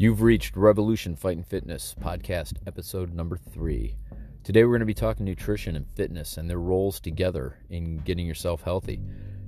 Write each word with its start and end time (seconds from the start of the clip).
You've 0.00 0.22
reached 0.22 0.56
Revolution 0.56 1.16
Fighting 1.16 1.42
Fitness 1.42 1.96
podcast 2.00 2.52
episode 2.68 3.12
number 3.12 3.36
three. 3.36 3.96
Today 4.44 4.62
we're 4.62 4.70
going 4.70 4.78
to 4.78 4.86
be 4.86 4.94
talking 4.94 5.26
nutrition 5.26 5.74
and 5.74 5.90
fitness 5.96 6.36
and 6.36 6.48
their 6.48 6.60
roles 6.60 7.00
together 7.00 7.58
in 7.68 7.98
getting 7.98 8.24
yourself 8.24 8.62
healthy. 8.62 9.00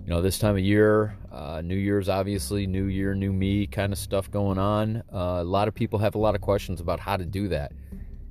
You 0.03 0.09
know, 0.09 0.21
this 0.21 0.41
time 0.41 0.57
of 0.57 0.63
year, 0.65 1.17
uh, 1.31 1.63
New 1.65 1.77
Year's 1.77 2.09
obviously, 2.09 2.67
New 2.67 2.87
Year, 2.87 3.15
New 3.15 3.33
Me 3.33 3.65
kind 3.69 3.92
of 3.92 3.99
stuff 4.01 4.28
going 4.28 4.59
on. 4.59 5.05
Uh, 5.15 5.38
a 5.38 5.45
lot 5.45 5.69
of 5.69 5.74
people 5.77 6.01
have 6.01 6.17
a 6.17 6.19
lot 6.19 6.35
of 6.35 6.41
questions 6.41 6.81
about 6.81 6.99
how 6.99 7.17
to 7.17 7.24
do 7.24 7.46
that. 7.46 7.71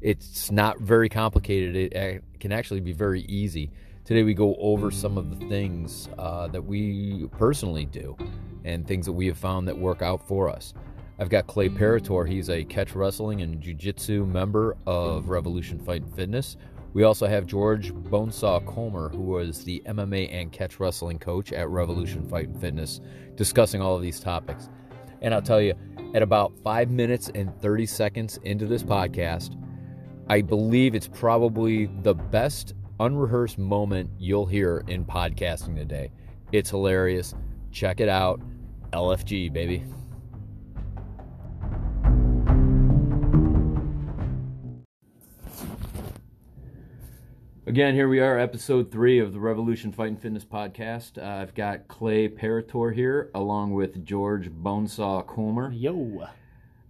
It's 0.02 0.52
not 0.52 0.78
very 0.82 1.08
complicated, 1.08 1.78
it 1.78 2.22
can 2.42 2.52
actually 2.52 2.82
be 2.82 2.92
very 2.92 3.22
easy. 3.22 3.72
Today 4.04 4.24
we 4.24 4.34
go 4.34 4.58
over 4.60 4.92
some 4.92 5.18
of 5.18 5.40
the 5.40 5.48
things 5.48 6.10
uh, 6.18 6.48
that 6.48 6.66
we 6.66 7.30
personally 7.38 7.86
do 7.86 8.18
and 8.66 8.86
things 8.86 9.06
that 9.06 9.14
we 9.14 9.28
have 9.28 9.38
found 9.38 9.70
that 9.70 9.78
work 9.78 10.02
out 10.02 10.28
for 10.28 10.50
us. 10.50 10.74
I've 11.20 11.30
got 11.30 11.48
Clay 11.48 11.68
Parator. 11.68 12.26
He's 12.26 12.50
a 12.50 12.64
catch 12.64 12.96
wrestling 12.96 13.42
and 13.42 13.60
jiu-jitsu 13.60 14.26
member 14.26 14.78
of 14.88 15.28
Revolution 15.28 15.78
Fight 15.78 16.04
and 16.04 16.16
Fitness. 16.16 16.56
We 16.94 17.04
also 17.04 17.28
have 17.28 17.46
George 17.46 17.94
Bonesaw 17.94 18.66
Comer, 18.66 19.10
who 19.10 19.24
was 19.24 19.66
the 19.66 19.84
MMA 19.86 20.34
and 20.34 20.50
catch 20.52 20.80
wrestling 20.80 21.20
coach 21.20 21.52
at 21.52 21.68
Revolution 21.70 22.24
Fight 22.24 22.48
and 22.48 22.60
Fitness, 22.62 23.02
discussing 23.36 23.82
all 23.82 23.98
of 23.98 24.02
these 24.02 24.22
topics. 24.22 24.70
And 25.22 25.34
I'll 25.34 25.42
tell 25.42 25.62
you, 25.62 25.74
at 26.14 26.22
about 26.22 26.54
five 26.64 26.90
minutes 26.90 27.30
and 27.36 27.54
30 27.62 27.86
seconds 27.86 28.40
into 28.44 28.66
this 28.66 28.82
podcast, 28.82 29.62
I 30.30 30.42
believe 30.42 30.96
it's 30.96 31.10
probably 31.10 31.88
the 32.02 32.16
best 32.16 32.76
unrehearsed 33.02 33.58
moment 33.58 34.10
you'll 34.18 34.46
hear 34.46 34.86
in 34.88 35.04
podcasting 35.04 35.76
today. 35.76 36.12
It's 36.54 36.70
hilarious. 36.70 37.36
Check 37.72 38.00
it 38.00 38.10
out. 38.10 38.40
LFG, 38.94 39.52
baby. 39.52 39.84
Again, 47.70 47.94
here 47.94 48.10
we 48.10 48.20
are, 48.20 48.40
episode 48.40 48.92
three 48.92 49.20
of 49.20 49.32
the 49.32 49.40
Revolution 49.40 49.92
Fight 49.92 50.08
and 50.08 50.20
Fitness 50.20 50.44
podcast. 50.44 51.20
Uh, 51.20 51.44
I've 51.44 51.54
got 51.54 51.88
Clay 51.88 52.28
Parator 52.28 52.96
here, 52.96 53.30
along 53.36 53.74
with 53.74 54.04
George 54.04 54.50
Bonesaw 54.50 55.28
Comer. 55.28 55.72
Yo. 55.72 56.26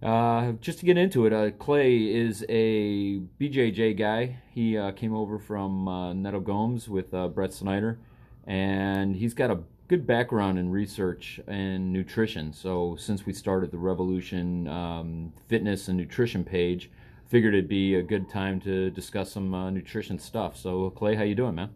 Uh, 0.02 0.52
just 0.52 0.78
to 0.78 0.86
get 0.86 0.96
into 0.96 1.26
it, 1.26 1.34
uh, 1.34 1.50
Clay 1.50 1.98
is 1.98 2.46
a 2.48 3.18
BJJ 3.38 3.98
guy. 3.98 4.38
He 4.54 4.78
uh, 4.78 4.92
came 4.92 5.14
over 5.14 5.38
from 5.38 5.86
uh, 5.86 6.14
Neto 6.14 6.40
Gomes 6.40 6.88
with 6.88 7.12
uh, 7.12 7.28
Brett 7.28 7.52
Snyder, 7.52 7.98
and 8.46 9.14
he's 9.14 9.34
got 9.34 9.50
a 9.50 9.58
good 9.86 10.06
background 10.06 10.58
in 10.58 10.70
research 10.70 11.40
and 11.46 11.92
nutrition. 11.92 12.54
So 12.54 12.96
since 12.98 13.26
we 13.26 13.34
started 13.34 13.70
the 13.70 13.76
Revolution 13.76 14.66
um, 14.66 15.34
Fitness 15.46 15.88
and 15.88 15.98
Nutrition 15.98 16.42
page, 16.42 16.88
figured 17.30 17.54
it'd 17.54 17.68
be 17.68 17.94
a 17.94 18.02
good 18.02 18.28
time 18.28 18.60
to 18.60 18.90
discuss 18.90 19.30
some 19.32 19.54
uh, 19.54 19.70
nutrition 19.70 20.18
stuff. 20.18 20.56
So 20.56 20.90
Clay, 20.90 21.14
how 21.14 21.22
you 21.22 21.36
doing, 21.36 21.54
man? 21.54 21.70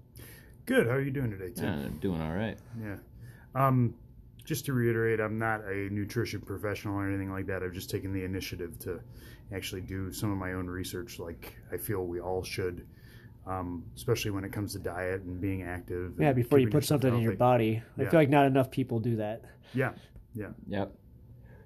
Good. 0.66 0.88
How 0.88 0.94
are 0.94 1.00
you 1.00 1.12
doing 1.12 1.30
today, 1.30 1.52
Tim? 1.54 1.64
Yeah, 1.80 1.88
doing 2.00 2.20
all 2.20 2.32
right. 2.32 2.58
Yeah. 2.82 2.96
Um, 3.54 3.94
just 4.44 4.64
to 4.66 4.72
reiterate, 4.72 5.20
I'm 5.20 5.38
not 5.38 5.60
a 5.64 5.88
nutrition 5.90 6.40
professional 6.40 6.96
or 6.96 7.08
anything 7.08 7.30
like 7.30 7.46
that. 7.46 7.62
I've 7.62 7.72
just 7.72 7.88
taken 7.88 8.12
the 8.12 8.24
initiative 8.24 8.78
to 8.80 9.00
actually 9.54 9.82
do 9.82 10.12
some 10.12 10.32
of 10.32 10.38
my 10.38 10.54
own 10.54 10.66
research, 10.66 11.20
like 11.20 11.54
I 11.72 11.76
feel 11.76 12.04
we 12.04 12.20
all 12.20 12.42
should, 12.42 12.84
um, 13.46 13.84
especially 13.94 14.32
when 14.32 14.42
it 14.42 14.52
comes 14.52 14.72
to 14.72 14.80
diet 14.80 15.22
and 15.22 15.40
being 15.40 15.62
active. 15.62 16.14
Yeah, 16.18 16.32
before 16.32 16.58
you 16.58 16.68
put 16.68 16.84
something 16.84 17.14
in 17.14 17.20
your 17.20 17.36
body. 17.36 17.80
I 17.96 18.02
Yeah. 18.02 18.10
feel 18.10 18.20
like 18.20 18.28
not 18.28 18.46
enough 18.46 18.72
people 18.72 18.98
do 18.98 19.16
that. 19.16 19.42
Yeah, 19.72 19.92
yeah. 20.34 20.48
Yep. 20.66 20.92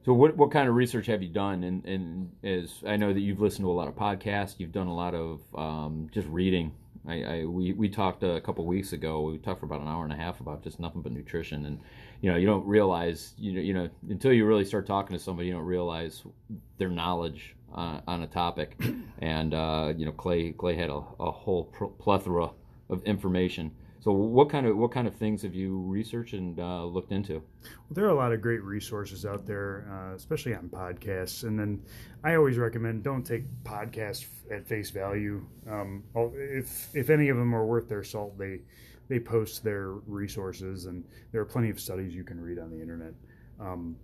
So 0.05 0.13
what 0.13 0.37
what 0.37 0.51
kind 0.51 0.69
of 0.69 0.75
research 0.75 1.07
have 1.07 1.23
you 1.23 1.29
done? 1.29 1.65
And 1.65 1.85
and 1.85 2.31
is 2.43 2.83
I 2.87 2.97
know 2.97 3.13
that 3.13 3.21
you've 3.21 3.41
listened 3.41 3.65
to 3.65 3.71
a 3.71 3.73
lot 3.73 3.89
of 3.89 3.95
podcasts. 3.95 4.55
You've 4.59 4.73
done 4.73 4.87
a 4.87 4.95
lot 4.95 5.15
of 5.15 5.41
um, 5.55 6.09
just 6.13 6.29
reading. 6.29 6.73
I, 7.07 7.23
I 7.23 7.45
we 7.45 7.73
we 7.73 7.89
talked 7.89 8.23
a 8.23 8.41
couple 8.41 8.65
weeks 8.67 8.93
ago. 8.93 9.23
We 9.23 9.39
talked 9.39 9.61
for 9.61 9.67
about 9.67 9.81
an 9.81 9.89
hour 9.89 10.05
and 10.05 10.13
a 10.13 10.17
half 10.17 10.41
about 10.41 10.63
just 10.63 10.79
nothing 10.81 11.03
but 11.03 11.13
nutrition. 11.13 11.67
And 11.67 11.81
you 12.21 12.31
know 12.31 12.37
you 12.37 12.47
don't 12.47 12.67
realize 12.67 13.35
you 13.39 13.53
know 13.53 13.61
you 13.61 13.75
know 13.75 13.89
until 14.09 14.33
you 14.33 14.47
really 14.47 14.65
start 14.65 14.87
talking 14.87 15.17
to 15.17 15.23
somebody, 15.23 15.49
you 15.49 15.55
don't 15.55 15.65
realize 15.65 16.23
their 16.79 16.91
knowledge 16.91 17.55
on, 17.73 18.03
on 18.07 18.23
a 18.23 18.27
topic. 18.27 18.81
And 19.21 19.53
uh, 19.53 19.95
you 19.97 20.07
know 20.07 20.13
Clay 20.13 20.53
Clay 20.53 20.77
had 20.77 20.91
a, 20.91 21.03
a 21.19 21.31
whole 21.31 21.65
pl- 21.65 21.91
plethora 21.99 22.51
of 22.89 23.03
information. 23.03 23.73
So 24.01 24.13
what 24.13 24.49
kind 24.49 24.67
of 24.67 24.77
what 24.77 24.93
kind 24.93 25.09
of 25.09 25.15
things 25.15 25.43
have 25.43 25.55
you 25.55 25.81
researched 25.81 26.33
and 26.33 26.59
uh, 26.59 26.85
looked 26.85 27.13
into? 27.13 27.35
Well, 27.35 27.91
there 27.91 28.05
are 28.05 28.11
a 28.11 28.15
lot 28.15 28.33
of 28.33 28.41
great 28.41 28.63
resources 28.63 29.27
out 29.27 29.47
there, 29.47 29.89
uh, 29.91 30.15
especially 30.15 30.55
on 30.55 30.69
podcasts. 30.69 31.43
And 31.43 31.59
then 31.59 31.83
I 32.23 32.37
always 32.37 32.59
recommend 32.59 33.03
don't 33.03 33.25
take 33.25 33.45
podcasts 33.65 34.27
at 34.53 34.67
face 34.67 34.91
value. 34.91 35.45
Um, 35.69 36.05
oh, 36.15 36.33
if 36.37 36.95
if 36.95 37.11
any 37.11 37.29
of 37.29 37.37
them 37.37 37.55
are 37.55 37.67
worth 37.67 37.89
their 37.89 38.05
salt, 38.05 38.39
they 38.39 38.61
they 39.09 39.19
post 39.19 39.65
their 39.65 39.91
resources, 40.07 40.85
and 40.87 41.05
there 41.33 41.41
are 41.41 41.47
plenty 41.47 41.71
of 41.71 41.81
studies 41.81 42.15
you 42.15 42.25
can 42.25 42.41
read 42.41 42.59
on 42.59 42.71
the 42.71 42.81
internet. 42.81 43.15
Um, 43.59 43.97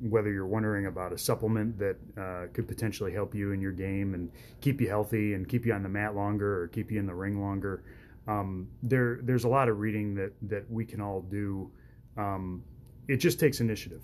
whether 0.00 0.30
you're 0.30 0.46
wondering 0.46 0.86
about 0.86 1.12
a 1.12 1.18
supplement 1.18 1.78
that 1.78 1.96
uh, 2.18 2.52
could 2.52 2.66
potentially 2.66 3.12
help 3.12 3.34
you 3.34 3.52
in 3.52 3.60
your 3.60 3.72
game 3.72 4.14
and 4.14 4.30
keep 4.60 4.80
you 4.80 4.88
healthy 4.88 5.34
and 5.34 5.48
keep 5.48 5.64
you 5.64 5.72
on 5.72 5.82
the 5.82 5.88
mat 5.88 6.14
longer 6.14 6.62
or 6.62 6.68
keep 6.68 6.90
you 6.90 6.98
in 6.98 7.06
the 7.06 7.14
ring 7.14 7.40
longer, 7.40 7.82
um, 8.26 8.68
there 8.82 9.20
there's 9.22 9.44
a 9.44 9.48
lot 9.48 9.68
of 9.68 9.78
reading 9.78 10.14
that 10.14 10.32
that 10.42 10.70
we 10.70 10.84
can 10.84 11.00
all 11.00 11.22
do. 11.22 11.70
Um, 12.16 12.62
it 13.08 13.16
just 13.18 13.38
takes 13.38 13.60
initiative. 13.60 14.02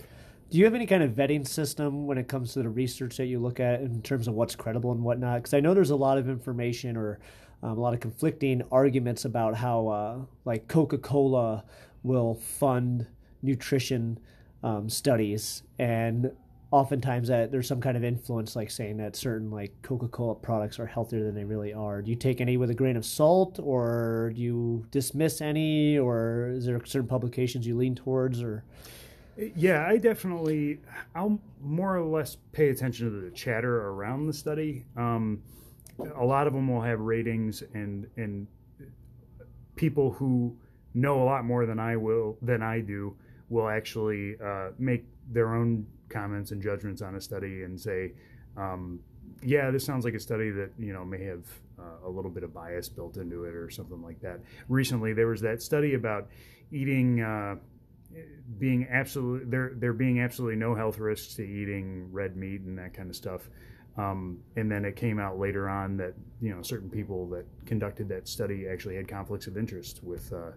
Do 0.51 0.59
you 0.59 0.65
have 0.65 0.75
any 0.75 0.87
kind 0.87 1.03
of 1.03 1.13
vetting 1.13 1.49
system 1.49 2.07
when 2.07 2.19
it 2.19 2.29
comes 2.29 2.53
to 2.53 2.63
the 2.63 2.69
research 2.69 3.17
that 3.17 3.25
you 3.25 3.39
look 3.39 3.59
at 3.59 3.81
in 3.81 4.03
terms 4.03 4.29
of 4.29 4.35
what's 4.35 4.55
credible 4.55 4.93
and 4.93 5.03
whatnot? 5.03 5.39
Because 5.39 5.55
I 5.55 5.61
know 5.61 5.73
there's 5.73 5.91
a 5.91 5.97
lot 5.97 6.19
of 6.19 6.29
information 6.29 6.95
or 6.95 7.21
um, 7.63 7.79
a 7.79 7.81
lot 7.81 7.95
of 7.95 8.01
conflicting 8.01 8.63
arguments 8.71 9.25
about 9.25 9.55
how, 9.55 9.89
uh, 9.89 10.19
like, 10.45 10.69
Coca 10.69 10.99
Cola 10.99 11.65
will 12.03 12.35
fund 12.35 13.07
nutrition 13.41 14.19
um, 14.63 14.91
studies, 14.91 15.63
and 15.79 16.33
oftentimes 16.73 17.29
that 17.29 17.53
there's 17.53 17.69
some 17.69 17.81
kind 17.81 17.97
of 17.99 18.03
influence, 18.03 18.57
like 18.57 18.71
saying 18.71 18.97
that 18.97 19.15
certain 19.15 19.51
like 19.51 19.71
Coca 19.83 20.09
Cola 20.09 20.35
products 20.35 20.81
are 20.81 20.87
healthier 20.87 21.23
than 21.23 21.35
they 21.35 21.45
really 21.45 21.73
are. 21.73 22.01
Do 22.01 22.11
you 22.11 22.17
take 22.17 22.41
any 22.41 22.57
with 22.57 22.71
a 22.71 22.75
grain 22.75 22.97
of 22.97 23.05
salt, 23.05 23.61
or 23.63 24.33
do 24.35 24.41
you 24.41 24.87
dismiss 24.91 25.41
any, 25.41 25.99
or 25.99 26.49
is 26.49 26.65
there 26.65 26.85
certain 26.85 27.07
publications 27.07 27.67
you 27.67 27.77
lean 27.77 27.95
towards, 27.95 28.43
or? 28.43 28.65
Yeah, 29.37 29.87
I 29.87 29.99
definitely. 29.99 30.81
I'll 31.15 31.39
more 31.61 31.97
or 31.97 32.05
less 32.05 32.39
pay 32.53 32.71
attention 32.71 33.11
to 33.11 33.21
the 33.21 33.31
chatter 33.31 33.89
around 33.89 34.27
the 34.27 34.33
study. 34.33 34.85
Um, 34.97 35.43
a 36.17 36.25
lot 36.25 36.47
of 36.47 36.55
them 36.55 36.69
will 36.69 36.83
have 36.83 37.01
ratings, 37.01 37.63
and 37.75 38.07
and 38.17 38.47
people 39.77 40.11
who 40.11 40.57
know 40.95 41.23
a 41.23 41.25
lot 41.25 41.45
more 41.45 41.67
than 41.67 41.79
I 41.79 41.97
will 41.97 42.39
than 42.41 42.63
I 42.63 42.81
do 42.81 43.15
will 43.51 43.69
actually 43.69 44.37
uh, 44.43 44.71
make 44.79 45.05
their 45.31 45.55
own 45.55 45.87
comments 46.13 46.51
and 46.51 46.63
judgments 46.63 47.03
on 47.03 47.15
a 47.15 47.21
study 47.21 47.63
and 47.63 47.81
say, 47.81 48.13
um, 48.57 49.01
"Yeah, 49.43 49.71
this 49.71 49.85
sounds 49.85 50.05
like 50.05 50.15
a 50.15 50.21
study 50.21 50.51
that 50.51 50.71
you 50.79 50.93
know 50.93 51.05
may 51.05 51.25
have 51.25 51.45
uh, 51.79 52.07
a 52.07 52.11
little 52.11 52.31
bit 52.31 52.43
of 52.43 52.53
bias 52.53 52.89
built 52.89 53.17
into 53.17 53.45
it 53.45 53.55
or 53.55 53.71
something 53.71 54.03
like 54.03 54.21
that." 54.21 54.41
Recently, 54.69 55.13
there 55.13 55.29
was 55.29 55.41
that 55.43 55.63
study 55.63 55.95
about 55.95 56.29
eating. 56.71 57.21
Uh, 57.21 57.57
being 58.59 58.87
absolutely 58.91 59.49
there 59.49 59.73
there 59.77 59.95
being 59.95 60.21
absolutely 60.21 60.55
no 60.55 60.75
health 60.75 60.99
risks 60.99 61.35
to 61.35 61.43
eating 61.43 62.13
red 62.13 62.37
meat 62.37 62.61
and 62.61 62.77
that 62.77 62.93
kind 62.93 63.09
of 63.09 63.17
stuff 63.17 63.49
um, 63.97 64.39
and 64.57 64.71
then 64.71 64.85
it 64.85 64.97
came 64.97 65.19
out 65.19 65.39
later 65.39 65.69
on 65.69 65.97
that 65.99 66.15
you 66.41 66.55
know 66.55 66.63
certain 66.63 66.89
people 66.89 67.27
that 67.29 67.45
conducted 67.67 68.09
that 68.09 68.27
study 68.27 68.67
actually 68.69 68.97
had 68.97 69.07
conflicts 69.07 69.47
of 69.47 69.57
interest 69.57 70.03
with 70.03 70.33
uh, 70.33 70.53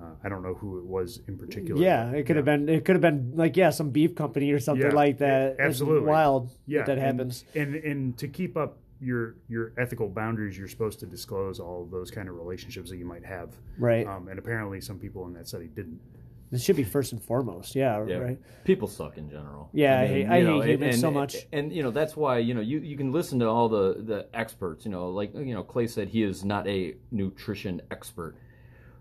uh, 0.00 0.10
I 0.24 0.28
don't 0.28 0.42
know 0.42 0.54
who 0.54 0.78
it 0.78 0.84
was 0.84 1.20
in 1.28 1.38
particular. 1.38 1.80
Yeah, 1.82 2.10
it 2.12 2.24
could 2.26 2.36
have 2.36 2.44
been. 2.44 2.68
It 2.68 2.84
could 2.84 2.94
have 2.96 3.00
been 3.02 3.32
like 3.34 3.56
yeah, 3.56 3.70
some 3.70 3.90
beef 3.90 4.14
company 4.14 4.50
or 4.52 4.58
something 4.60 4.86
Yeah, 4.90 4.94
like 4.94 5.18
that. 5.18 5.52
It's 5.52 5.60
absolutely. 5.60 6.08
wild. 6.08 6.50
yeah 6.66 6.80
that, 6.80 6.96
that 6.96 6.98
happens. 6.98 7.44
And, 7.54 7.74
and 7.76 8.16
to 8.18 8.28
keep 8.28 8.56
up 8.56 8.78
your 9.00 9.36
your 9.48 9.72
ethical 9.78 10.08
boundaries, 10.08 10.58
you're 10.58 10.68
supposed 10.68 10.98
to 11.00 11.06
disclose 11.06 11.60
all 11.60 11.82
of 11.82 11.90
those 11.90 12.10
kind 12.10 12.28
of 12.28 12.34
relationships 12.36 12.90
that 12.90 12.96
you 12.96 13.04
might 13.06 13.24
have. 13.24 13.50
Right. 13.78 14.06
Um, 14.06 14.28
and 14.28 14.38
apparently, 14.38 14.80
some 14.80 14.98
people 14.98 15.26
in 15.26 15.32
that 15.34 15.46
study 15.48 15.66
didn't. 15.66 16.00
this 16.50 16.64
should 16.64 16.76
be 16.76 16.82
first 16.84 17.12
and 17.12 17.22
foremost. 17.22 17.74
Yeah. 17.76 18.04
Yeah. 18.06 18.16
Right. 18.16 18.38
People 18.64 18.88
suck 18.88 19.16
in 19.18 19.28
general. 19.30 19.68
Yeah, 19.72 20.00
I 20.00 20.06
hate- 20.06 20.26
I 20.26 20.38
you 20.38 20.60
hate 20.62 20.70
humans 20.80 20.94
and, 20.94 21.00
so 21.00 21.08
and- 21.08 21.14
much. 21.16 21.36
And 21.52 21.72
you 21.72 21.82
know 21.82 21.90
that's 21.92 22.16
why 22.16 22.38
you 22.38 22.54
know 22.54 22.60
you, 22.60 22.78
you 22.80 22.96
can 22.96 23.12
listen 23.12 23.38
to 23.40 23.46
all 23.48 23.68
the 23.68 23.94
the 24.02 24.26
experts. 24.34 24.84
You 24.84 24.90
know, 24.90 25.10
like 25.10 25.32
you 25.34 25.54
know 25.54 25.62
Clay 25.62 25.86
said, 25.88 26.08
he 26.08 26.22
is 26.24 26.44
not 26.44 26.66
a 26.66 26.94
nutrition 27.12 27.80
expert, 27.90 28.34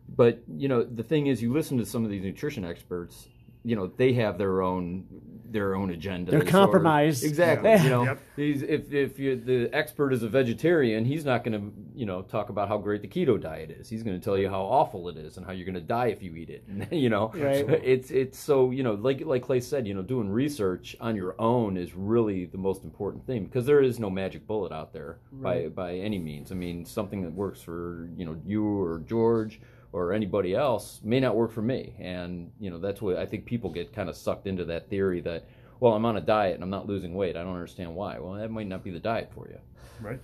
but 0.10 0.42
you 0.48 0.68
know 0.68 0.84
the 0.84 1.04
thing 1.04 1.28
is, 1.28 1.42
you 1.42 1.52
listen 1.54 1.78
to 1.78 1.86
some 1.86 2.04
of 2.06 2.12
these 2.12 2.24
nutrition 2.24 2.64
experts, 2.66 3.28
you 3.64 3.76
know 3.76 3.88
they 3.88 4.14
have 4.14 4.38
their 4.38 4.62
own 4.62 5.06
their 5.50 5.76
own 5.76 5.92
agenda. 5.92 6.30
They're 6.32 6.42
sort 6.42 6.48
of- 6.48 6.52
compromised. 6.54 7.24
Exactly. 7.24 7.70
Yeah. 7.70 7.84
You 7.84 7.90
know, 7.90 8.04
Yep. 8.04 8.20
he's, 8.36 8.62
if 8.64 8.92
if 8.92 9.18
you, 9.18 9.38
the 9.38 9.70
expert 9.74 10.12
is 10.12 10.22
a 10.22 10.28
vegetarian, 10.28 11.06
he's 11.06 11.24
not 11.24 11.46
going 11.46 11.54
to 11.60 11.74
you 11.98 12.06
know 12.06 12.22
talk 12.22 12.50
about 12.50 12.68
how 12.68 12.78
great 12.78 13.02
the 13.02 13.08
keto 13.08 13.40
diet 13.42 13.72
is. 13.72 13.88
He's 13.88 14.04
going 14.04 14.20
to 14.20 14.24
tell 14.24 14.38
you 14.38 14.50
how 14.50 14.62
awful 14.62 15.08
it 15.08 15.16
is 15.16 15.38
and 15.38 15.46
how 15.46 15.54
you're 15.54 15.66
going 15.66 15.76
to 15.76 15.80
die 15.82 16.08
if 16.08 16.22
you 16.22 16.36
eat 16.36 16.50
it. 16.50 16.64
you 16.92 17.10
know, 17.10 17.32
Right. 17.34 17.66
it's 17.84 18.12
it's 18.12 18.38
so 18.38 18.72
you 18.72 18.84
know 18.84 18.94
like 18.96 19.22
like 19.26 19.44
Clay 19.44 19.62
said, 19.62 19.88
you 19.88 19.94
know, 19.94 20.02
doing 20.02 20.30
research 20.30 20.98
on 21.00 21.16
your 21.16 21.34
own 21.40 21.78
is 21.78 21.94
really 21.96 22.44
the 22.46 22.58
most 22.58 22.84
important 22.84 23.26
thing 23.26 23.46
because 23.46 23.66
there 23.66 23.82
is 23.82 24.00
no 24.00 24.10
magic 24.10 24.46
bullet 24.48 24.74
out 24.74 24.92
there 24.92 25.20
by 25.32 25.68
by 25.70 25.96
any 25.96 26.20
means. 26.20 26.52
I 26.52 26.56
mean, 26.56 26.84
something 26.86 27.22
that 27.24 27.32
works 27.34 27.62
for 27.62 28.10
you 28.18 28.26
know 28.26 28.36
you 28.46 28.66
or 28.82 29.00
George 29.08 29.62
or 29.92 30.14
anybody 30.14 30.54
else 30.54 31.00
may 31.04 31.20
not 31.20 31.36
work 31.36 31.52
for 31.52 31.62
me, 31.62 31.96
and 32.00 32.52
you 32.60 32.70
know 32.70 32.78
that's 32.78 33.02
what 33.02 33.18
I 33.18 33.26
think 33.26 33.46
people 33.46 33.70
get 33.70 33.94
kind 33.94 34.10
of 34.10 34.16
sucked 34.16 34.48
into 34.48 34.66
that 34.66 34.90
theory 34.90 35.22
that 35.22 35.48
well, 35.80 35.94
I'm 35.94 36.06
on 36.06 36.18
a 36.18 36.22
diet 36.22 36.56
and 36.56 36.64
I'm 36.64 36.70
not 36.70 36.88
losing 36.88 37.14
weight. 37.14 37.36
I 37.36 37.44
don't 37.44 37.54
understand 37.54 37.94
why. 37.94 38.20
Well, 38.20 38.34
that 38.34 38.50
might 38.50 38.68
not 38.68 38.84
be 38.84 38.92
the 38.92 39.00
diet 39.00 39.32
for 39.34 39.48
you. 39.48 39.60
Right. 40.02 40.20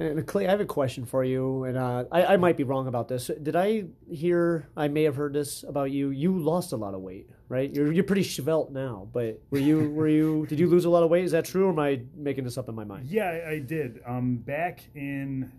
And 0.00 0.24
Clay, 0.26 0.46
I 0.46 0.50
have 0.50 0.60
a 0.60 0.64
question 0.64 1.04
for 1.06 1.24
you, 1.24 1.64
and 1.64 1.76
uh, 1.76 2.04
I, 2.12 2.34
I 2.34 2.36
might 2.36 2.56
be 2.56 2.62
wrong 2.62 2.86
about 2.86 3.08
this. 3.08 3.32
Did 3.42 3.56
I 3.56 3.86
hear? 4.08 4.68
I 4.76 4.86
may 4.86 5.02
have 5.02 5.16
heard 5.16 5.32
this 5.32 5.64
about 5.64 5.90
you. 5.90 6.10
You 6.10 6.38
lost 6.38 6.72
a 6.72 6.76
lot 6.76 6.94
of 6.94 7.00
weight, 7.00 7.28
right? 7.48 7.68
You're 7.74 7.92
you're 7.92 8.04
pretty 8.04 8.22
svelte 8.22 8.70
now, 8.70 9.08
but 9.12 9.42
were 9.50 9.58
you 9.58 9.90
were 9.90 10.06
you? 10.06 10.46
Did 10.46 10.60
you 10.60 10.68
lose 10.68 10.84
a 10.84 10.90
lot 10.90 11.02
of 11.02 11.10
weight? 11.10 11.24
Is 11.24 11.32
that 11.32 11.46
true, 11.46 11.66
or 11.66 11.70
am 11.70 11.80
I 11.80 12.02
making 12.14 12.44
this 12.44 12.56
up 12.56 12.68
in 12.68 12.76
my 12.76 12.84
mind? 12.84 13.08
Yeah, 13.08 13.24
I, 13.24 13.50
I 13.50 13.58
did. 13.58 14.00
Um, 14.06 14.36
back 14.36 14.84
in 14.94 15.42
it 15.42 15.50
was 15.50 15.57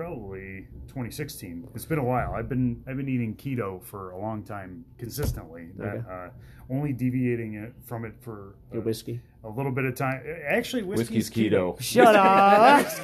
probably 0.00 0.66
2016. 0.88 1.68
It's 1.74 1.84
been 1.84 1.98
a 1.98 2.02
while. 2.04 2.32
I've 2.32 2.48
been 2.48 2.82
I've 2.88 2.96
been 2.96 3.08
eating 3.08 3.34
keto 3.36 3.82
for 3.82 4.12
a 4.12 4.18
long 4.18 4.42
time 4.42 4.84
consistently. 4.96 5.68
That, 5.76 5.96
Okay. 5.96 6.04
uh, 6.10 6.28
only 6.70 6.94
deviating 6.94 7.54
it 7.54 7.74
from 7.84 8.06
it 8.06 8.14
for 8.20 8.54
Your 8.72 8.80
uh, 8.80 8.84
whiskey. 8.86 9.20
A 9.42 9.48
little 9.48 9.72
bit 9.72 9.84
of 9.86 9.94
time. 9.94 10.22
Actually, 10.46 10.82
whiskey's, 10.82 11.30
Whiskey's 11.30 11.50
keto. 11.52 11.80
Shut 11.80 12.14
up! 12.14 12.26
I 12.26 12.82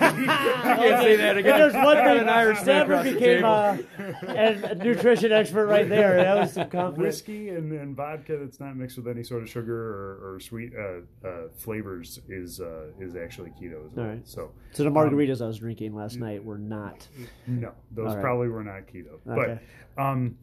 can't 0.77 1.03
say 1.03 1.17
that 1.17 1.39
again. 1.39 1.59
There's 1.59 1.75
one 1.75 1.97
thing, 1.97 2.19
An 2.19 2.29
Irishman 2.29 2.65
Stanford 2.65 2.93
across 2.93 3.05
the 3.07 3.13
became 3.15 3.37
table. 3.43 4.67
uh, 4.67 4.69
a 4.71 4.75
nutrition 4.75 5.33
expert 5.33 5.67
right 5.67 5.89
there. 5.89 6.17
That 6.17 6.37
was 6.37 6.53
some 6.53 6.69
confidence. 6.69 6.99
Whiskey 6.99 7.49
and, 7.51 7.73
and 7.73 7.97
vodka 7.97 8.37
that's 8.37 8.61
not 8.61 8.77
mixed 8.77 8.99
with 8.99 9.09
any 9.09 9.23
sort 9.23 9.43
of 9.43 9.49
sugar 9.49 9.75
or, 9.75 10.35
or 10.35 10.41
sweet 10.41 10.73
uh, 10.79 11.27
uh, 11.27 11.49
flavors 11.57 12.21
is 12.29 12.61
uh, 12.61 12.89
is 13.01 13.17
actually 13.17 13.51
keto 13.51 13.87
as 13.87 13.93
well. 13.95 14.05
All 14.07 14.13
right. 14.13 14.29
So 14.29 14.51
So 14.73 14.85
the 14.85 14.91
margaritas 14.91 15.41
I 15.41 15.47
was 15.47 15.59
drinking 15.59 15.95
last 15.95 16.17
night 16.17 16.45
were 16.45 16.59
not. 16.59 17.09
No, 17.47 17.73
those 17.93 18.09
All 18.09 18.17
right. 18.17 18.23
probably 18.23 18.49
were 18.49 18.65
not 18.65 18.83
keto. 18.87 19.15
Okay. 19.27 19.59
But 19.97 20.03
um, 20.03 20.37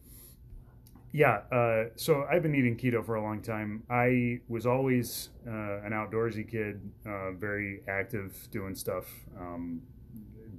yeah, 1.14 1.42
uh, 1.52 1.86
so 1.96 2.26
I've 2.30 2.42
been 2.44 2.56
eating 2.56 2.76
keto 2.76 3.06
for 3.06 3.16
a 3.16 3.22
long 3.22 3.42
time. 3.42 3.84
I 3.90 4.42
was 4.50 4.66
always 4.66 5.30
uh, 5.48 5.52
an 5.86 5.92
outdoorsy 5.92 6.50
kid, 6.50 6.82
uh, 7.06 7.32
very 7.34 7.82
active, 7.88 8.36
doing 8.52 8.76
stuff. 8.76 9.06
Um, 9.40 9.82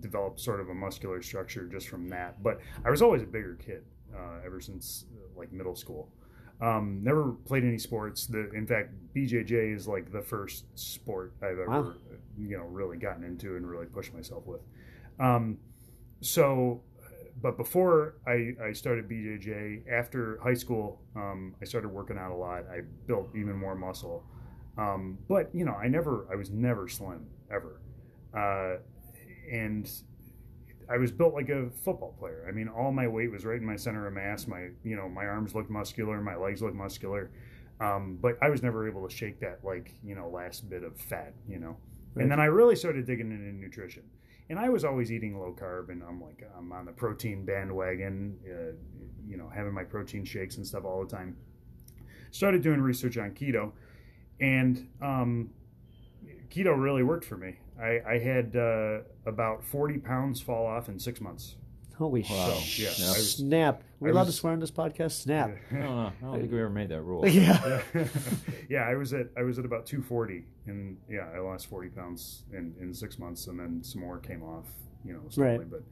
developed 0.01 0.39
sort 0.39 0.61
of 0.61 0.69
a 0.69 0.75
muscular 0.75 1.23
structure 1.23 1.65
just 1.67 1.89
from 1.89 2.09
that. 2.11 2.43
But 2.43 2.61
I 2.85 2.91
was 2.91 3.01
always 3.03 3.23
a 3.23 3.27
bigger 3.27 3.55
kid 3.55 3.85
uh, 4.15 4.45
ever 4.45 4.61
since 4.61 5.07
uh, 5.17 5.39
like 5.39 5.51
middle 5.51 5.75
school. 5.75 6.09
Um, 6.61 7.01
never 7.03 7.33
played 7.33 7.65
any 7.65 7.79
sports. 7.79 8.27
The, 8.27 8.51
in 8.53 8.67
fact, 8.67 8.91
BJJ 9.17 9.75
is 9.75 9.89
like 9.89 10.13
the 10.13 10.21
first 10.23 10.67
sport 10.79 11.33
I've 11.43 11.59
ever, 11.59 11.67
Wow. 11.69 11.93
you 12.39 12.57
know, 12.59 12.65
really 12.65 12.97
gotten 12.99 13.25
into 13.25 13.57
and 13.57 13.69
really 13.69 13.87
pushed 13.87 14.13
myself 14.15 14.47
with. 14.47 14.61
Um, 15.19 15.57
so, 16.21 16.83
but 17.45 17.59
before 17.59 18.15
I, 18.27 18.55
I 18.69 18.73
started 18.73 19.07
BJJ, 19.07 19.83
after 19.93 20.39
high 20.43 20.55
school, 20.55 21.03
um, 21.15 21.55
I 21.61 21.67
started 21.67 21.89
working 21.89 22.17
out 22.17 22.33
a 22.33 22.35
lot. 22.35 22.65
I 22.73 22.81
built 23.07 23.29
even 23.37 23.55
more 23.55 23.75
muscle. 23.75 24.25
Um, 24.79 25.19
but 25.29 25.55
you 25.55 25.67
know, 25.67 25.75
I 25.75 25.87
never, 25.89 26.27
I 26.33 26.37
was 26.37 26.51
never 26.51 26.89
slim 26.89 27.27
ever, 27.53 27.83
uh, 28.35 28.79
and 29.53 29.87
I 30.91 30.97
was 30.97 31.13
built 31.13 31.35
like 31.35 31.51
a 31.51 31.69
football 31.85 32.17
player. 32.19 32.47
I 32.49 32.53
mean, 32.53 32.67
all 32.67 32.93
my 32.93 33.07
weight 33.07 33.31
was 33.31 33.45
right 33.45 33.61
in 33.61 33.67
my 33.67 33.77
center 33.77 34.07
of 34.07 34.15
mass. 34.15 34.47
My, 34.47 34.71
you 34.83 34.97
know, 34.97 35.07
my 35.07 35.27
arms 35.27 35.55
looked 35.55 35.69
muscular, 35.71 36.23
my 36.23 36.37
legs 36.37 36.63
looked 36.63 36.75
muscular, 36.75 37.31
um, 37.79 38.19
but 38.23 38.39
I 38.41 38.49
was 38.49 38.63
never 38.63 38.89
able 38.89 39.07
to 39.07 39.15
shake 39.15 39.39
that 39.41 39.59
like 39.63 39.93
you 40.03 40.15
know 40.15 40.31
last 40.31 40.71
bit 40.71 40.83
of 40.83 40.99
fat, 40.99 41.35
you 41.47 41.59
know. 41.59 41.77
And 42.17 42.31
then 42.31 42.41
I 42.41 42.47
really 42.47 42.75
started 42.75 43.05
digging 43.05 43.31
into 43.31 43.53
nutrition 43.53 44.05
and 44.51 44.59
I 44.59 44.69
was 44.69 44.85
always 44.85 45.11
eating 45.11 45.39
low 45.39 45.55
carb, 45.59 45.89
and 45.89 46.03
I'm 46.03 46.21
like, 46.21 46.49
I'm 46.57 46.71
on 46.73 46.85
the 46.85 46.93
protein 46.93 47.45
bandwagon, 47.45 48.39
uh, 48.47 48.73
you 49.27 49.37
know, 49.37 49.49
having 49.49 49.73
my 49.73 49.85
protein 49.85 50.25
shakes 50.25 50.57
and 50.57 50.67
stuff 50.67 50.85
all 50.85 51.05
the 51.05 51.11
time. 51.11 51.37
Started 52.31 52.63
doing 52.63 52.81
research 52.81 53.17
on 53.17 53.31
keto, 53.31 53.73
and 54.41 54.89
um, 55.01 55.51
keto 56.51 56.81
really 56.81 57.03
worked 57.03 57.25
for 57.25 57.37
me. 57.37 57.57
I, 57.81 58.01
I 58.07 58.19
had 58.19 58.55
uh, 58.57 58.99
about 59.27 59.65
40 59.65 59.99
pounds 59.99 60.41
fall 60.41 60.67
off 60.67 60.89
in 60.89 60.99
six 60.99 61.21
months. 61.21 61.57
Holy 61.97 62.23
Wow. 62.29 62.55
shit! 62.55 62.99
Yeah, 62.99 63.05
Yeah. 63.07 63.13
I 63.13 63.17
was, 63.17 63.35
Snap. 63.37 63.83
We're 64.01 64.09
I 64.09 64.11
allowed 64.13 64.27
was- 64.27 64.35
to 64.35 64.41
swear 64.41 64.53
on 64.53 64.61
this 64.61 64.71
podcast. 64.71 65.13
Snap. 65.13 65.51
I 65.71 65.75
don't 65.75 65.83
know. 65.85 66.13
I 66.21 66.25
don't 66.25 66.41
think 66.41 66.53
we 66.53 66.59
ever 66.61 66.71
made 66.71 66.89
that 66.89 67.03
rule. 67.03 67.27
Yeah. 67.27 67.83
yeah, 68.69 68.83
I 68.89 68.95
was 68.97 69.13
at 69.13 69.29
I 69.37 69.43
was 69.43 69.59
at 69.59 69.65
about 69.65 69.87
240, 69.87 70.45
and 70.67 70.97
yeah, 71.09 71.29
I 71.35 71.39
lost 71.39 71.67
40 71.69 71.89
pounds 71.91 72.43
in, 72.53 72.75
in 72.81 72.93
six 72.93 73.19
months, 73.19 73.47
and 73.47 73.59
then 73.59 73.83
some 73.83 74.01
more 74.01 74.19
came 74.19 74.43
off, 74.43 74.67
you 75.05 75.13
know, 75.13 75.21
slowly. 75.31 75.59
Right. 75.59 75.71
But 75.71 75.83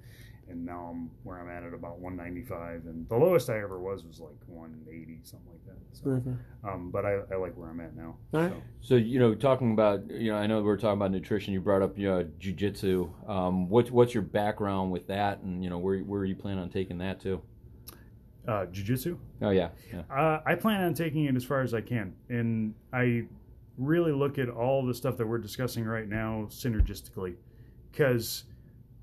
and 0.48 0.64
now 0.66 0.90
I'm 0.92 1.10
where 1.22 1.38
I'm 1.38 1.48
at 1.48 1.62
at 1.62 1.72
about 1.74 1.98
195, 2.00 2.86
and 2.86 3.08
the 3.08 3.16
lowest 3.16 3.48
I 3.48 3.58
ever 3.60 3.78
was 3.78 4.04
was 4.04 4.20
like 4.20 4.34
180, 4.46 5.20
something 5.22 5.48
like 5.50 5.64
that. 5.66 5.96
So, 5.96 6.10
Okay. 6.10 6.36
um, 6.64 6.90
but 6.90 7.04
I, 7.06 7.20
I 7.32 7.36
like 7.36 7.56
where 7.56 7.70
I'm 7.70 7.80
at 7.80 7.94
now. 7.96 8.16
All 8.34 8.40
right. 8.40 8.50
So. 8.52 8.62
So 8.80 8.94
you 8.96 9.18
know, 9.18 9.34
talking 9.34 9.72
about 9.72 10.10
you 10.10 10.32
know, 10.32 10.36
I 10.38 10.46
know 10.46 10.60
we 10.62 10.70
are 10.70 10.76
talking 10.76 10.98
about 10.98 11.10
nutrition. 11.12 11.52
You 11.54 11.60
brought 11.60 11.82
up 11.82 11.96
you 11.98 12.08
know, 12.08 12.24
jujitsu. 12.40 13.28
Um, 13.28 13.68
what's 13.68 13.90
what's 13.90 14.12
your 14.14 14.24
background 14.24 14.90
with 14.92 15.06
that, 15.08 15.40
and 15.40 15.62
you 15.62 15.70
know, 15.70 15.78
where 15.78 15.98
where 16.00 16.20
are 16.22 16.24
you 16.26 16.36
planning 16.36 16.62
on 16.62 16.70
taking 16.70 16.98
that 16.98 17.20
to? 17.20 17.40
Uh, 18.46 18.66
jiu-jitsu? 18.66 19.16
Oh 19.42 19.50
yeah, 19.50 19.68
yeah. 19.92 20.02
Uh, 20.10 20.40
I 20.44 20.56
plan 20.56 20.82
on 20.82 20.94
taking 20.94 21.26
it 21.26 21.36
as 21.36 21.44
far 21.44 21.60
as 21.60 21.74
I 21.74 21.80
can, 21.80 22.12
and 22.28 22.74
I 22.92 23.26
really 23.78 24.10
look 24.10 24.36
at 24.38 24.48
all 24.48 24.84
the 24.84 24.92
stuff 24.94 25.16
that 25.18 25.26
we're 25.28 25.38
discussing 25.38 25.84
right 25.84 26.08
now 26.08 26.48
synergistically, 26.50 27.36
because 27.92 28.44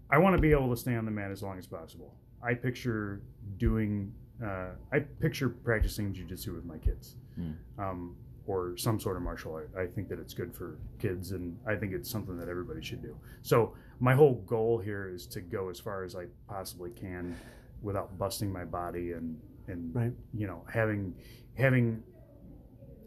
I 0.10 0.18
want 0.18 0.36
to 0.36 0.42
be 0.42 0.52
able 0.52 0.70
to 0.70 0.78
stay 0.78 0.96
on 0.96 1.06
the 1.06 1.12
mat 1.12 1.32
as 1.32 1.44
long 1.44 1.58
as 1.58 1.68
possible. 1.68 2.16
I 2.42 2.54
picture 2.54 3.22
doing, 3.58 4.12
uh, 4.44 4.70
I 4.92 5.00
picture 5.00 5.50
practicing 5.50 6.14
jujitsu 6.14 6.56
with 6.56 6.66
my 6.66 6.78
kids, 6.78 7.16
Hmm. 7.36 7.52
um, 7.78 8.16
or 8.48 8.76
some 8.78 9.00
sort 9.00 9.18
of 9.18 9.22
martial 9.24 9.54
art. 9.54 9.70
I 9.78 9.86
think 9.86 10.08
that 10.10 10.20
it's 10.20 10.34
good 10.34 10.54
for 10.54 10.78
kids, 10.98 11.32
and 11.34 11.58
I 11.68 11.76
think 11.76 11.94
it's 11.94 12.10
something 12.10 12.38
that 12.38 12.48
everybody 12.50 12.82
should 12.82 13.02
do. 13.02 13.16
So 13.44 13.76
my 14.00 14.16
whole 14.16 14.36
goal 14.48 14.80
here 14.80 15.10
is 15.10 15.28
to 15.28 15.42
go 15.42 15.70
as 15.70 15.80
far 15.80 16.04
as 16.04 16.16
I 16.16 16.26
possibly 16.48 16.90
can 16.92 17.36
without 17.82 18.18
busting 18.18 18.52
my 18.52 18.66
body 18.66 19.12
and 19.14 19.40
and 19.68 19.94
Right. 19.94 20.14
you 20.34 20.48
know 20.48 20.64
having 20.68 21.14
having 21.54 22.02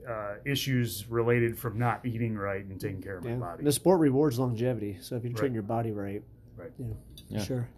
uh, 0.08 0.34
issues 0.44 1.08
related 1.10 1.58
from 1.58 1.78
not 1.78 2.04
eating 2.06 2.36
right 2.36 2.64
and 2.64 2.80
taking 2.80 3.00
care 3.02 3.18
of 3.18 3.24
my 3.24 3.30
Yeah. 3.30 3.36
body. 3.36 3.64
The 3.64 3.72
sport 3.72 4.00
rewards 4.00 4.38
longevity. 4.38 4.98
So 5.00 5.16
if 5.16 5.24
you 5.24 5.32
train 5.32 5.50
Right. 5.50 5.54
your 5.54 5.62
body 5.62 5.90
right, 5.92 6.22
Right. 6.56 6.70
Yeah. 6.78 6.86
Yeah. 7.28 7.44
Sure. 7.44 7.68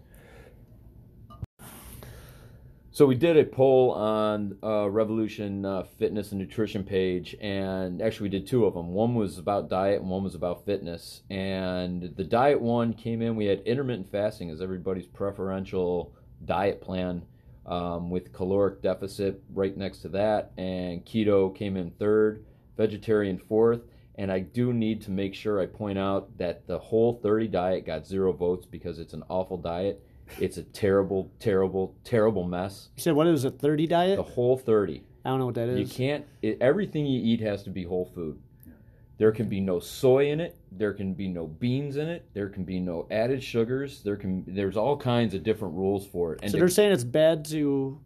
So 2.91 3.05
we 3.05 3.15
did 3.15 3.35
a 3.35 3.43
poll 3.43 3.91
on 3.91 4.57
uh, 4.63 4.89
Revolution 4.89 5.65
uh, 5.65 5.83
Fitness 5.99 6.31
and 6.31 6.39
Nutrition 6.39 6.81
page, 6.85 7.35
and 7.41 8.01
actually 8.01 8.29
we 8.29 8.39
did 8.39 8.47
two 8.47 8.65
of 8.65 8.73
them. 8.73 8.93
One 8.93 9.15
was 9.15 9.37
about 9.37 9.69
diet, 9.69 9.99
and 9.99 10.09
one 10.09 10.23
was 10.23 10.33
about 10.33 10.65
fitness. 10.65 11.23
And 11.29 12.13
the 12.15 12.23
diet 12.23 12.61
one 12.61 12.93
came 12.93 13.21
in. 13.21 13.35
We 13.35 13.47
had 13.47 13.59
intermittent 13.65 14.09
fasting 14.09 14.49
as 14.49 14.61
everybody's 14.61 15.07
preferential 15.07 16.13
diet 16.45 16.79
plan, 16.79 17.23
um, 17.65 18.09
with 18.09 18.31
caloric 18.31 18.81
deficit 18.81 19.41
right 19.53 19.75
next 19.75 19.97
to 20.03 20.09
that, 20.09 20.53
and 20.57 21.03
keto 21.05 21.53
came 21.53 21.75
in 21.75 21.91
third, 21.91 22.45
vegetarian 22.77 23.37
fourth. 23.37 23.81
And 24.17 24.31
I 24.31 24.39
do 24.39 24.71
need 24.71 25.01
to 25.03 25.11
make 25.11 25.35
sure 25.35 25.59
I 25.59 25.65
point 25.65 25.99
out 25.99 26.37
that 26.37 26.67
the 26.67 26.79
whole 26.79 27.19
30 27.21 27.47
diet 27.49 27.85
got 27.85 28.07
zero 28.07 28.31
votes 28.31 28.65
because 28.65 28.97
it's 28.99 29.13
an 29.13 29.23
awful 29.29 29.57
diet. 29.57 30.01
It's 30.39 30.57
a 30.57 30.63
terrible, 30.63 31.31
terrible, 31.39 31.95
terrible 32.03 32.45
mess. 32.45 32.89
You 32.95 33.03
said 33.03 33.13
what 33.13 33.27
is 33.27 33.43
it? 33.43 33.47
was 33.47 33.55
a 33.55 33.57
Thirty 33.57 33.87
diet? 33.87 34.17
The 34.17 34.23
whole 34.23 34.57
30. 34.57 35.03
I 35.23 35.29
don't 35.29 35.39
know 35.39 35.45
what 35.47 35.55
that 35.55 35.69
is. 35.69 35.79
You 35.79 35.87
can't, 35.87 36.25
it, 36.41 36.57
everything 36.61 37.05
you 37.05 37.21
eat 37.21 37.41
has 37.41 37.63
to 37.63 37.69
be 37.69 37.83
whole 37.83 38.05
food. 38.05 38.39
There 39.17 39.31
can 39.31 39.47
be 39.47 39.61
no 39.61 39.79
soy 39.79 40.29
in 40.31 40.39
it. 40.39 40.57
There 40.71 40.93
can 40.93 41.13
be 41.13 41.27
no 41.27 41.47
beans 41.47 41.95
in 41.95 42.07
it. 42.09 42.27
There 42.33 42.49
can 42.49 42.63
be 42.63 42.79
no 42.79 43.07
added 43.09 43.41
sugars. 43.41 44.01
There 44.03 44.17
can, 44.17 44.43
there's 44.47 44.75
all 44.75 44.97
kinds 44.97 45.33
of 45.33 45.43
different 45.43 45.73
rules 45.75 46.05
for 46.05 46.33
it. 46.33 46.39
And 46.43 46.51
So 46.51 46.57
they're 46.57 46.67
saying 46.67 46.91
it's 46.91 47.05
bad 47.05 47.45
to 47.45 47.99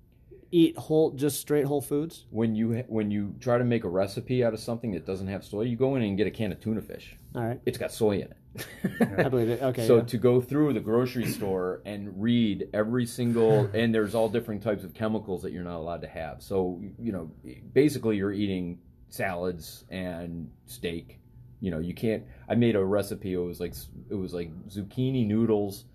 eat 0.51 0.77
whole, 0.77 1.11
just 1.11 1.39
straight 1.39 1.65
whole 1.65 1.81
foods. 1.81 2.25
When 2.29 2.55
you 2.55 2.83
when 2.87 3.11
you 3.11 3.35
try 3.39 3.57
to 3.57 3.63
make 3.63 3.83
a 3.83 3.89
recipe 3.89 4.43
out 4.43 4.53
of 4.53 4.59
something 4.59 4.91
that 4.91 5.05
doesn't 5.05 5.27
have 5.27 5.43
soy, 5.43 5.61
you 5.61 5.75
go 5.75 5.95
in 5.95 6.01
and 6.01 6.17
get 6.17 6.27
a 6.27 6.31
can 6.31 6.51
of 6.51 6.59
tuna 6.59 6.81
fish. 6.81 7.15
All 7.35 7.43
right, 7.43 7.59
It's 7.65 7.77
got 7.77 7.91
soy 7.91 8.15
in 8.15 8.21
it. 8.21 8.37
I 9.17 9.29
believe 9.29 9.49
it. 9.49 9.61
Okay. 9.61 9.85
so 9.85 9.97
yeah. 9.97 10.03
to 10.03 10.17
go 10.17 10.41
through 10.41 10.73
the 10.73 10.79
grocery 10.79 11.27
store 11.27 11.81
and 11.85 12.21
read 12.21 12.67
every 12.73 13.05
single 13.05 13.69
and 13.73 13.93
there's 13.93 14.15
all 14.15 14.27
different 14.27 14.63
types 14.63 14.83
of 14.83 14.93
chemicals 14.93 15.43
that 15.43 15.51
you're 15.51 15.63
not 15.63 15.77
allowed 15.77 16.01
to 16.01 16.07
have 16.07 16.41
so 16.41 16.81
you 16.97 17.11
know 17.11 17.31
basically 17.73 18.17
you're 18.17 18.31
eating 18.31 18.79
salads 19.09 19.85
and 19.89 20.49
steak 20.65 21.19
you 21.59 21.69
know 21.69 21.79
you 21.79 21.93
can't 21.93 22.23
i 22.47 22.55
made 22.55 22.75
a 22.75 22.83
recipe 22.83 23.33
it 23.33 23.37
was 23.37 23.59
like 23.59 23.75
it 24.09 24.15
was 24.15 24.33
like 24.33 24.51
zucchini 24.67 25.27
noodles 25.27 25.85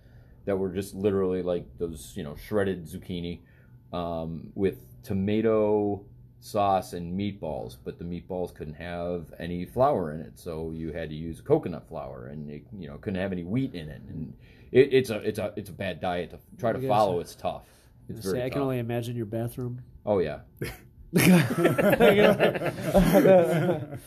that 0.45 0.57
were 0.57 0.71
just 0.71 0.95
literally 0.95 1.43
like 1.43 1.67
those 1.79 2.13
you 2.17 2.23
know 2.23 2.37
shredded 2.37 2.85
zucchini 2.87 3.41
um, 3.95 4.51
with 4.55 4.77
tomato 5.05 6.05
sauce 6.41 6.93
and 6.93 7.19
meatballs, 7.19 7.77
but 7.85 7.99
the 7.99 8.05
meatballs 8.05 8.53
couldn't 8.53 8.75
have 8.75 9.33
any 9.39 9.65
flour 9.65 10.13
in 10.13 10.21
it, 10.21 10.39
so 10.39 10.73
you 10.73 10.93
had 10.93 11.09
to 11.11 11.15
use 11.15 11.41
coconut 11.41 11.89
flour, 11.89 12.27
and 12.27 12.51
it, 12.51 12.65
you 12.77 12.89
know 12.89 12.99
couldn't 12.99 13.21
have 13.21 13.33
any 13.33 13.45
wheat 13.45 13.75
in 13.75 13.89
it, 13.89 14.03
and 14.09 14.35
it, 14.73 14.93
it's 14.93 15.11
a 15.11 15.19
it's 15.19 15.39
a 15.39 15.53
it's 15.57 15.71
a 15.71 15.73
bad 15.73 16.01
diet 16.01 16.31
to 16.31 16.39
try 16.59 16.73
to 16.73 16.89
follow. 16.89 17.21
It's 17.21 17.37
tough. 17.37 17.63
It's 18.09 18.21
very. 18.21 18.39
Say, 18.39 18.47
I 18.47 18.49
can 18.49 18.59
tough. 18.59 18.63
only 18.63 18.79
imagine 18.81 19.17
your 19.17 19.27
bathroom. 19.27 19.83
Oh 20.05 20.19
yeah, 20.19 20.41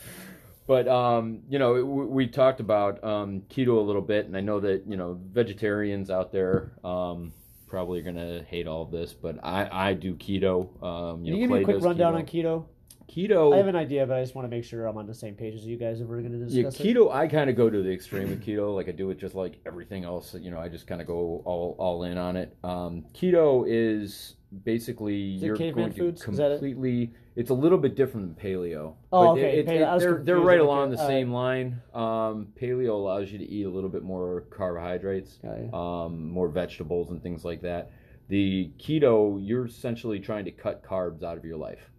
but 0.66 0.86
um, 0.86 1.40
you 1.48 1.58
know 1.58 1.72
we, 1.72 1.82
we 1.82 2.26
talked 2.26 2.60
about 2.60 3.02
um, 3.02 3.40
keto 3.48 3.78
a 3.78 3.80
little 3.80 4.02
bit, 4.02 4.26
and 4.26 4.36
I 4.36 4.40
know 4.40 4.60
that 4.60 4.82
you 4.86 4.98
know 4.98 5.18
vegetarians 5.32 6.10
out 6.10 6.30
there. 6.30 6.72
Um, 6.84 7.32
Probably 7.68 8.00
are 8.00 8.02
gonna 8.02 8.42
hate 8.48 8.66
all 8.66 8.82
of 8.82 8.90
this, 8.90 9.12
but 9.12 9.38
I, 9.44 9.68
I 9.90 9.92
do 9.94 10.14
keto. 10.14 10.82
Um, 10.82 11.24
you 11.24 11.32
Can 11.32 11.32
know, 11.32 11.36
you 11.36 11.36
give 11.36 11.40
me 11.40 11.46
Clay 11.48 11.60
a 11.60 11.64
quick 11.64 11.76
does 11.76 11.84
rundown 11.84 12.14
keto. 12.14 12.16
on 12.16 12.26
keto? 12.26 12.64
keto. 13.08 13.54
I 13.54 13.56
have 13.58 13.68
an 13.68 13.76
idea, 13.76 14.06
but 14.06 14.16
I 14.18 14.22
just 14.22 14.34
want 14.34 14.44
to 14.50 14.54
make 14.54 14.64
sure 14.64 14.86
I'm 14.86 14.96
on 14.98 15.06
the 15.06 15.14
same 15.14 15.34
page 15.34 15.54
as 15.54 15.64
you 15.64 15.76
guys 15.78 16.00
if 16.00 16.06
we're 16.08 16.20
going 16.20 16.32
to 16.32 16.38
Yeah, 16.54 16.64
discuss 16.64 16.80
it. 16.84 16.94
keto. 16.94 17.10
I 17.12 17.26
kind 17.26 17.48
of 17.48 17.56
go 17.56 17.70
to 17.70 17.82
the 17.82 17.90
extreme 17.90 18.28
with 18.28 18.44
keto, 18.44 18.74
like 18.74 18.88
I 18.88 18.92
do 18.92 19.06
with 19.06 19.18
just 19.18 19.34
like 19.34 19.58
everything 19.66 20.04
else. 20.04 20.34
You 20.34 20.50
know, 20.50 20.58
I 20.58 20.68
just 20.68 20.86
kind 20.86 21.00
of 21.00 21.06
go 21.06 21.42
all 21.44 21.74
all 21.78 22.04
in 22.04 22.18
on 22.18 22.36
it. 22.36 22.56
Um, 22.64 23.04
keto 23.14 23.64
is 23.66 24.34
basically 24.64 25.36
it 25.36 25.42
you're 25.42 25.56
going 25.56 25.92
to? 25.94 26.08
Is 26.08 26.20
it? 26.20 26.24
completely. 26.24 27.12
It's 27.38 27.50
a 27.50 27.54
little 27.54 27.78
bit 27.78 27.94
different 27.94 28.36
than 28.36 28.44
paleo. 28.52 28.94
Oh, 29.12 29.34
but 29.36 29.38
okay, 29.38 29.60
it- 29.60 29.66
paleo. 29.66 29.96
it- 29.96 30.00
they're 30.00 30.22
they're 30.24 30.40
right 30.40 30.58
Okay, 30.58 30.66
along 30.66 30.90
the 30.90 30.98
all 30.98 31.06
same 31.06 31.32
line. 31.32 31.80
Um, 31.94 32.48
paleo 32.60 32.90
allows 32.90 33.30
you 33.30 33.38
to 33.38 33.44
eat 33.48 33.64
a 33.64 33.70
little 33.70 33.88
bit 33.90 34.02
more 34.02 34.40
carbohydrates, 34.50 35.38
um, 35.72 36.28
more 36.28 36.48
vegetables 36.48 37.12
and 37.12 37.22
things 37.22 37.44
like 37.44 37.60
that. 37.62 37.92
The 38.26 38.72
keto, 38.78 39.38
you're 39.40 39.66
essentially 39.66 40.18
trying 40.18 40.46
to 40.46 40.50
cut 40.50 40.82
carbs 40.82 41.22
out 41.22 41.38
of 41.38 41.44
your 41.44 41.56
life. 41.56 41.90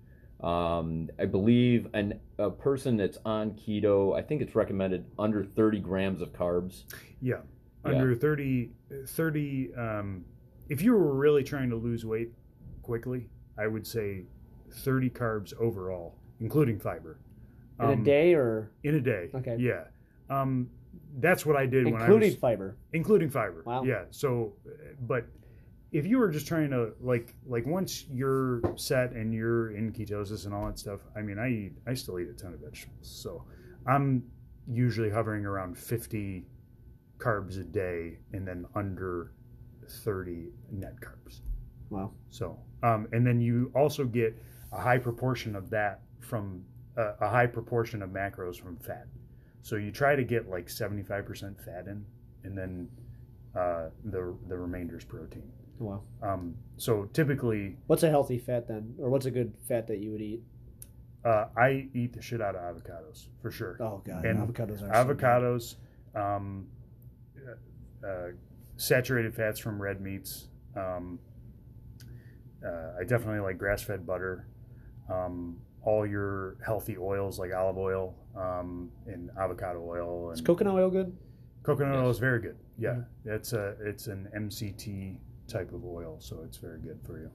Um, 0.41 1.09
I 1.17 1.23
believe 1.25 1.87
an, 1.93 2.19
a 2.37 2.49
person 2.49 2.97
that's 2.97 3.17
on 3.23 3.51
keto, 3.51 4.17
I 4.17 4.21
think 4.21 4.41
it's 4.41 4.55
recommended 4.55 5.05
under 5.17 5.43
30 5.45 5.79
grams 5.79 6.21
of 6.21 6.33
carbs. 6.33 6.83
Yeah. 7.21 7.37
Yeah. 7.85 7.91
Under 7.91 8.13
30, 8.13 8.71
30 9.07 9.73
um, 9.75 10.25
if 10.67 10.81
you 10.81 10.91
were 10.93 11.15
really 11.15 11.43
trying 11.43 11.69
to 11.69 11.77
lose 11.77 12.05
weight 12.05 12.31
quickly, 12.83 13.29
I 13.57 13.67
would 13.67 13.87
say 13.87 14.25
30 14.73 15.09
carbs 15.09 15.53
overall, 15.59 16.15
including 16.39 16.79
fiber. 16.79 17.19
In 17.79 17.85
a 17.85 17.91
Um, 17.93 18.03
day 18.03 18.33
or 18.33 18.71
In 18.83 18.95
a 18.95 19.01
day. 19.01 19.29
Okay. 19.33 19.55
Yeah. 19.59 19.85
Um, 20.29 20.69
that's 21.19 21.45
what 21.45 21.55
I 21.55 21.65
did 21.65 21.85
when 21.85 21.95
I 21.95 21.99
including 22.05 22.29
was 22.31 22.35
fiber? 22.39 22.75
including 22.93 23.29
fiber. 23.29 23.63
Wow. 23.65 23.83
Yeah. 23.83 24.05
So, 24.11 24.53
but 25.07 25.25
if 25.91 26.05
you 26.05 26.19
were 26.19 26.29
just 26.29 26.45
trying 26.47 26.69
to 26.69 26.93
like 27.01 27.33
like 27.47 27.65
once 27.65 28.05
you're 28.09 28.61
set 28.75 29.13
and 29.13 29.33
you're 29.33 29.71
in 29.75 29.91
ketosis 29.91 30.45
and 30.45 30.53
all 30.53 30.65
that 30.67 30.77
stuff, 30.77 30.99
I 31.15 31.21
mean, 31.21 31.39
I 31.39 31.49
eat 31.49 31.73
I 31.87 31.93
still 31.95 32.19
eat 32.19 32.27
a 32.29 32.33
ton 32.33 32.53
of 32.53 32.59
vegetables. 32.59 33.07
So 33.09 33.43
I'm 33.87 34.23
usually 34.67 35.09
hovering 35.09 35.45
around 35.45 35.77
50 35.77 36.45
carbs 37.17 37.59
a 37.59 37.63
day 37.63 38.19
and 38.33 38.47
then 38.47 38.65
under 38.75 39.31
30 39.87 40.49
net 40.71 40.95
carbs. 41.01 41.41
Wow. 41.89 42.11
So, 42.29 42.59
um, 42.83 43.07
and 43.13 43.25
then 43.25 43.41
you 43.41 43.71
also 43.73 44.05
get 44.05 44.37
a 44.71 44.79
high 44.81 44.97
proportion 44.97 45.55
of 45.55 45.69
that 45.71 46.01
from 46.19 46.63
uh, 46.97 47.13
a 47.21 47.29
high 47.29 47.47
proportion 47.47 48.01
of 48.01 48.09
macros 48.09 48.59
from 48.59 48.77
fat. 48.77 49.07
So 49.61 49.75
you 49.75 49.91
try 49.91 50.15
to 50.15 50.23
get 50.23 50.49
like 50.49 50.67
75% 50.67 51.63
fat 51.63 51.87
in, 51.87 52.05
and 52.43 52.57
then 52.57 52.89
uh, 53.55 53.89
the 54.05 54.35
the 54.47 54.57
remainder 54.57 54.97
is 54.97 55.03
protein. 55.05 55.51
Wow. 55.79 56.03
Um, 56.21 56.55
so 56.77 57.05
typically, 57.13 57.77
What's 57.87 58.03
a 58.03 58.09
healthy 58.09 58.37
fat 58.37 58.67
then, 58.67 58.95
or 58.99 59.09
what's 59.09 59.25
a 59.25 59.31
good 59.31 59.53
fat 59.67 59.87
that 59.87 59.99
you 59.99 60.11
would 60.11 60.21
eat? 60.21 60.41
uh, 61.25 61.45
I 61.57 61.89
eat 61.93 62.13
the 62.13 62.21
shit 62.21 62.41
out 62.41 62.55
of 62.55 62.61
avocados 62.75 63.27
for 63.41 63.51
sure. 63.51 63.77
Oh 63.81 64.01
god, 64.05 64.23
And 64.25 64.39
avocados 64.39 64.81
are 64.83 64.93
so 64.93 65.13
good. 65.13 65.17
avocados, 65.17 65.75
um, 66.15 66.67
uh, 68.03 68.07
uh, 68.07 68.27
saturated 68.77 69.33
fats 69.35 69.59
from 69.59 69.81
red 69.81 69.99
meats. 70.01 70.47
Um, 70.77 71.19
uh, 72.65 72.99
I 72.99 73.03
definitely 73.05 73.39
like 73.39 73.57
grass-fed 73.57 74.05
butter. 74.05 74.47
Um, 75.09 75.57
all 75.83 76.05
your 76.05 76.57
healthy 76.65 76.97
oils 76.97 77.39
like 77.39 77.53
olive 77.53 77.77
oil 77.77 78.13
um, 78.35 78.91
and 79.07 79.29
avocado 79.39 79.81
oil 79.81 80.31
Is 80.31 80.41
coconut 80.41 80.75
oil 80.75 80.89
good? 80.89 81.15
coconut 81.63 81.95
oil 81.95 82.09
is 82.09 82.19
very 82.19 82.39
good. 82.41 82.57
Yeah, 82.77 83.01
it's 83.25 83.53
a 83.53 83.75
it's 83.81 84.07
an 84.07 84.27
MCT 84.35 85.17
type 85.47 85.73
of 85.73 85.85
oil, 85.85 86.17
so 86.19 86.41
it's 86.45 86.57
very 86.57 86.79
good 86.79 86.99
for 87.05 87.19
you. 87.19 87.29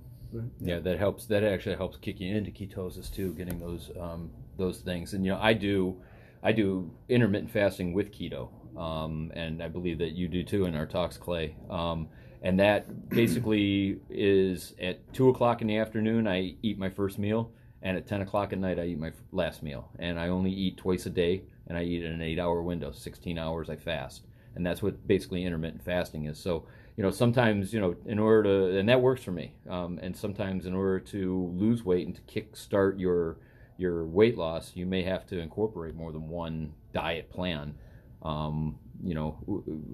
Yeah, 0.60 0.80
that 0.80 0.98
helps. 0.98 1.26
That 1.26 1.44
actually 1.44 1.76
helps 1.76 1.96
kick 1.98 2.20
you 2.20 2.34
into 2.34 2.50
ketosis 2.50 3.12
too, 3.12 3.32
getting 3.34 3.58
those 3.58 3.90
um, 4.00 4.30
those 4.56 4.80
things. 4.80 5.14
And 5.14 5.24
you 5.24 5.32
know, 5.32 5.38
I 5.40 5.52
do, 5.52 6.00
I 6.42 6.52
do 6.52 6.90
intermittent 7.08 7.50
fasting 7.50 7.92
with 7.92 8.10
keto, 8.12 8.48
um, 8.78 9.30
and 9.34 9.62
I 9.62 9.68
believe 9.68 9.98
that 9.98 10.12
you 10.12 10.28
do 10.28 10.42
too 10.42 10.64
in 10.66 10.74
our 10.74 10.86
talks, 10.86 11.16
Clay. 11.16 11.56
Um, 11.70 12.08
and 12.42 12.58
that 12.60 13.08
basically 13.10 14.00
is 14.10 14.74
at 14.80 15.12
two 15.14 15.28
o'clock 15.28 15.62
in 15.62 15.68
the 15.68 15.78
afternoon, 15.78 16.26
I 16.26 16.56
eat 16.62 16.78
my 16.78 16.90
first 16.90 17.18
meal, 17.18 17.52
and 17.84 17.96
at 17.96 18.08
ten 18.08 18.22
o'clock 18.22 18.52
at 18.52 18.58
night, 18.58 18.80
I 18.80 18.86
eat 18.86 18.98
my 18.98 19.12
last 19.30 19.62
meal. 19.62 19.88
And 20.00 20.18
I 20.18 20.28
only 20.28 20.50
eat 20.50 20.76
twice 20.76 21.06
a 21.06 21.10
day, 21.10 21.42
and 21.68 21.78
I 21.78 21.84
eat 21.84 22.02
in 22.02 22.12
an 22.12 22.22
eight-hour 22.22 22.62
window, 22.62 22.90
sixteen 22.90 23.38
hours. 23.38 23.70
I 23.70 23.76
fast, 23.76 24.22
and 24.56 24.66
that's 24.66 24.82
what 24.82 25.06
basically 25.06 25.44
intermittent 25.44 25.84
fasting 25.84 26.24
is. 26.24 26.38
So 26.38 26.66
you 26.96 27.02
know 27.02 27.10
sometimes 27.10 27.72
you 27.72 27.80
know 27.80 27.96
in 28.06 28.18
order 28.18 28.42
to 28.44 28.78
and 28.78 28.88
that 28.88 29.00
works 29.00 29.22
for 29.22 29.32
me 29.32 29.52
um, 29.68 29.98
and 30.02 30.16
sometimes 30.16 30.66
in 30.66 30.74
order 30.74 31.00
to 31.00 31.52
lose 31.54 31.84
weight 31.84 32.06
and 32.06 32.14
to 32.14 32.22
kick 32.22 32.56
start 32.56 32.98
your 32.98 33.36
your 33.76 34.04
weight 34.04 34.38
loss 34.38 34.72
you 34.74 34.86
may 34.86 35.02
have 35.02 35.26
to 35.26 35.38
incorporate 35.38 35.94
more 35.94 36.12
than 36.12 36.28
one 36.28 36.72
diet 36.92 37.30
plan 37.30 37.74
um, 38.22 38.78
you 39.02 39.14
know 39.14 39.36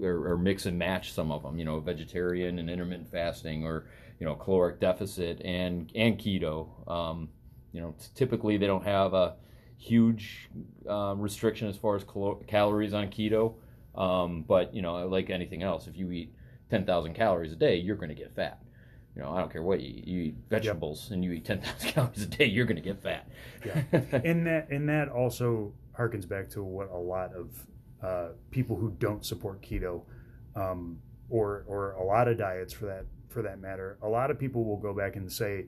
or, 0.01 0.31
or 0.31 0.37
mix 0.37 0.65
and 0.65 0.77
match 0.77 1.11
some 1.11 1.31
of 1.31 1.41
them 1.41 1.57
you 1.57 1.65
know 1.65 1.79
vegetarian 1.79 2.59
and 2.59 2.69
intermittent 2.69 3.09
fasting 3.09 3.65
or 3.65 3.85
you 4.19 4.25
know 4.25 4.35
caloric 4.35 4.79
deficit 4.79 5.41
and 5.43 5.91
and 5.95 6.19
keto 6.19 6.67
um, 6.89 7.29
you 7.71 7.81
know 7.81 7.95
typically 8.15 8.57
they 8.57 8.67
don't 8.67 8.85
have 8.85 9.13
a 9.13 9.35
huge 9.77 10.49
uh, 10.89 11.15
restriction 11.17 11.67
as 11.67 11.75
far 11.75 11.95
as 11.95 12.03
calo- 12.03 12.45
calories 12.47 12.93
on 12.93 13.07
keto 13.07 13.55
um, 13.95 14.43
but 14.47 14.73
you 14.73 14.81
know 14.81 15.07
like 15.07 15.29
anything 15.29 15.63
else 15.63 15.87
if 15.87 15.97
you 15.97 16.11
eat 16.11 16.33
10,000 16.71 17.13
calories 17.13 17.51
a 17.51 17.55
day, 17.55 17.75
you're 17.75 17.97
going 17.97 18.09
to 18.09 18.15
get 18.15 18.33
fat. 18.33 18.59
You 19.15 19.21
know, 19.21 19.31
I 19.31 19.39
don't 19.39 19.51
care 19.51 19.61
what 19.61 19.81
you 19.81 19.89
eat. 19.89 20.07
You 20.07 20.21
eat 20.21 20.35
vegetables 20.49 21.11
and 21.11 21.23
you 21.23 21.33
eat 21.33 21.45
10,000 21.45 21.89
calories 21.91 22.23
a 22.23 22.25
day, 22.25 22.45
you're 22.45 22.65
going 22.65 22.77
to 22.77 22.81
get 22.81 23.03
fat. 23.03 23.27
Yeah. 23.63 23.83
and 24.23 24.47
that 24.47 24.69
and 24.71 24.87
that 24.89 25.09
also 25.09 25.73
harkens 25.95 26.27
back 26.27 26.49
to 26.51 26.63
what 26.63 26.89
a 26.89 26.97
lot 26.97 27.33
of 27.35 27.67
uh, 28.01 28.29
people 28.49 28.77
who 28.77 28.91
don't 28.97 29.23
support 29.25 29.61
keto 29.61 30.03
um, 30.55 30.97
or 31.29 31.65
or 31.67 31.91
a 31.91 32.03
lot 32.03 32.29
of 32.29 32.37
diets 32.37 32.73
for 32.73 32.85
that 32.85 33.05
for 33.27 33.41
that 33.43 33.59
matter 33.59 33.97
a 34.01 34.07
lot 34.07 34.31
of 34.31 34.39
people 34.39 34.65
will 34.65 34.79
go 34.79 34.93
back 34.93 35.15
and 35.15 35.31
say 35.31 35.65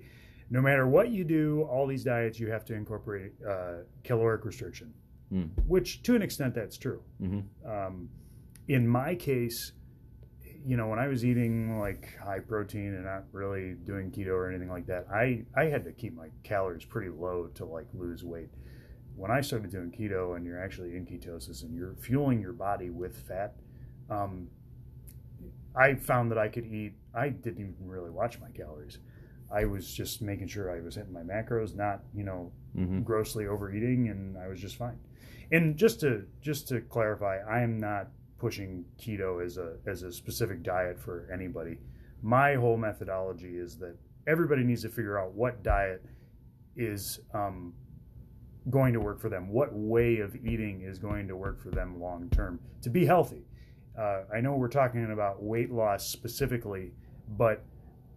no 0.50 0.62
matter 0.62 0.88
what 0.88 1.10
you 1.10 1.24
do 1.24 1.64
all 1.64 1.88
these 1.88 2.04
diets 2.04 2.40
you 2.40 2.50
have 2.50 2.66
to 2.66 2.74
incorporate 2.74 3.32
uh, 3.48 3.78
caloric 4.04 4.46
restriction 4.46 4.94
Hmm. 5.30 5.46
which 5.66 6.04
to 6.04 6.16
an 6.16 6.22
extent 6.22 6.54
that's 6.54 6.78
true 6.78 7.02
hmm 7.20 7.40
um, 7.66 8.10
in 8.68 8.88
my 8.88 9.14
case, 9.16 9.74
you 10.66 10.78
know, 10.78 10.88
when 10.88 11.00
I 11.00 11.08
was 11.08 11.26
eating 11.26 11.80
like 11.80 12.18
high 12.24 12.40
protein 12.40 12.94
and 12.94 13.04
not 13.04 13.26
really 13.34 13.74
doing 13.74 14.10
keto 14.12 14.30
or 14.30 14.48
anything 14.50 14.70
like 14.70 14.86
that, 14.88 15.06
I, 15.12 15.44
I 15.56 15.66
had 15.66 15.84
to 15.84 15.92
keep 15.92 16.16
my 16.16 16.30
calories 16.44 16.86
pretty 16.86 17.10
low 17.10 17.48
to 17.56 17.66
like 17.66 17.88
lose 17.94 18.24
weight. 18.24 18.50
When 19.18 19.32
I 19.32 19.42
started 19.42 19.70
doing 19.72 19.92
keto 19.92 20.38
and 20.38 20.46
you're 20.46 20.64
actually 20.64 20.96
in 20.96 21.06
ketosis 21.06 21.64
and 21.64 21.76
you're 21.76 21.96
fueling 21.96 22.40
your 22.40 22.54
body 22.54 22.90
with 22.90 23.18
fat, 23.28 23.56
um, 24.10 24.48
I 25.76 25.96
found 25.96 26.32
that 26.32 26.38
I 26.38 26.48
could 26.48 26.66
eat, 26.66 26.94
I 27.14 27.30
didn't 27.30 27.60
even 27.60 27.90
really 27.90 28.12
watch 28.12 28.40
my 28.40 28.50
calories. 28.52 29.00
I 29.54 29.66
was 29.66 29.94
just 29.94 30.22
making 30.22 30.48
sure 30.48 30.76
I 30.76 30.82
was 30.82 30.96
hitting 30.96 31.14
my 31.14 31.22
macros, 31.22 31.76
not, 31.76 32.02
you 32.14 32.24
know, 32.24 32.52
hmm 32.76 33.02
grossly 33.02 33.46
overeating 33.46 34.10
and 34.10 34.38
I 34.38 34.48
was 34.48 34.60
just 34.60 34.78
fine. 34.78 34.98
And 35.52 35.78
just 35.78 36.00
to 36.00 36.26
just 36.42 36.68
to 36.70 36.82
clarify, 36.82 37.38
I 37.48 37.62
am 37.62 37.78
not 37.78 38.08
pushing 38.40 38.86
keto 39.00 39.44
as 39.46 39.58
a 39.58 39.76
as 39.86 40.04
a 40.04 40.12
specific 40.12 40.64
diet 40.64 41.00
for 41.00 41.28
anybody. 41.32 41.78
My 42.22 42.56
whole 42.56 42.78
methodology 42.78 43.58
is 43.58 43.78
that 43.78 43.96
everybody 44.28 44.64
needs 44.64 44.82
to 44.84 44.90
figure 44.90 45.20
out 45.20 45.34
what 45.34 45.64
diet 45.64 46.04
is 46.76 47.20
um, 47.34 47.74
going 48.70 48.94
to 48.94 49.00
work 49.00 49.20
for 49.20 49.30
them. 49.30 49.50
What 49.50 49.74
way 49.74 50.20
of 50.20 50.36
eating 50.36 50.82
is 50.82 50.98
going 50.98 51.28
to 51.28 51.36
work 51.36 51.62
for 51.62 51.70
them 51.70 52.02
long 52.02 52.30
term 52.32 52.60
to 52.82 52.90
be 52.90 53.06
healthy. 53.06 53.46
Uh, 54.00 54.24
I 54.34 54.42
know 54.42 54.54
we're 54.54 54.70
talking 54.70 55.12
about 55.12 55.44
weight 55.44 55.72
loss 55.72 56.08
specifically, 56.08 56.94
but 57.38 57.64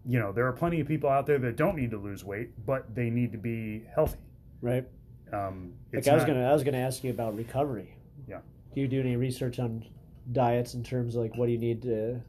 you 0.07 0.19
know 0.19 0.33
there 0.33 0.47
are 0.47 0.53
plenty 0.53 0.81
of 0.81 0.87
people 0.89 1.11
out 1.11 1.27
there 1.27 1.39
that 1.39 1.57
don't 1.57 1.77
need 1.77 1.91
to 1.91 1.99
lose 1.99 2.25
weight, 2.25 2.51
but 2.65 2.95
they 2.95 3.11
need 3.11 3.33
to 3.33 3.39
be 3.39 3.83
healthy. 3.95 4.19
Right. 4.63 4.87
Um, 5.33 5.73
Like 5.93 6.07
I 6.09 6.15
was 6.15 6.23
not- 6.23 6.29
gonna, 6.29 6.49
I 6.49 6.53
was 6.53 6.63
gonna 6.65 6.79
ask 6.79 7.03
you 7.05 7.11
about 7.11 7.37
recovery. 7.37 7.97
Yeah. 8.29 8.41
Do 8.75 8.81
you 8.81 8.89
do 8.89 9.01
any 9.01 9.17
research 9.17 9.59
on 9.59 9.85
diets 10.33 10.75
in 10.75 10.83
terms 10.83 11.17
of 11.17 11.23
like 11.23 11.37
what 11.37 11.47
do 11.47 11.53
you 11.53 11.59
need 11.59 11.83
to 11.83 12.21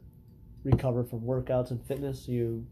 recover 0.64 1.04
from 1.04 1.20
workouts 1.20 1.70
and 1.70 1.80
fitness? 1.86 2.26
Do 2.26 2.32
You 2.32 2.66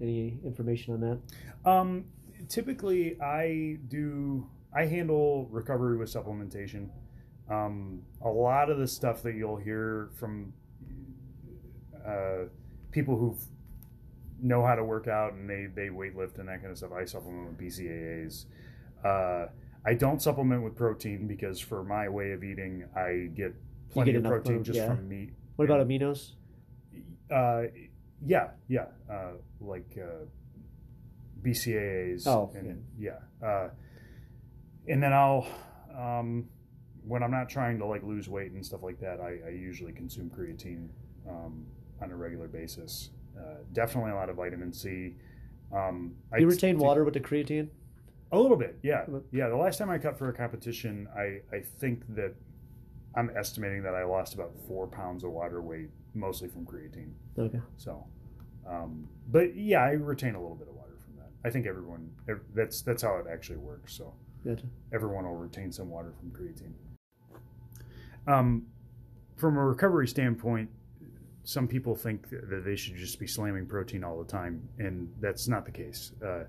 any 0.00 0.38
information 0.44 0.94
on 0.94 1.00
that? 1.00 1.70
Um, 1.70 2.04
typically, 2.48 3.20
I 3.20 3.78
do. 3.88 4.46
I 4.72 4.86
handle 4.86 5.46
recovery 5.50 5.96
with 5.96 6.08
supplementation. 6.12 6.88
Um, 7.50 8.02
a 8.22 8.28
lot 8.28 8.70
of 8.70 8.78
the 8.78 8.86
stuff 8.86 9.22
that 9.24 9.34
you'll 9.34 9.56
hear 9.56 10.10
from 10.14 10.52
uh, 12.06 12.44
people 12.92 13.16
who 13.16 13.36
know 14.42 14.64
how 14.64 14.74
to 14.74 14.84
work 14.84 15.08
out 15.08 15.32
and 15.34 15.48
they 15.48 15.66
they 15.74 15.90
weight 15.90 16.16
lift 16.16 16.38
and 16.38 16.48
that 16.48 16.60
kind 16.60 16.70
of 16.70 16.78
stuff. 16.78 16.92
I 16.92 17.04
supplement 17.04 17.48
with 17.48 17.58
BCAAs. 17.58 18.46
Uh, 19.04 19.46
I 19.84 19.94
don't 19.94 20.20
supplement 20.20 20.62
with 20.62 20.76
protein 20.76 21.26
because 21.26 21.58
for 21.58 21.82
my 21.82 22.08
way 22.08 22.32
of 22.32 22.44
eating, 22.44 22.84
I 22.94 23.30
get 23.34 23.54
plenty 23.90 24.12
get 24.12 24.18
of 24.18 24.24
protein 24.24 24.56
pro- 24.56 24.62
just 24.64 24.76
yeah. 24.76 24.88
from 24.94 25.08
meat. 25.08 25.30
What 25.56 25.64
about 25.64 25.80
And- 25.80 25.90
aminos? 25.90 26.32
uh, 27.30 27.62
yeah, 28.26 28.48
yeah, 28.68 28.86
uh, 29.10 29.32
like 29.60 29.98
uh, 29.98 30.24
BCAAs. 31.42 32.26
Oh, 32.26 32.50
and, 32.54 32.84
yeah. 32.98 33.18
Uh, 33.42 33.70
and 34.88 35.02
then 35.02 35.12
I'll, 35.12 35.46
um, 35.96 36.48
when 37.06 37.22
I'm 37.22 37.30
not 37.30 37.48
trying 37.48 37.78
to 37.78 37.86
like 37.86 38.02
lose 38.02 38.28
weight 38.28 38.52
and 38.52 38.64
stuff 38.64 38.82
like 38.82 39.00
that, 39.00 39.20
I, 39.20 39.38
I 39.46 39.50
usually 39.50 39.92
consume 39.92 40.30
creatine 40.30 40.88
um, 41.28 41.64
on 42.02 42.10
a 42.10 42.16
regular 42.16 42.48
basis. 42.48 43.10
Uh, 43.38 43.42
definitely 43.72 44.10
a 44.10 44.14
lot 44.14 44.28
of 44.28 44.36
vitamin 44.36 44.72
C. 44.72 45.14
Um, 45.72 46.14
I 46.32 46.38
You 46.38 46.48
retain 46.48 46.76
t- 46.76 46.82
water 46.82 47.04
with 47.04 47.14
the 47.14 47.20
creatine? 47.20 47.68
a 48.32 48.38
little 48.38 48.56
bit, 48.56 48.78
yeah, 48.82 49.06
yeah. 49.32 49.48
The 49.48 49.56
last 49.56 49.78
time 49.78 49.90
I 49.90 49.98
cut 49.98 50.16
for 50.18 50.28
a 50.28 50.32
competition, 50.32 51.08
I 51.16 51.40
I 51.54 51.60
think 51.78 52.02
that 52.14 52.34
I'm 53.16 53.30
estimating 53.36 53.82
that 53.82 53.94
I 53.94 54.04
lost 54.04 54.34
about 54.34 54.52
four 54.68 54.86
pounds 54.86 55.24
of 55.24 55.32
water 55.32 55.60
weight, 55.60 55.90
mostly 56.14 56.48
from 56.48 56.64
creatine. 56.64 57.12
Okay. 57.36 57.60
So, 57.76 58.06
um, 58.68 59.08
but 59.32 59.56
yeah, 59.56 59.82
I 59.82 59.90
retain 59.92 60.34
a 60.36 60.40
little 60.40 60.54
bit 60.56 60.68
of 60.68 60.74
water 60.76 60.94
from 61.04 61.16
that. 61.16 61.30
I 61.44 61.50
think 61.50 61.66
everyone 61.66 62.10
ev- 62.28 62.44
that's 62.54 62.82
that's 62.82 63.02
how 63.02 63.16
it 63.16 63.26
actually 63.32 63.58
works. 63.58 63.94
So 63.94 64.14
Gotcha. 64.44 64.66
everyone 64.92 65.24
will 65.24 65.36
retain 65.36 65.72
some 65.72 65.90
water 65.90 66.12
from 66.18 66.30
creatine. 66.30 66.72
Um, 68.26 68.66
from 69.36 69.56
a 69.56 69.64
recovery 69.64 70.06
standpoint, 70.06 70.70
some 71.50 71.66
people 71.66 71.96
think 71.96 72.30
that 72.30 72.62
they 72.64 72.76
should 72.76 72.94
just 72.94 73.18
be 73.18 73.26
slamming 73.26 73.66
protein 73.66 74.04
all 74.04 74.16
the 74.22 74.30
time, 74.30 74.68
and 74.78 75.12
that's 75.20 75.48
not 75.48 75.64
the 75.64 75.72
case. 75.72 76.12
Uh, 76.24 76.44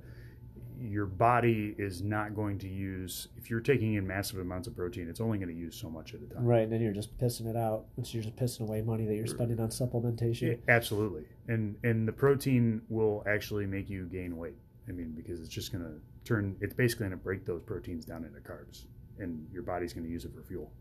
your 0.79 1.07
body 1.07 1.75
is 1.79 2.03
not 2.03 2.35
going 2.35 2.59
to 2.59 2.67
use 2.67 3.27
if 3.35 3.49
you're 3.49 3.61
taking 3.61 3.95
in 3.95 4.05
massive 4.05 4.37
amounts 4.37 4.67
of 4.67 4.75
protein. 4.75 5.09
It's 5.09 5.19
only 5.19 5.39
going 5.39 5.49
to 5.49 5.59
use 5.59 5.75
so 5.75 5.89
much 5.89 6.13
at 6.13 6.21
a 6.21 6.31
time. 6.31 6.45
Right, 6.45 6.61
and 6.61 6.71
then 6.71 6.81
you're 6.81 6.93
just 6.93 7.17
pissing 7.17 7.47
it 7.47 7.55
out, 7.55 7.85
which 7.95 8.13
you're 8.13 8.21
just 8.21 8.35
pissing 8.35 8.61
away 8.61 8.83
money 8.83 9.05
that 9.05 9.15
you're 9.15 9.25
spending 9.25 9.59
on 9.59 9.69
supplementation. 9.69 10.49
Yeah, 10.49 10.73
absolutely, 10.75 11.23
and 11.47 11.77
and 11.83 12.07
the 12.07 12.13
protein 12.13 12.83
will 12.89 13.23
actually 13.27 13.65
make 13.65 13.89
you 13.89 14.05
gain 14.05 14.37
weight. 14.37 14.57
I 14.87 14.91
mean, 14.91 15.13
because 15.15 15.39
it's 15.39 15.49
just 15.49 15.71
going 15.71 15.83
to 15.83 15.99
turn. 16.25 16.57
It's 16.61 16.75
basically 16.75 17.05
going 17.07 17.17
to 17.17 17.23
break 17.23 17.43
those 17.43 17.63
proteins 17.63 18.05
down 18.05 18.23
into 18.23 18.39
carbs, 18.39 18.85
and 19.17 19.47
your 19.51 19.63
body's 19.63 19.93
going 19.93 20.05
to 20.05 20.11
use 20.11 20.25
it 20.25 20.31
for 20.35 20.43
fuel. 20.43 20.71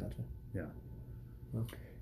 Gotcha. 0.00 0.24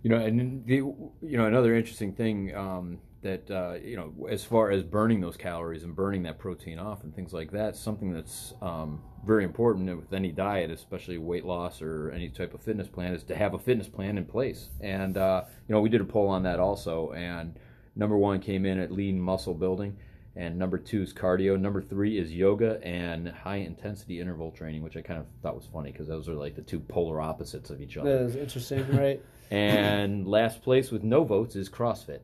You 0.03 0.11
know, 0.11 0.17
and 0.17 0.65
the 0.67 0.77
you 0.77 1.37
know 1.37 1.47
another 1.47 1.75
interesting 1.75 2.13
thing 2.13 2.55
um, 2.55 2.99
that 3.23 3.51
uh, 3.51 3.75
you 3.83 3.97
know 3.97 4.29
as 4.29 4.45
far 4.45 4.71
as 4.71 4.83
burning 4.83 5.21
those 5.21 5.37
calories 5.37 5.83
and 5.83 5.95
burning 5.95 6.23
that 6.25 6.39
protein 6.39 6.79
off 6.79 7.03
and 7.03 7.15
things 7.15 7.33
like 7.33 7.51
that, 7.53 7.77
something 7.77 8.13
that's 8.13 8.55
um, 8.63 9.03
very 9.27 9.45
important 9.45 9.95
with 9.97 10.13
any 10.13 10.31
diet, 10.31 10.71
especially 10.71 11.19
weight 11.19 11.45
loss 11.45 11.83
or 11.83 12.11
any 12.13 12.29
type 12.29 12.55
of 12.55 12.63
fitness 12.63 12.89
plan, 12.89 13.15
is 13.15 13.25
to 13.25 13.35
have 13.35 13.55
a 13.55 13.59
fitness 13.59 13.89
plan 13.89 14.17
in 14.17 14.25
place. 14.25 14.71
And 14.81 15.17
uh, 15.17 15.43
you 15.69 15.75
know, 15.75 15.81
we 15.81 15.89
did 15.89 16.01
a 16.01 16.05
poll 16.05 16.29
on 16.29 16.45
that 16.45 16.61
also, 16.61 17.13
and 17.13 17.59
number 17.97 18.17
one 18.17 18.41
came 18.41 18.65
in 18.65 18.79
at 18.79 18.93
lean 18.93 19.21
muscle 19.21 19.55
building. 19.55 19.97
And 20.39 20.59
number 20.59 20.77
two 20.77 21.01
is 21.01 21.15
cardio. 21.15 21.59
Number 21.59 21.81
three 21.81 22.19
is 22.19 22.31
yoga 22.31 22.79
and 22.85 23.27
high 23.27 23.57
intensity 23.57 24.21
interval 24.21 24.51
training, 24.51 24.83
which 24.83 24.99
I 24.99 25.01
kind 25.01 25.19
of 25.19 25.25
thought 25.43 25.57
was 25.57 25.67
funny 25.73 25.93
because 25.93 26.09
those 26.09 26.29
are 26.29 26.35
like 26.35 26.55
the 26.55 26.61
two 26.61 26.79
polar 26.79 27.23
opposites 27.23 27.71
of 27.71 27.81
each 27.81 27.97
other. 27.97 28.19
That 28.19 28.25
is 28.27 28.37
interesting, 28.37 28.87
right? 28.95 29.23
And 29.51 30.27
last 30.27 30.63
place 30.63 30.91
with 30.91 31.05
no 31.05 31.25
votes 31.25 31.57
is 31.57 31.69
CrossFit. 31.69 32.21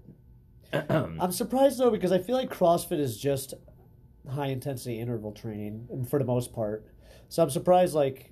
I'm 0.72 1.32
surprised 1.32 1.78
though 1.78 1.90
because 1.90 2.12
I 2.12 2.18
feel 2.18 2.36
like 2.36 2.50
CrossFit 2.50 2.98
is 2.98 3.18
just 3.18 3.54
high 4.28 4.46
intensity 4.46 5.00
interval 5.00 5.32
training 5.32 6.06
for 6.08 6.18
the 6.18 6.24
most 6.24 6.52
part. 6.52 6.86
So 7.28 7.42
I'm 7.42 7.50
surprised 7.50 7.94
like 7.94 8.30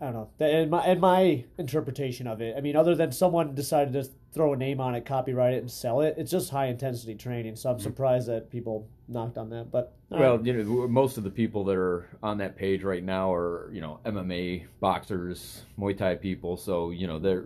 I 0.00 0.10
don't 0.10 0.14
know. 0.40 0.46
In 0.46 0.70
my 0.70 0.86
in 0.86 1.00
my 1.00 1.44
interpretation 1.58 2.26
of 2.26 2.40
it, 2.40 2.54
I 2.56 2.60
mean, 2.60 2.76
other 2.76 2.94
than 2.94 3.10
someone 3.12 3.54
decided 3.54 3.92
to 3.94 4.10
throw 4.32 4.52
a 4.52 4.56
name 4.56 4.80
on 4.80 4.94
it, 4.94 5.04
copyright 5.04 5.54
it, 5.54 5.58
and 5.58 5.70
sell 5.70 6.00
it, 6.00 6.14
it's 6.18 6.30
just 6.30 6.50
high 6.50 6.66
intensity 6.66 7.14
training. 7.14 7.56
So 7.56 7.70
I'm 7.70 7.76
mm-hmm. 7.76 7.82
surprised 7.82 8.28
that 8.28 8.50
people 8.50 8.88
knocked 9.08 9.38
on 9.38 9.50
that. 9.50 9.70
But 9.70 9.94
Well, 10.10 10.36
right. 10.36 10.46
you 10.46 10.52
know, 10.52 10.88
most 10.88 11.16
of 11.16 11.24
the 11.24 11.30
people 11.30 11.64
that 11.64 11.76
are 11.76 12.06
on 12.22 12.38
that 12.38 12.56
page 12.56 12.82
right 12.82 13.02
now 13.02 13.32
are, 13.32 13.70
you 13.72 13.80
know, 13.80 14.00
MMA 14.04 14.66
boxers, 14.80 15.62
Muay 15.78 15.96
Thai 15.96 16.16
people. 16.16 16.56
So, 16.56 16.90
you 16.90 17.06
know, 17.06 17.18
they're, 17.18 17.44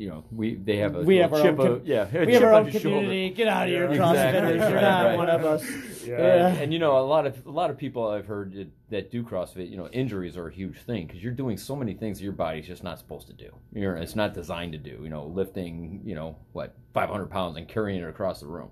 you 0.00 0.08
know, 0.08 0.24
we 0.32 0.54
they 0.54 0.78
have 0.78 0.96
a 0.96 1.02
We 1.02 1.16
have 1.18 1.30
little 1.30 1.46
our 1.46 1.50
own 1.52 1.56
chip 1.58 1.66
com- 1.66 1.74
of- 1.82 1.86
yeah, 1.86 2.24
we 2.24 2.32
have 2.32 2.42
our 2.42 2.54
own 2.54 2.64
your 2.64 2.72
shoulder. 2.80 2.88
community. 3.00 3.30
Get 3.34 3.48
out 3.48 3.64
of 3.64 3.68
here, 3.68 3.92
Yeah, 3.92 3.98
CrossFitters. 3.98 4.54
exactly. 4.54 4.54
You're 4.56 4.72
Right, 4.74 4.80
not 4.82 5.04
right. 5.04 5.18
one 5.18 5.28
of 5.28 5.44
us. 5.44 6.06
Yeah. 6.06 6.16
Yeah. 6.18 6.46
And 6.54 6.72
you 6.72 6.78
know, 6.78 6.98
a 6.98 7.04
lot 7.04 7.26
of 7.26 7.46
a 7.46 7.50
lot 7.50 7.68
of 7.68 7.76
people 7.76 8.08
I've 8.08 8.24
heard 8.24 8.54
that, 8.54 8.68
that 8.88 9.10
do 9.10 9.22
CrossFit, 9.22 9.70
you 9.70 9.76
know, 9.76 9.88
injuries 9.88 10.38
are 10.38 10.48
a 10.48 10.52
huge 10.52 10.78
thing 10.78 11.06
because 11.06 11.22
you're 11.22 11.34
doing 11.34 11.58
so 11.58 11.76
many 11.76 11.92
things 11.92 12.16
that 12.18 12.24
your 12.24 12.32
body's 12.32 12.66
just 12.66 12.82
not 12.82 12.98
supposed 12.98 13.26
to 13.26 13.34
do. 13.34 13.50
You're, 13.74 13.94
it's 13.96 14.16
not 14.16 14.32
designed 14.32 14.72
to 14.72 14.78
do. 14.78 15.00
You 15.02 15.10
know, 15.10 15.26
lifting, 15.26 16.00
you 16.06 16.14
know, 16.14 16.34
what 16.52 16.74
500 16.94 17.26
pounds 17.26 17.58
and 17.58 17.68
carrying 17.68 18.00
it 18.02 18.08
across 18.08 18.40
the 18.40 18.46
room. 18.46 18.70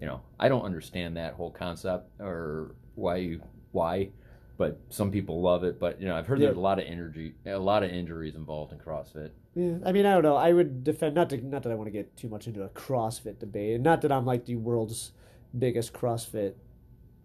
You 0.00 0.06
know, 0.06 0.20
I 0.38 0.48
don't 0.48 0.62
understand 0.62 1.16
that 1.16 1.34
whole 1.34 1.50
concept 1.50 2.08
or 2.20 2.76
why 2.94 3.16
you 3.16 3.40
why, 3.72 4.10
but 4.58 4.78
some 4.90 5.10
people 5.10 5.40
love 5.40 5.64
it. 5.64 5.80
But 5.80 5.98
you 6.00 6.06
know, 6.06 6.14
I've 6.16 6.26
heard 6.26 6.38
Yeah. 6.38 6.46
there's 6.48 6.58
a 6.58 6.60
lot 6.60 6.78
of 6.78 6.84
energy, 6.86 7.34
a 7.46 7.56
lot 7.58 7.82
of 7.82 7.90
injuries 7.90 8.34
involved 8.34 8.72
in 8.74 8.78
CrossFit. 8.78 9.30
Yeah, 9.54 9.78
I 9.86 9.92
mean, 9.92 10.04
I 10.04 10.12
don't 10.12 10.22
know. 10.22 10.36
I 10.36 10.52
would 10.52 10.84
defend 10.84 11.14
not 11.14 11.30
to 11.30 11.38
not 11.38 11.62
that 11.62 11.72
I 11.72 11.74
want 11.74 11.86
to 11.86 11.90
get 11.92 12.14
too 12.16 12.28
much 12.28 12.46
into 12.46 12.62
a 12.64 12.68
CrossFit 12.68 13.38
debate, 13.38 13.74
and 13.76 13.82
not 13.82 14.02
that 14.02 14.12
I'm 14.12 14.26
like 14.26 14.44
the 14.44 14.56
world's 14.56 15.12
biggest 15.58 15.94
CrossFit 15.94 16.54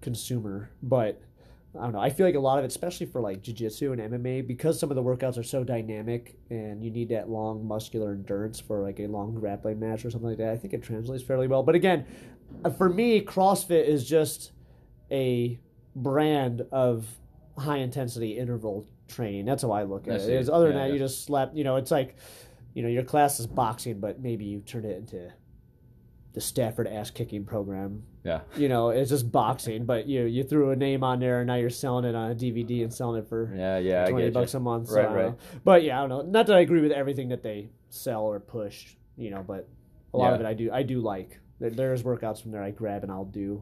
consumer, 0.02 0.70
but 0.82 1.22
I 1.78 1.82
don't 1.84 1.94
know. 1.94 2.00
I 2.00 2.10
feel 2.12 2.26
like 2.26 2.36
a 2.36 2.40
lot 2.40 2.60
of 2.60 2.66
it, 2.66 2.68
especially 2.68 3.08
for 3.08 3.20
like 3.20 3.42
jiu-jitsu 3.42 3.94
and 3.94 4.02
MMA, 4.02 4.46
because 4.46 4.80
some 4.80 4.92
of 4.92 4.96
the 4.96 5.02
workouts 5.04 5.38
are 5.40 5.44
so 5.44 5.64
dynamic 5.64 6.38
and 6.52 6.84
you 6.84 6.92
need 6.92 7.10
that 7.10 7.30
long 7.30 7.66
muscular 7.68 8.12
endurance 8.14 8.60
for 8.60 8.82
like 8.84 9.00
a 9.00 9.08
long 9.08 9.34
grappling 9.34 9.80
match 9.80 10.06
or 10.06 10.12
something 10.12 10.30
like 10.30 10.38
that. 10.38 10.52
I 10.52 10.58
think 10.58 10.74
it 10.74 10.84
translates 10.84 11.24
fairly 11.24 11.48
well. 11.48 11.64
But 11.64 11.74
again, 11.74 12.06
uh, 12.64 12.70
for 12.70 12.90
me, 12.90 13.22
CrossFit 13.22 13.86
is 13.86 14.08
just 14.08 14.52
a 15.12 15.60
brand 15.96 16.62
of 16.72 17.08
high 17.58 17.78
intensity 17.78 18.38
interval 18.38 18.88
training. 19.08 19.46
That's 19.46 19.62
how 19.64 19.72
I 19.72 19.84
look 19.84 20.08
at 20.08 20.16
it. 20.22 20.30
Is 20.30 20.50
other 20.50 20.68
than 20.68 20.76
Yeah, 20.78 20.82
that, 20.84 20.88
yeah. 20.88 20.94
you 20.94 21.00
just 21.00 21.26
slap. 21.26 21.52
You 21.54 21.64
know, 21.64 21.76
it's 21.78 21.92
like, 21.92 22.16
you 22.74 22.82
know, 22.84 22.90
your 22.90 23.04
class 23.04 23.40
is 23.40 23.48
boxing, 23.48 24.00
but 24.00 24.20
maybe 24.22 24.46
you 24.46 24.60
turn 24.62 24.86
it 24.86 24.98
into 24.98 25.32
the 26.34 26.42
Stafford 26.42 26.88
ass 26.88 27.12
kicking 27.12 27.46
program. 27.46 28.04
Yeah. 28.24 28.42
You 28.58 28.70
know, 28.70 28.90
it's 28.90 29.10
just 29.12 29.32
boxing, 29.32 29.86
but 29.86 30.08
you 30.08 30.24
you 30.24 30.44
threw 30.44 30.72
a 30.72 30.76
name 30.76 31.04
on 31.04 31.20
there, 31.20 31.42
and 31.42 31.48
now 31.48 31.56
you're 31.56 31.70
selling 31.70 32.06
it 32.06 32.16
on 32.16 32.32
a 32.32 32.36
DVD 32.36 32.82
and 32.84 32.92
selling 32.94 33.22
it 33.22 33.28
for 33.30 33.54
Yeah, 33.56 33.78
yeah, 33.78 34.06
I 34.06 34.10
twenty 34.10 34.30
bucks 34.32 34.54
you. 34.54 34.58
a 34.58 34.62
month. 34.62 34.88
So 34.90 34.96
Right, 34.96 35.04
don't 35.04 35.14
right. 35.14 35.26
know. 35.28 35.38
But 35.64 35.84
yeah, 35.84 35.98
I 36.02 36.08
don't 36.08 36.10
know. 36.10 36.22
Not 36.32 36.48
that 36.48 36.56
I 36.56 36.62
agree 36.62 36.82
with 36.82 36.92
everything 36.92 37.30
that 37.30 37.44
they 37.44 37.70
sell 37.90 38.24
or 38.24 38.40
push. 38.40 38.96
You 39.18 39.30
know, 39.30 39.44
but 39.46 39.68
a 40.14 40.18
lot 40.18 40.34
of 40.34 40.40
it 40.42 40.48
I 40.48 40.54
do 40.56 40.72
I 40.72 40.82
do 40.84 41.02
like. 41.02 41.40
There, 41.60 41.70
there's 41.70 42.02
workouts 42.02 42.42
from 42.42 42.50
there 42.52 42.64
I 42.64 42.72
grab 42.72 43.04
and 43.04 43.12
I'll 43.12 43.26
do. 43.26 43.62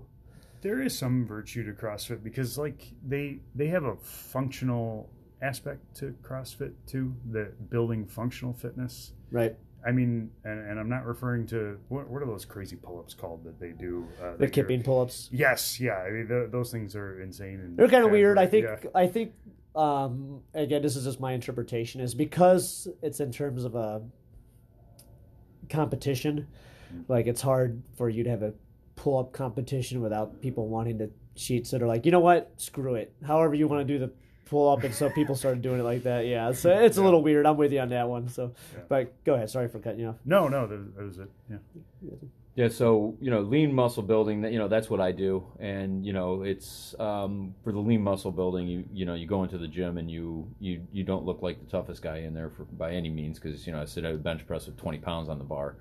There 0.62 0.82
is 0.82 0.98
some 0.98 1.26
virtue 1.26 1.64
to 1.66 1.72
CrossFit 1.74 2.24
because 2.24 2.58
like 2.58 2.94
they 3.08 3.40
they 3.56 3.68
have 3.68 3.84
a 3.84 3.96
functional 3.98 5.10
aspect 5.42 5.96
to 5.98 6.16
CrossFit 6.24 6.74
too, 6.88 7.16
the 7.32 7.52
building 7.70 8.06
functional 8.06 8.54
fitness. 8.54 9.14
Right. 9.32 9.56
I 9.86 9.92
mean, 9.92 10.30
and, 10.44 10.60
and 10.70 10.80
I'm 10.80 10.90
not 10.90 11.06
referring 11.08 11.48
to 11.48 11.80
what, 11.90 12.08
what 12.08 12.22
are 12.22 12.28
those 12.28 12.46
crazy 12.46 12.76
pull-ups 12.76 13.16
called 13.16 13.44
that 13.46 13.60
they 13.60 13.72
do? 13.72 14.08
Uh, 14.22 14.36
The 14.38 14.48
kipping 14.48 14.84
pull 14.84 15.02
ups. 15.02 15.28
Yes, 15.32 15.80
yeah. 15.80 15.96
I 15.98 16.12
mean, 16.12 16.28
th 16.28 16.52
those 16.52 16.72
things 16.72 16.96
are 16.96 17.20
insane. 17.20 17.60
And 17.60 17.76
They're 17.78 17.88
kind 17.88 18.06
of 18.06 18.12
weird. 18.12 18.38
I 18.38 18.46
think. 18.46 18.66
yeah. 18.66 18.90
I 18.94 19.08
think. 19.08 19.34
Um, 19.74 20.42
again, 20.54 20.82
this 20.82 20.96
is 20.98 21.06
just 21.06 21.20
my 21.22 21.32
interpretation. 21.32 22.02
Is 22.02 22.14
because 22.14 22.88
it's 23.02 23.20
in 23.22 23.32
terms 23.32 23.64
of 23.64 23.74
a 23.74 24.04
competition, 25.70 26.48
like 27.08 27.26
it's 27.28 27.42
hard 27.42 27.82
for 27.96 28.10
you 28.10 28.24
to 28.24 28.30
have 28.30 28.44
a 28.44 28.54
pull 29.02 29.18
up 29.18 29.34
competition 29.34 30.00
without 30.00 30.40
people 30.42 30.68
wanting 30.68 31.00
to 31.00 31.10
cheat. 31.36 31.66
So 31.66 31.80
they're 31.80 31.88
like, 31.88 32.06
you 32.06 32.12
know 32.12 32.20
what, 32.20 32.52
screw 32.58 32.94
it. 32.94 33.12
However 33.26 33.56
you 33.56 33.68
want 33.68 33.88
to 33.88 33.92
do 33.94 33.98
the 34.00 34.12
pull 34.46 34.70
up, 34.70 34.84
and 34.84 34.94
so 34.94 35.10
people 35.10 35.34
started 35.36 35.64
doing 35.64 35.80
it 35.80 35.84
like 35.84 36.04
that. 36.04 36.28
Yeah, 36.28 36.52
so 36.52 36.70
it's 36.70 36.98
a 36.98 37.04
little 37.04 37.24
weird. 37.24 37.48
I'm 37.48 37.58
with 37.58 37.72
you 37.74 37.80
on 37.80 37.90
that 37.90 38.08
one. 38.08 38.28
So, 38.30 38.54
Yeah. 38.74 38.82
but 38.90 39.24
go 39.24 39.34
ahead. 39.34 39.50
Sorry 39.50 39.68
for 39.70 39.80
cutting 39.80 40.02
you 40.02 40.10
off. 40.10 40.18
No, 40.24 40.48
no, 40.50 40.68
that, 40.68 40.96
that 40.98 41.04
was 41.04 41.18
it. 41.18 41.30
Yeah. 41.50 41.58
Yeah, 42.54 42.68
so 42.68 43.16
you 43.22 43.32
know, 43.32 43.40
lean 43.42 43.74
muscle 43.74 44.04
building. 44.04 44.42
That 44.42 44.52
you 44.52 44.60
know, 44.60 44.68
that's 44.68 44.90
what 44.90 45.00
I 45.00 45.14
do, 45.14 45.46
and 45.58 46.06
you 46.06 46.12
know, 46.12 46.44
it's 46.44 46.94
um, 47.00 47.56
for 47.64 47.72
the 47.72 47.80
lean 47.80 48.02
muscle 48.02 48.30
building. 48.32 48.68
You 48.68 48.84
you 48.94 49.06
know, 49.06 49.14
you 49.16 49.26
go 49.26 49.44
into 49.44 49.58
the 49.58 49.70
gym 49.70 49.98
and 49.98 50.12
you 50.12 50.48
you 50.60 50.82
you 50.92 51.04
don't 51.06 51.24
look 51.26 51.42
like 51.42 51.60
the 51.64 51.72
toughest 51.72 52.02
guy 52.02 52.18
in 52.18 52.34
there 52.34 52.50
for 52.50 52.66
by 52.66 52.92
any 52.92 53.10
means 53.10 53.40
because 53.40 53.66
you 53.66 53.72
know 53.72 53.82
I 53.82 53.86
sit 53.86 54.04
at 54.04 54.14
a 54.14 54.18
bench 54.18 54.46
press 54.46 54.66
with 54.68 54.76
20 54.78 54.98
pounds 54.98 55.30
on 55.30 55.38
the 55.38 55.46
bar, 55.46 55.78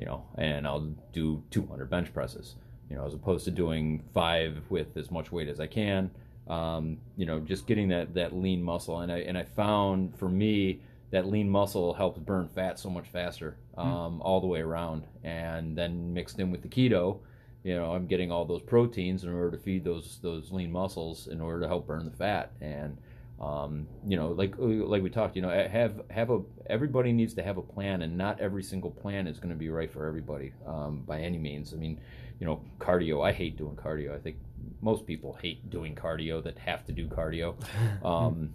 you 0.00 0.06
know, 0.06 0.24
and 0.38 0.66
I'll 0.66 0.92
do 1.12 1.42
200 1.50 1.90
bench 1.90 2.12
presses, 2.14 2.56
you 2.88 2.96
know, 2.96 3.06
as 3.06 3.12
opposed 3.12 3.44
to 3.44 3.50
doing 3.50 4.02
five 4.14 4.56
with 4.70 4.96
as 4.96 5.10
much 5.10 5.30
weight 5.30 5.48
as 5.48 5.60
I 5.60 5.66
can. 5.66 6.10
Um, 6.48 6.96
you 7.16 7.26
know, 7.26 7.38
just 7.38 7.66
getting 7.66 7.88
that 7.88 8.14
that 8.14 8.34
lean 8.34 8.62
muscle, 8.62 9.00
and 9.00 9.12
I 9.12 9.18
and 9.18 9.36
I 9.36 9.44
found 9.44 10.16
for 10.18 10.28
me 10.28 10.80
that 11.10 11.26
lean 11.26 11.48
muscle 11.50 11.92
helps 11.92 12.18
burn 12.18 12.48
fat 12.48 12.78
so 12.78 12.88
much 12.88 13.08
faster 13.08 13.56
um, 13.76 14.22
all 14.22 14.40
the 14.40 14.46
way 14.46 14.60
around. 14.60 15.04
And 15.22 15.76
then 15.76 16.14
mixed 16.14 16.38
in 16.40 16.50
with 16.50 16.62
the 16.62 16.68
keto 16.68 17.20
you 17.62 17.76
know 17.76 17.92
i'm 17.92 18.06
getting 18.06 18.32
all 18.32 18.46
those 18.46 18.62
proteins 18.62 19.22
in 19.22 19.30
order 19.30 19.50
to 19.50 19.62
feed 19.62 19.84
those 19.84 20.18
those 20.22 20.50
lean 20.50 20.72
muscles 20.72 21.28
in 21.28 21.42
order 21.42 21.60
to 21.60 21.68
help 21.68 21.86
burn 21.86 22.06
the 22.06 22.16
fat. 22.16 22.52
And 22.62 22.96
um, 23.40 23.86
you 24.06 24.16
know 24.16 24.28
like 24.28 24.54
like 24.58 25.02
we 25.02 25.10
talked 25.10 25.36
you 25.36 25.42
know 25.42 25.50
have 25.50 26.02
have 26.10 26.30
a 26.30 26.40
everybody 26.66 27.12
needs 27.12 27.34
to 27.34 27.42
have 27.42 27.56
a 27.56 27.62
plan 27.62 28.02
and 28.02 28.16
not 28.16 28.40
every 28.40 28.62
single 28.62 28.90
plan 28.90 29.26
is 29.26 29.38
going 29.38 29.50
to 29.50 29.58
be 29.58 29.68
right 29.70 29.90
for 29.90 30.06
everybody 30.06 30.52
um, 30.66 31.02
by 31.06 31.20
any 31.20 31.38
means. 31.38 31.72
I 31.72 31.76
mean 31.76 32.00
you 32.38 32.46
know 32.46 32.62
cardio 32.78 33.22
i 33.26 33.32
hate 33.32 33.56
doing 33.56 33.76
cardio. 33.76 34.14
I 34.14 34.18
think 34.18 34.36
most 34.82 35.06
people 35.06 35.38
hate 35.40 35.68
doing 35.70 35.94
cardio 35.94 36.42
that 36.44 36.58
have 36.58 36.84
to 36.86 36.92
do 36.92 37.06
cardio. 37.06 37.54
Um, 38.04 38.54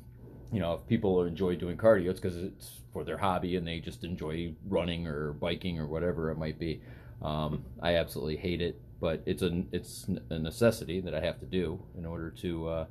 you 0.52 0.60
know, 0.60 0.76
if 0.76 0.88
people 0.88 1.24
enjoy 1.24 1.56
doing 1.56 1.78
cardio, 1.78 2.10
it's 2.10 2.20
because 2.20 2.38
it's 2.38 2.80
for 2.94 3.04
their 3.04 3.18
hobby 3.18 3.56
and 3.58 3.68
they 3.68 3.80
just 3.80 4.04
enjoy 4.04 4.54
running 4.68 5.08
or 5.08 5.34
biking 5.34 5.80
or 5.80 5.86
whatever 5.86 6.32
it 6.32 6.38
might 6.38 6.58
be. 6.58 6.82
Um, 7.22 7.66
I 7.82 7.96
absolutely 7.96 8.38
hate 8.38 8.62
it, 8.62 8.80
but 9.00 9.22
it's 9.26 9.42
a 9.42 9.64
it's 9.72 10.08
a 10.30 10.40
necessity 10.40 11.02
that 11.02 11.14
I 11.14 11.20
have 11.22 11.40
to 11.40 11.46
do 11.46 11.82
in 11.98 12.06
order 12.06 12.30
to 12.30 12.68
uh, 12.70 12.86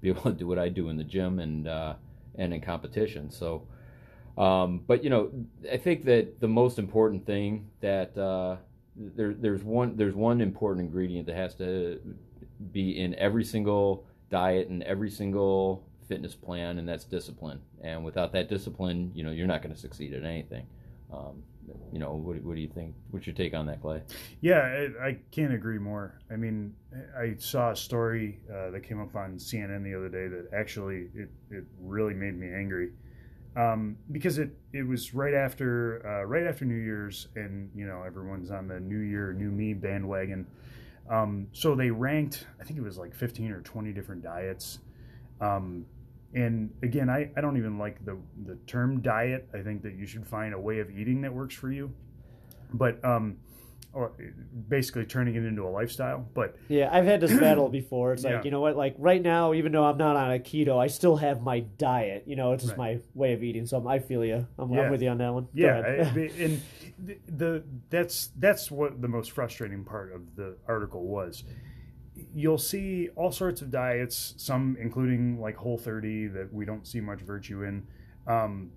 be 0.00 0.08
able 0.08 0.22
to 0.22 0.32
do 0.32 0.46
what 0.46 0.58
I 0.58 0.68
do 0.68 0.88
in 0.88 0.96
the 0.96 1.04
gym 1.04 1.38
and 1.38 1.68
uh, 1.68 1.94
and 2.36 2.54
in 2.54 2.60
competition. 2.60 3.30
So, 3.30 3.66
um, 4.36 4.82
but 4.86 5.02
you 5.02 5.10
know, 5.10 5.30
I 5.70 5.76
think 5.76 6.04
that 6.04 6.40
the 6.40 6.48
most 6.48 6.78
important 6.78 7.26
thing 7.26 7.68
that 7.80 8.16
uh, 8.16 8.56
there 8.96 9.34
there's 9.34 9.62
one 9.62 9.96
there's 9.96 10.14
one 10.14 10.40
important 10.40 10.86
ingredient 10.86 11.26
that 11.26 11.36
has 11.36 11.54
to 11.56 12.00
be 12.72 12.98
in 12.98 13.14
every 13.16 13.44
single 13.44 14.04
diet 14.30 14.68
and 14.68 14.82
every 14.82 15.10
single 15.10 15.84
fitness 16.08 16.34
plan, 16.34 16.78
and 16.78 16.88
that's 16.88 17.04
discipline. 17.04 17.60
And 17.82 18.04
without 18.04 18.32
that 18.32 18.48
discipline, 18.48 19.12
you 19.14 19.22
know, 19.22 19.30
you're 19.30 19.46
not 19.46 19.62
going 19.62 19.74
to 19.74 19.80
succeed 19.80 20.14
at 20.14 20.24
anything. 20.24 20.66
Um, 21.12 21.42
you 21.92 21.98
know, 21.98 22.12
what, 22.12 22.42
what 22.42 22.54
do 22.54 22.60
you 22.60 22.68
think? 22.68 22.94
What's 23.10 23.26
your 23.26 23.34
take 23.34 23.54
on 23.54 23.66
that, 23.66 23.80
Clay? 23.80 24.02
Yeah, 24.40 24.88
I, 25.00 25.08
I 25.08 25.18
can't 25.30 25.52
agree 25.52 25.78
more. 25.78 26.18
I 26.30 26.36
mean, 26.36 26.74
I 27.18 27.34
saw 27.38 27.72
a 27.72 27.76
story 27.76 28.40
uh, 28.52 28.70
that 28.70 28.80
came 28.80 29.00
up 29.00 29.14
on 29.16 29.36
CNN 29.36 29.84
the 29.84 29.94
other 29.94 30.08
day 30.08 30.28
that 30.28 30.48
actually 30.54 31.08
it, 31.14 31.30
it 31.50 31.64
really 31.80 32.14
made 32.14 32.38
me 32.38 32.48
angry 32.48 32.90
um, 33.56 33.96
because 34.12 34.38
it, 34.38 34.50
it 34.72 34.86
was 34.86 35.14
right 35.14 35.34
after 35.34 36.06
uh, 36.06 36.24
right 36.24 36.46
after 36.46 36.64
New 36.64 36.76
Year's 36.76 37.28
and 37.34 37.70
you 37.74 37.86
know 37.86 38.02
everyone's 38.06 38.50
on 38.50 38.68
the 38.68 38.78
New 38.78 39.00
Year 39.00 39.32
New 39.32 39.50
Me 39.50 39.74
bandwagon. 39.74 40.46
Um, 41.10 41.48
so 41.52 41.74
they 41.74 41.90
ranked 41.90 42.46
I 42.60 42.64
think 42.64 42.78
it 42.78 42.82
was 42.82 42.98
like 42.98 43.14
15 43.14 43.50
or 43.50 43.60
20 43.62 43.92
different 43.92 44.22
diets. 44.22 44.78
Um, 45.40 45.86
and 46.34 46.70
again, 46.82 47.08
I, 47.08 47.30
I 47.36 47.40
don't 47.40 47.56
even 47.56 47.78
like 47.78 48.04
the, 48.04 48.18
the 48.46 48.56
term 48.66 49.00
diet. 49.00 49.48
I 49.54 49.62
think 49.62 49.82
that 49.82 49.94
you 49.94 50.06
should 50.06 50.26
find 50.26 50.54
a 50.54 50.60
way 50.60 50.80
of 50.80 50.90
eating 50.90 51.22
that 51.22 51.32
works 51.32 51.54
for 51.54 51.70
you. 51.72 51.92
But 52.74 53.02
um, 53.04 53.38
or 53.94 54.12
basically 54.68 55.06
turning 55.06 55.34
it 55.34 55.44
into 55.44 55.66
a 55.66 55.70
lifestyle. 55.70 56.28
But 56.34 56.56
Yeah, 56.68 56.90
I've 56.92 57.06
had 57.06 57.20
this 57.22 57.32
battle 57.40 57.70
before. 57.70 58.12
It's 58.12 58.22
like, 58.24 58.32
Yeah. 58.32 58.42
you 58.44 58.50
know 58.50 58.60
what, 58.60 58.76
like 58.76 58.94
right 58.98 59.20
now, 59.22 59.54
even 59.54 59.72
though 59.72 59.84
I'm 59.84 59.96
not 59.96 60.16
on 60.16 60.32
a 60.32 60.38
keto, 60.38 60.78
I 60.78 60.88
still 60.88 61.16
have 61.16 61.40
my 61.42 61.60
diet. 61.60 62.24
You 62.26 62.36
know, 62.36 62.52
it's 62.52 62.64
just 62.64 62.76
my 62.76 62.98
way 63.14 63.32
of 63.32 63.42
eating. 63.42 63.64
So 63.66 63.88
I 63.88 63.98
feel 63.98 64.24
you. 64.24 64.46
I'm, 64.58 64.70
Yeah. 64.70 64.82
I'm 64.82 64.90
with 64.90 65.00
you 65.02 65.08
on 65.08 65.18
that 65.18 65.32
one. 65.32 65.44
Go 65.44 65.48
yeah. 65.54 65.78
I- 65.78 66.18
and 66.42 66.60
the, 66.98 67.18
the 67.28 67.64
that's 67.88 68.30
that's 68.38 68.70
what 68.70 69.00
the 69.00 69.08
most 69.08 69.30
frustrating 69.32 69.84
part 69.84 70.12
of 70.12 70.36
the 70.36 70.56
article 70.66 71.04
was. 71.04 71.44
You'll 72.34 72.58
see 72.58 73.08
all 73.16 73.32
sorts 73.32 73.62
of 73.62 73.70
diets, 73.70 74.34
some 74.36 74.76
including 74.80 75.40
like 75.40 75.56
Whole 75.56 75.78
30 75.78 76.28
that 76.28 76.52
we 76.52 76.64
don't 76.64 76.86
see 76.86 77.00
much 77.00 77.20
virtue 77.20 77.62
in, 77.62 77.86
um, 78.26 78.70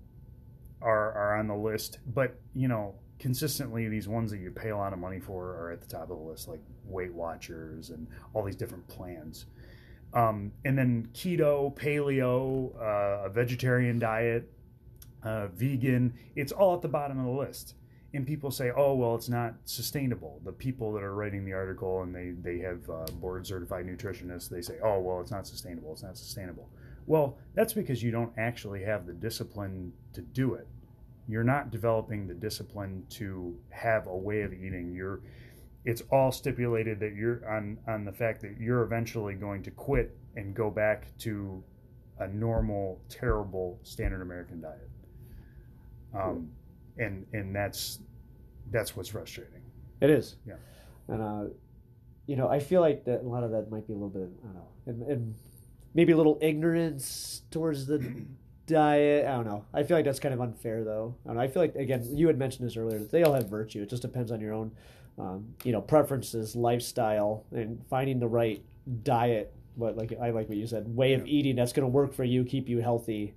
are 0.80 1.12
are 1.12 1.38
on 1.38 1.48
the 1.48 1.56
list. 1.56 1.98
But 2.06 2.38
you 2.54 2.68
know, 2.68 2.94
consistently 3.18 3.88
these 3.88 4.08
ones 4.08 4.30
that 4.30 4.38
you 4.38 4.50
pay 4.50 4.70
a 4.70 4.76
lot 4.76 4.92
of 4.92 4.98
money 4.98 5.20
for 5.20 5.50
are 5.50 5.70
at 5.70 5.80
the 5.80 5.86
top 5.86 6.02
of 6.02 6.08
the 6.08 6.14
list, 6.14 6.48
like 6.48 6.60
Weight 6.84 7.12
Watchers 7.12 7.90
and 7.90 8.06
all 8.34 8.42
these 8.42 8.56
different 8.56 8.86
plans. 8.88 9.46
Um, 10.14 10.52
and 10.64 10.76
then 10.76 11.08
keto, 11.14 11.74
paleo, 11.74 12.74
uh, 12.76 13.26
a 13.26 13.30
vegetarian 13.30 13.98
diet, 13.98 14.50
uh, 15.22 15.46
vegan, 15.48 16.14
it's 16.36 16.52
all 16.52 16.74
at 16.74 16.82
the 16.82 16.88
bottom 16.88 17.18
of 17.18 17.24
the 17.24 17.30
list. 17.30 17.74
And 18.14 18.26
people 18.26 18.50
say, 18.50 18.70
oh, 18.76 18.94
well, 18.94 19.14
it's 19.14 19.28
not 19.28 19.54
sustainable. 19.64 20.40
The 20.44 20.52
people 20.52 20.92
that 20.92 21.02
are 21.02 21.14
writing 21.14 21.44
the 21.46 21.54
article 21.54 22.02
and 22.02 22.14
they, 22.14 22.32
they 22.42 22.58
have 22.58 22.88
uh, 22.90 23.06
board 23.20 23.46
certified 23.46 23.86
nutritionists, 23.86 24.50
they 24.50 24.60
say, 24.60 24.78
oh, 24.84 25.00
well, 25.00 25.20
it's 25.20 25.30
not 25.30 25.46
sustainable. 25.46 25.92
It's 25.92 26.02
not 26.02 26.18
sustainable. 26.18 26.68
Well, 27.06 27.38
that's 27.54 27.72
because 27.72 28.02
you 28.02 28.10
don't 28.10 28.32
actually 28.36 28.82
have 28.82 29.06
the 29.06 29.14
discipline 29.14 29.92
to 30.12 30.20
do 30.20 30.54
it. 30.54 30.68
You're 31.26 31.44
not 31.44 31.70
developing 31.70 32.26
the 32.26 32.34
discipline 32.34 33.06
to 33.10 33.56
have 33.70 34.06
a 34.06 34.16
way 34.16 34.42
of 34.42 34.52
eating. 34.52 34.92
You're, 34.94 35.20
it's 35.86 36.02
all 36.10 36.32
stipulated 36.32 37.00
that 37.00 37.14
you're 37.14 37.48
on, 37.48 37.78
on 37.88 38.04
the 38.04 38.12
fact 38.12 38.42
that 38.42 38.60
you're 38.60 38.82
eventually 38.82 39.34
going 39.34 39.62
to 39.62 39.70
quit 39.70 40.16
and 40.36 40.54
go 40.54 40.70
back 40.70 41.16
to 41.20 41.62
a 42.18 42.28
normal, 42.28 43.00
terrible 43.08 43.80
standard 43.82 44.20
American 44.20 44.60
diet 44.60 44.90
um, 46.14 46.50
and 46.98 47.26
and 47.32 47.54
that's 47.54 48.00
that's 48.70 48.96
what's 48.96 49.08
frustrating. 49.08 49.62
It 50.00 50.10
is. 50.10 50.36
Yeah. 50.46 50.54
And 51.08 51.22
uh, 51.22 51.44
you 52.26 52.36
know, 52.36 52.48
I 52.48 52.60
feel 52.60 52.80
like 52.80 53.04
that 53.04 53.22
a 53.22 53.28
lot 53.28 53.44
of 53.44 53.50
that 53.50 53.70
might 53.70 53.86
be 53.86 53.92
a 53.92 53.96
little 53.96 54.08
bit, 54.08 54.30
I 54.42 54.46
don't 54.46 54.54
know, 54.54 54.68
and, 54.86 55.02
and 55.02 55.34
maybe 55.94 56.12
a 56.12 56.16
little 56.16 56.38
ignorance 56.40 57.42
towards 57.50 57.86
the 57.86 57.98
diet. 58.66 59.26
I 59.26 59.32
don't 59.32 59.46
know. 59.46 59.64
I 59.74 59.82
feel 59.82 59.96
like 59.96 60.04
that's 60.04 60.20
kind 60.20 60.34
of 60.34 60.40
unfair, 60.40 60.84
though. 60.84 61.14
I, 61.24 61.28
don't 61.28 61.36
know. 61.36 61.42
I 61.42 61.48
feel 61.48 61.62
like 61.62 61.74
again, 61.74 62.08
you 62.12 62.26
had 62.26 62.38
mentioned 62.38 62.66
this 62.66 62.76
earlier. 62.76 62.98
That 62.98 63.10
they 63.10 63.22
all 63.22 63.34
have 63.34 63.48
virtue. 63.48 63.82
It 63.82 63.90
just 63.90 64.02
depends 64.02 64.30
on 64.30 64.40
your 64.40 64.54
own, 64.54 64.72
um, 65.18 65.54
you 65.64 65.72
know, 65.72 65.80
preferences, 65.80 66.54
lifestyle, 66.56 67.44
and 67.50 67.82
finding 67.88 68.18
the 68.18 68.28
right 68.28 68.62
diet. 69.02 69.52
But 69.76 69.96
like 69.96 70.12
I 70.20 70.30
like 70.30 70.48
what 70.48 70.58
you 70.58 70.66
said, 70.66 70.94
way 70.94 71.14
of 71.14 71.26
eating 71.26 71.56
that's 71.56 71.72
going 71.72 71.84
to 71.84 71.92
work 71.92 72.12
for 72.14 72.24
you, 72.24 72.44
keep 72.44 72.68
you 72.68 72.80
healthy, 72.80 73.34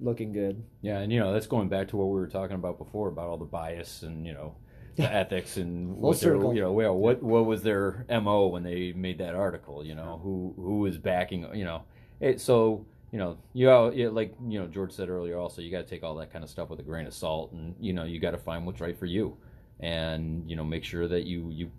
looking 0.00 0.32
good. 0.32 0.62
Yeah, 0.82 0.98
and 0.98 1.12
you 1.12 1.20
know 1.20 1.32
that's 1.32 1.46
going 1.46 1.68
back 1.68 1.88
to 1.88 1.96
what 1.96 2.06
we 2.06 2.14
were 2.14 2.28
talking 2.28 2.56
about 2.56 2.78
before 2.78 3.08
about 3.08 3.28
all 3.28 3.36
the 3.36 3.44
bias 3.44 4.02
and 4.02 4.26
you 4.26 4.32
know 4.32 4.54
the 4.96 5.12
ethics 5.12 5.56
and 5.56 5.96
what 5.96 6.20
their, 6.20 6.36
you 6.36 6.60
know 6.60 6.72
well 6.72 6.94
what 6.94 7.22
what 7.22 7.46
was 7.46 7.62
their 7.62 8.04
mo 8.10 8.48
when 8.48 8.64
they 8.64 8.92
made 8.92 9.18
that 9.18 9.34
article 9.34 9.84
you 9.84 9.94
know 9.94 10.20
who 10.22 10.54
who 10.56 10.78
was 10.80 10.98
backing 10.98 11.46
you 11.54 11.64
know. 11.64 11.82
It 12.20 12.40
so 12.40 12.84
you 13.12 13.18
know 13.18 13.38
you 13.52 13.70
all 13.70 13.92
like 14.12 14.34
you 14.46 14.58
know 14.58 14.66
George 14.66 14.92
said 14.92 15.08
earlier 15.08 15.38
also 15.38 15.62
you 15.62 15.70
got 15.70 15.86
to 15.86 15.88
take 15.88 16.02
all 16.02 16.16
that 16.16 16.32
kind 16.32 16.44
of 16.44 16.50
stuff 16.50 16.68
with 16.68 16.80
a 16.80 16.82
grain 16.82 17.06
of 17.06 17.14
salt 17.14 17.52
and 17.52 17.74
you 17.78 17.92
know 17.92 18.04
you 18.04 18.20
got 18.20 18.32
to 18.32 18.38
find 18.38 18.66
what's 18.66 18.80
right 18.80 18.98
for 18.98 19.06
you. 19.06 19.36
And 19.80 20.48
you 20.50 20.56
know 20.56 20.64
make 20.64 20.84
sure 20.84 21.06
that 21.06 21.24
you 21.24 21.48
you 21.50 21.70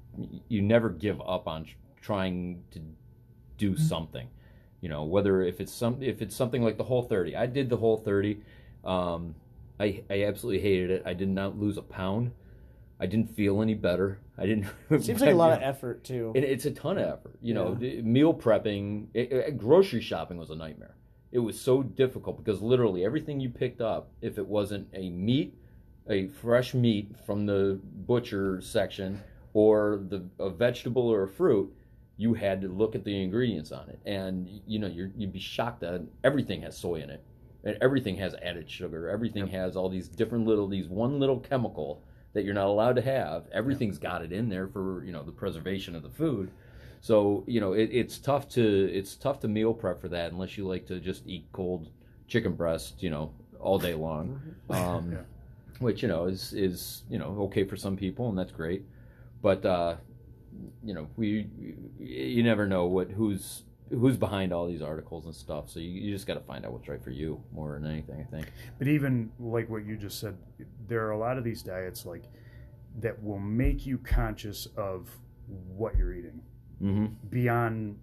you 0.47 0.61
never 0.61 0.89
give 0.89 1.21
up 1.21 1.47
on 1.47 1.67
trying 2.01 2.63
to 2.71 2.79
do 3.57 3.71
mm-hmm. 3.71 3.83
something 3.83 4.27
you 4.81 4.89
know 4.89 5.03
whether 5.03 5.41
if 5.41 5.59
it's 5.59 5.73
some 5.73 6.01
if 6.01 6.21
it's 6.21 6.35
something 6.35 6.63
like 6.63 6.77
the 6.77 6.83
whole 6.83 7.03
30 7.03 7.35
i 7.35 7.45
did 7.45 7.69
the 7.69 7.77
whole 7.77 7.97
30 7.97 8.41
um 8.85 9.35
i 9.79 10.03
i 10.09 10.23
absolutely 10.23 10.61
hated 10.61 10.89
it. 10.91 11.03
I 11.05 11.13
did 11.13 11.29
not 11.29 11.57
lose 11.57 11.77
a 11.77 11.81
pound. 11.81 12.31
I 13.01 13.05
didn't 13.05 13.33
feel 13.33 13.61
any 13.61 13.75
better. 13.75 14.19
I 14.37 14.45
didn't 14.45 14.67
it 14.89 15.03
Seems 15.03 15.21
like 15.21 15.31
a 15.31 15.35
lot 15.35 15.53
of 15.53 15.61
effort 15.61 16.03
too. 16.03 16.33
it, 16.35 16.43
it's 16.43 16.65
a 16.65 16.71
ton 16.71 16.97
of 16.97 17.07
effort. 17.07 17.37
You 17.41 17.53
know 17.53 17.75
meal 17.75 18.33
prepping 18.33 19.07
it, 19.13 19.31
it- 19.31 19.57
grocery 19.57 20.01
shopping 20.01 20.37
was 20.37 20.49
a 20.49 20.55
nightmare. 20.55 20.95
It 21.31 21.39
was 21.39 21.59
so 21.59 21.83
difficult 21.83 22.43
because 22.43 22.61
literally 22.61 23.05
everything 23.05 23.39
you 23.39 23.49
picked 23.49 23.81
up 23.81 24.11
if 24.21 24.37
it 24.37 24.47
wasn't 24.47 24.87
a 24.93 25.09
meat 25.09 25.55
a 26.09 26.27
fresh 26.27 26.73
meat 26.73 27.11
from 27.25 27.45
the 27.45 27.79
butcher 27.83 28.59
section 28.61 29.21
or 29.53 30.01
the 30.09 30.25
a 30.39 30.49
vegetable 30.49 31.07
or 31.07 31.23
a 31.23 31.27
fruit 31.27 31.71
you 32.19 32.35
had 32.35 32.61
to 32.61 32.67
look 32.67 32.93
at 32.93 33.03
the 33.03 33.23
ingredients 33.23 33.71
on 33.71 33.89
it 33.89 33.99
and 34.05 34.47
you 34.67 34.77
know 34.77 34.87
you're, 34.87 35.09
you'd 35.15 35.33
be 35.33 35.39
shocked 35.39 35.79
that 35.79 36.05
everything 36.23 36.61
has 36.61 36.77
soy 36.77 36.95
in 36.95 37.09
it 37.09 37.23
and 37.63 37.75
everything 37.81 38.15
has 38.15 38.35
added 38.43 38.69
sugar 38.69 39.09
everything 39.09 39.47
has 39.47 39.75
all 39.75 39.89
these 39.89 40.07
different 40.07 40.45
little 40.45 40.67
these 40.67 40.87
one 40.87 41.19
little 41.19 41.39
chemical 41.39 42.03
that 42.33 42.43
you're 42.43 42.53
not 42.53 42.67
allowed 42.67 42.95
to 42.95 43.01
have. 43.01 43.45
Everything's 43.51 43.97
got 43.97 44.21
it 44.21 44.31
in 44.31 44.49
there 44.49 44.67
for 44.67 45.03
you 45.03 45.11
know 45.11 45.23
the 45.23 45.31
preservation 45.31 45.95
of 45.95 46.03
the 46.03 46.09
food. 46.09 46.51
So 47.01 47.43
you 47.47 47.59
know 47.59 47.73
it, 47.73 47.89
it's 47.91 48.17
tough 48.17 48.47
to 48.49 48.89
it's 48.93 49.15
tough 49.15 49.39
to 49.41 49.47
meal 49.47 49.73
prep 49.73 49.99
for 49.99 50.09
that 50.09 50.31
unless 50.31 50.57
you 50.57 50.67
like 50.67 50.85
to 50.87 50.99
just 50.99 51.25
eat 51.27 51.47
cold 51.51 51.89
chicken 52.27 52.53
breast, 52.53 53.01
you 53.01 53.09
know, 53.09 53.33
all 53.59 53.79
day 53.79 53.93
long. 53.93 54.41
Um, 54.69 55.11
Yeah. 55.11 55.17
Which 55.79 56.01
you 56.01 56.09
know 56.09 56.25
is 56.25 56.53
is 56.53 57.03
you 57.09 57.17
know 57.17 57.37
okay 57.43 57.63
for 57.63 57.77
some 57.77 57.95
people 57.95 58.27
and 58.29 58.37
that's 58.37 58.51
great, 58.51 58.83
but 59.41 59.65
uh, 59.65 59.95
you 60.83 60.93
know 60.93 61.07
we 61.17 61.47
you 61.99 62.43
never 62.43 62.67
know 62.67 62.85
what 62.85 63.11
who's 63.11 63.63
who's 63.91 64.17
behind 64.17 64.53
all 64.53 64.67
these 64.67 64.81
articles 64.83 65.25
and 65.25 65.33
stuff. 65.33 65.69
So 65.69 65.79
you, 65.79 65.89
you 65.89 66.13
just 66.13 66.27
got 66.27 66.35
to 66.35 66.41
find 66.41 66.63
out 66.65 66.71
what's 66.73 66.87
right 66.87 67.03
for 67.03 67.09
you 67.09 67.43
more 67.51 67.73
than 67.79 67.89
anything. 67.89 68.19
I 68.21 68.35
think. 68.35 68.51
But 68.77 68.87
even 68.87 69.31
like 69.39 69.67
what 69.69 69.83
you 69.85 69.97
just 69.97 70.19
said, 70.19 70.37
there 70.87 71.05
are 71.07 71.11
a 71.11 71.17
lot 71.17 71.37
of 71.39 71.43
these 71.43 71.63
diets 71.63 72.05
like 72.05 72.23
that 72.99 73.21
will 73.23 73.39
make 73.39 73.85
you 73.87 73.97
conscious 73.99 74.67
of 74.77 75.09
what 75.75 75.95
you're 75.97 76.13
eating 76.13 76.41
Mm-hmm. 76.81 77.07
beyond 77.29 77.97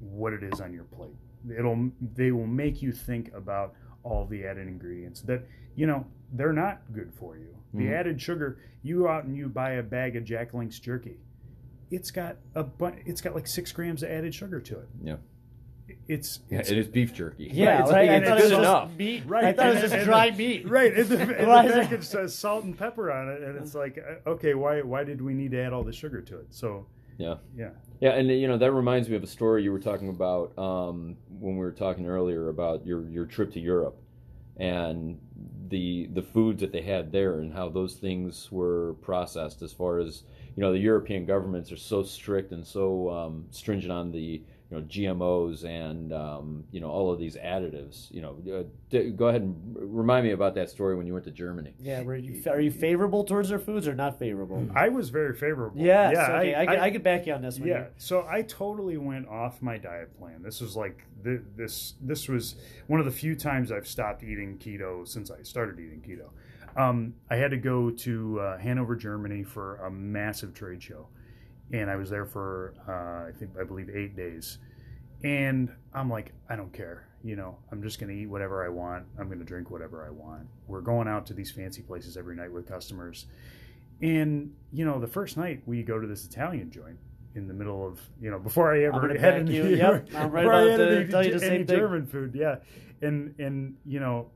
what 0.00 0.32
it 0.32 0.42
is 0.42 0.60
on 0.60 0.72
your 0.72 0.82
plate. 0.84 1.14
It'll 1.56 1.90
they 2.14 2.32
will 2.32 2.46
make 2.48 2.82
you 2.82 2.90
think 2.90 3.30
about 3.34 3.74
all 4.02 4.24
the 4.26 4.44
added 4.44 4.66
ingredients 4.66 5.20
that 5.22 5.46
you 5.76 5.86
know 5.86 6.04
they're 6.32 6.52
not 6.52 6.80
good 6.92 7.12
for 7.14 7.36
you. 7.36 7.54
The 7.74 7.84
Mhm. 7.84 7.92
added 7.92 8.20
sugar. 8.20 8.58
You 8.82 9.00
go 9.02 9.08
out 9.08 9.24
and 9.24 9.36
you 9.36 9.48
buy 9.48 9.72
a 9.72 9.82
bag 9.82 10.16
of 10.16 10.24
Jack 10.24 10.54
Link's 10.54 10.78
jerky. 10.80 11.18
It's 11.90 12.10
got 12.10 12.36
a 12.54 12.64
bu- 12.64 12.96
it's 13.04 13.20
got 13.20 13.34
like 13.34 13.46
six 13.46 13.70
grams 13.72 14.02
of 14.02 14.10
added 14.10 14.34
sugar 14.34 14.60
to 14.60 14.78
it. 14.80 14.88
Yeah. 15.02 15.16
It's, 16.08 16.40
Yeah, 16.50 16.58
it's 16.60 16.70
it 16.70 16.78
is 16.78 16.88
beef 16.88 17.14
jerky. 17.14 17.48
Yeah, 17.52 17.80
Right, 17.82 17.90
right. 17.90 18.10
I 18.10 18.12
and 18.14 18.24
thought 18.26 18.38
it's 18.38 18.46
it 18.50 18.58
enough. 18.58 18.88
just 18.88 18.98
meat. 18.98 19.22
Right, 19.26 19.44
I 19.44 19.52
thought 19.52 19.66
it 19.66 19.74
was 19.74 19.76
and- 19.76 19.82
just 19.84 19.94
and- 19.94 20.04
dry 20.04 20.30
meat. 20.32 20.68
Right, 20.68 20.92
and 20.96 21.08
the, 21.08 21.20
and 21.20 21.30
the 21.30 21.34
it- 21.68 21.72
package 21.72 22.04
says 22.04 22.34
salt 22.34 22.64
and 22.64 22.76
pepper 22.76 23.12
on 23.12 23.28
it, 23.28 23.42
and 23.42 23.56
it's 23.56 23.74
like, 23.74 23.98
uh, 23.98 24.30
okay, 24.30 24.54
why 24.54 24.82
why 24.82 25.04
did 25.04 25.20
we 25.22 25.32
need 25.34 25.52
to 25.52 25.60
add 25.62 25.72
all 25.72 25.84
the 25.84 25.92
sugar 25.92 26.20
to 26.22 26.38
it? 26.38 26.46
So, 26.50 26.86
Yeah. 27.18 27.36
yeah, 27.56 27.70
Yeah, 28.00 28.10
and 28.14 28.28
you 28.28 28.48
know 28.48 28.58
that 28.58 28.72
reminds 28.72 29.08
me 29.08 29.14
of 29.16 29.22
a 29.22 29.28
story 29.28 29.62
you 29.62 29.70
were 29.72 29.78
talking 29.80 30.08
about 30.08 30.56
um, 30.58 31.16
when 31.38 31.54
we 31.54 31.60
were 31.64 31.72
talking 31.72 32.06
earlier 32.06 32.48
about 32.48 32.84
your 32.84 33.08
your 33.08 33.26
trip 33.26 33.52
to 33.52 33.60
Europe 33.60 33.96
and 34.56 35.18
the 35.68 36.08
the 36.12 36.22
foods 36.22 36.60
that 36.62 36.72
they 36.72 36.82
had 36.82 37.12
there 37.12 37.38
and 37.40 37.52
how 37.52 37.68
those 37.68 37.94
things 37.94 38.50
were 38.50 38.94
processed. 39.02 39.62
As 39.62 39.72
far 39.72 39.98
as 40.00 40.24
you 40.56 40.62
know, 40.62 40.72
the 40.72 40.78
European 40.78 41.26
governments 41.26 41.70
are 41.70 41.76
so 41.76 42.02
strict 42.02 42.50
and 42.52 42.66
so 42.66 43.10
um, 43.10 43.44
stringent 43.50 43.92
on 43.92 44.10
the 44.10 44.42
you 44.68 44.76
know 44.76 44.82
GMOs 44.82 45.64
and 45.64 46.12
um, 46.12 46.64
you 46.72 46.80
know 46.80 46.88
all 46.90 47.12
of 47.12 47.20
these 47.20 47.36
additives. 47.36 48.10
You 48.10 48.22
know, 48.22 48.36
uh, 48.52 48.62
d- 48.90 49.10
go 49.10 49.28
ahead 49.28 49.42
and 49.42 49.54
remind 49.76 50.24
me 50.26 50.32
about 50.32 50.54
that 50.56 50.70
story 50.70 50.96
when 50.96 51.06
you 51.06 51.12
went 51.12 51.24
to 51.26 51.30
Germany. 51.30 51.74
Yeah, 51.78 52.02
were 52.02 52.16
you, 52.16 52.42
are 52.50 52.60
you 52.60 52.72
favorable 52.72 53.22
towards 53.22 53.48
their 53.50 53.60
foods 53.60 53.86
or 53.86 53.94
not 53.94 54.18
favorable? 54.18 54.66
I 54.74 54.88
was 54.88 55.10
very 55.10 55.34
favorable. 55.34 55.80
Yes, 55.80 56.14
yeah, 56.16 56.36
okay, 56.38 56.54
I, 56.54 56.64
I, 56.64 56.84
I 56.86 56.90
could 56.90 57.04
back 57.04 57.26
you 57.26 57.34
on 57.34 57.42
this 57.42 57.60
one. 57.60 57.68
yeah. 57.68 57.84
So 57.98 58.26
I 58.28 58.42
totally 58.42 58.96
went 58.96 59.28
off 59.28 59.62
my 59.62 59.78
diet 59.78 60.18
plan. 60.18 60.42
This 60.42 60.60
was 60.60 60.74
like 60.74 61.04
th- 61.22 61.42
this. 61.54 61.94
This 62.00 62.26
was 62.28 62.56
one 62.88 62.98
of 62.98 63.06
the 63.06 63.12
few 63.12 63.36
times 63.36 63.70
I've 63.70 63.86
stopped 63.86 64.24
eating 64.24 64.58
keto 64.58 65.06
since 65.06 65.30
I 65.30 65.42
started 65.42 65.78
eating 65.78 66.00
keto. 66.00 66.30
Um, 66.76 67.14
I 67.30 67.36
had 67.36 67.50
to 67.52 67.56
go 67.56 67.90
to 67.90 68.40
uh, 68.40 68.58
Hanover, 68.58 68.96
Germany, 68.96 69.42
for 69.42 69.76
a 69.76 69.90
massive 69.90 70.52
trade 70.54 70.82
show, 70.82 71.08
and 71.72 71.90
I 71.90 71.96
was 71.96 72.10
there 72.10 72.26
for 72.26 72.74
uh, 72.86 73.28
I 73.28 73.32
think 73.32 73.52
I 73.58 73.64
believe 73.64 73.88
eight 73.88 74.16
days. 74.16 74.58
And 75.24 75.70
I'm 75.94 76.10
like, 76.10 76.32
I 76.48 76.56
don't 76.56 76.72
care. 76.72 77.08
You 77.24 77.36
know, 77.36 77.56
I'm 77.72 77.82
just 77.82 77.98
going 77.98 78.14
to 78.14 78.22
eat 78.22 78.26
whatever 78.26 78.64
I 78.64 78.68
want. 78.68 79.06
I'm 79.18 79.26
going 79.26 79.38
to 79.38 79.44
drink 79.44 79.70
whatever 79.70 80.06
I 80.06 80.10
want. 80.10 80.46
We're 80.66 80.82
going 80.82 81.08
out 81.08 81.26
to 81.26 81.34
these 81.34 81.50
fancy 81.50 81.82
places 81.82 82.16
every 82.16 82.36
night 82.36 82.52
with 82.52 82.68
customers. 82.68 83.26
And, 84.02 84.52
you 84.72 84.84
know, 84.84 85.00
the 85.00 85.06
first 85.06 85.36
night 85.36 85.62
we 85.66 85.82
go 85.82 85.98
to 85.98 86.06
this 86.06 86.26
Italian 86.26 86.70
joint 86.70 86.98
in 87.34 87.48
the 87.48 87.54
middle 87.54 87.86
of, 87.86 88.00
you 88.20 88.30
know, 88.30 88.38
before 88.38 88.74
I 88.74 88.84
ever 88.84 89.08
had 89.18 89.34
any, 89.34 89.56
you. 89.56 89.64
Yep, 89.68 90.10
I'm 90.14 90.30
right 90.30 90.42
before 90.42 90.52
I 90.52 90.70
had 90.70 90.76
to 90.76 90.96
any, 91.00 91.08
tell 91.08 91.24
you 91.24 91.38
the 91.38 91.46
any 91.46 91.58
same. 91.58 91.66
German 91.66 92.06
food. 92.06 92.34
Yeah. 92.34 92.56
And, 93.00 93.34
and, 93.38 93.76
you 93.84 94.00
know, 94.00 94.30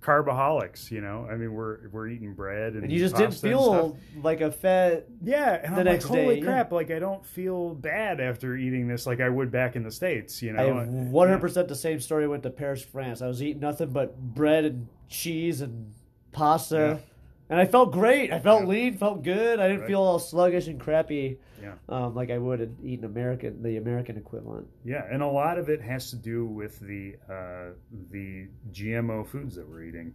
carbaholics, 0.00 0.90
you 0.90 1.00
know, 1.00 1.26
I 1.30 1.36
mean, 1.36 1.52
we're, 1.52 1.88
we're 1.90 2.08
eating 2.08 2.34
bread 2.34 2.72
and, 2.74 2.82
And 2.84 2.92
you 2.92 2.98
just 2.98 3.14
didn't 3.14 3.30
pasta 3.32 3.46
and 3.48 3.56
stuff. 3.56 3.70
feel 3.72 3.98
like 4.22 4.40
a 4.40 4.50
fat. 4.50 5.06
Yeah, 5.22 5.60
and 5.62 5.74
the 5.76 5.80
I'm 5.80 5.84
next 5.84 6.10
like, 6.10 6.20
holy 6.20 6.34
day, 6.36 6.40
yeah. 6.40 6.46
crap! 6.46 6.72
Like, 6.72 6.90
I 6.90 6.98
don't 6.98 7.24
feel 7.24 7.74
bad 7.74 8.20
after 8.20 8.56
eating 8.56 8.88
this 8.88 9.06
like 9.06 9.20
I 9.20 9.28
would 9.28 9.50
back 9.52 9.76
in 9.76 9.82
the 9.84 9.90
states. 9.92 10.42
You 10.42 10.52
know, 10.52 10.62
I 10.62 10.66
have 10.66 10.76
Uh, 10.88 10.90
100% 10.90 11.68
the 11.68 11.74
same 11.76 12.00
story. 12.00 12.24
I 12.24 12.26
went 12.26 12.42
to 12.42 12.50
Paris, 12.50 12.82
France. 12.82 13.22
I 13.22 13.28
was 13.28 13.42
eating 13.42 13.60
nothing 13.60 13.90
but 13.90 14.18
bread 14.20 14.64
and 14.64 14.88
cheese 15.08 15.60
and 15.60 15.94
pasta. 16.32 16.98
Yeah. 17.00 17.11
And 17.52 17.60
I 17.60 17.66
felt 17.66 17.92
great. 17.92 18.32
I 18.32 18.40
felt 18.40 18.62
Yeah. 18.62 18.66
lean, 18.68 18.94
felt 18.94 19.22
good. 19.22 19.60
I 19.60 19.68
didn't 19.68 19.80
Right. 19.82 19.86
feel 19.88 20.00
all 20.00 20.18
sluggish 20.18 20.68
and 20.68 20.80
crappy 20.80 21.38
Yeah. 21.60 21.74
um, 21.86 22.14
like 22.14 22.30
I 22.30 22.38
would 22.38 22.62
in 22.62 22.74
eating 22.82 23.04
American, 23.04 23.62
the 23.62 23.76
American 23.76 24.16
equivalent. 24.16 24.68
Yeah, 24.84 25.04
and 25.10 25.22
a 25.22 25.26
lot 25.26 25.58
of 25.58 25.68
it 25.68 25.82
has 25.82 26.08
to 26.12 26.16
do 26.16 26.46
with 26.46 26.80
the 26.80 27.16
uh, 27.28 27.72
the 28.10 28.48
GMO 28.72 29.22
foods 29.24 29.54
that 29.56 29.68
we're 29.68 29.82
eating, 29.82 30.14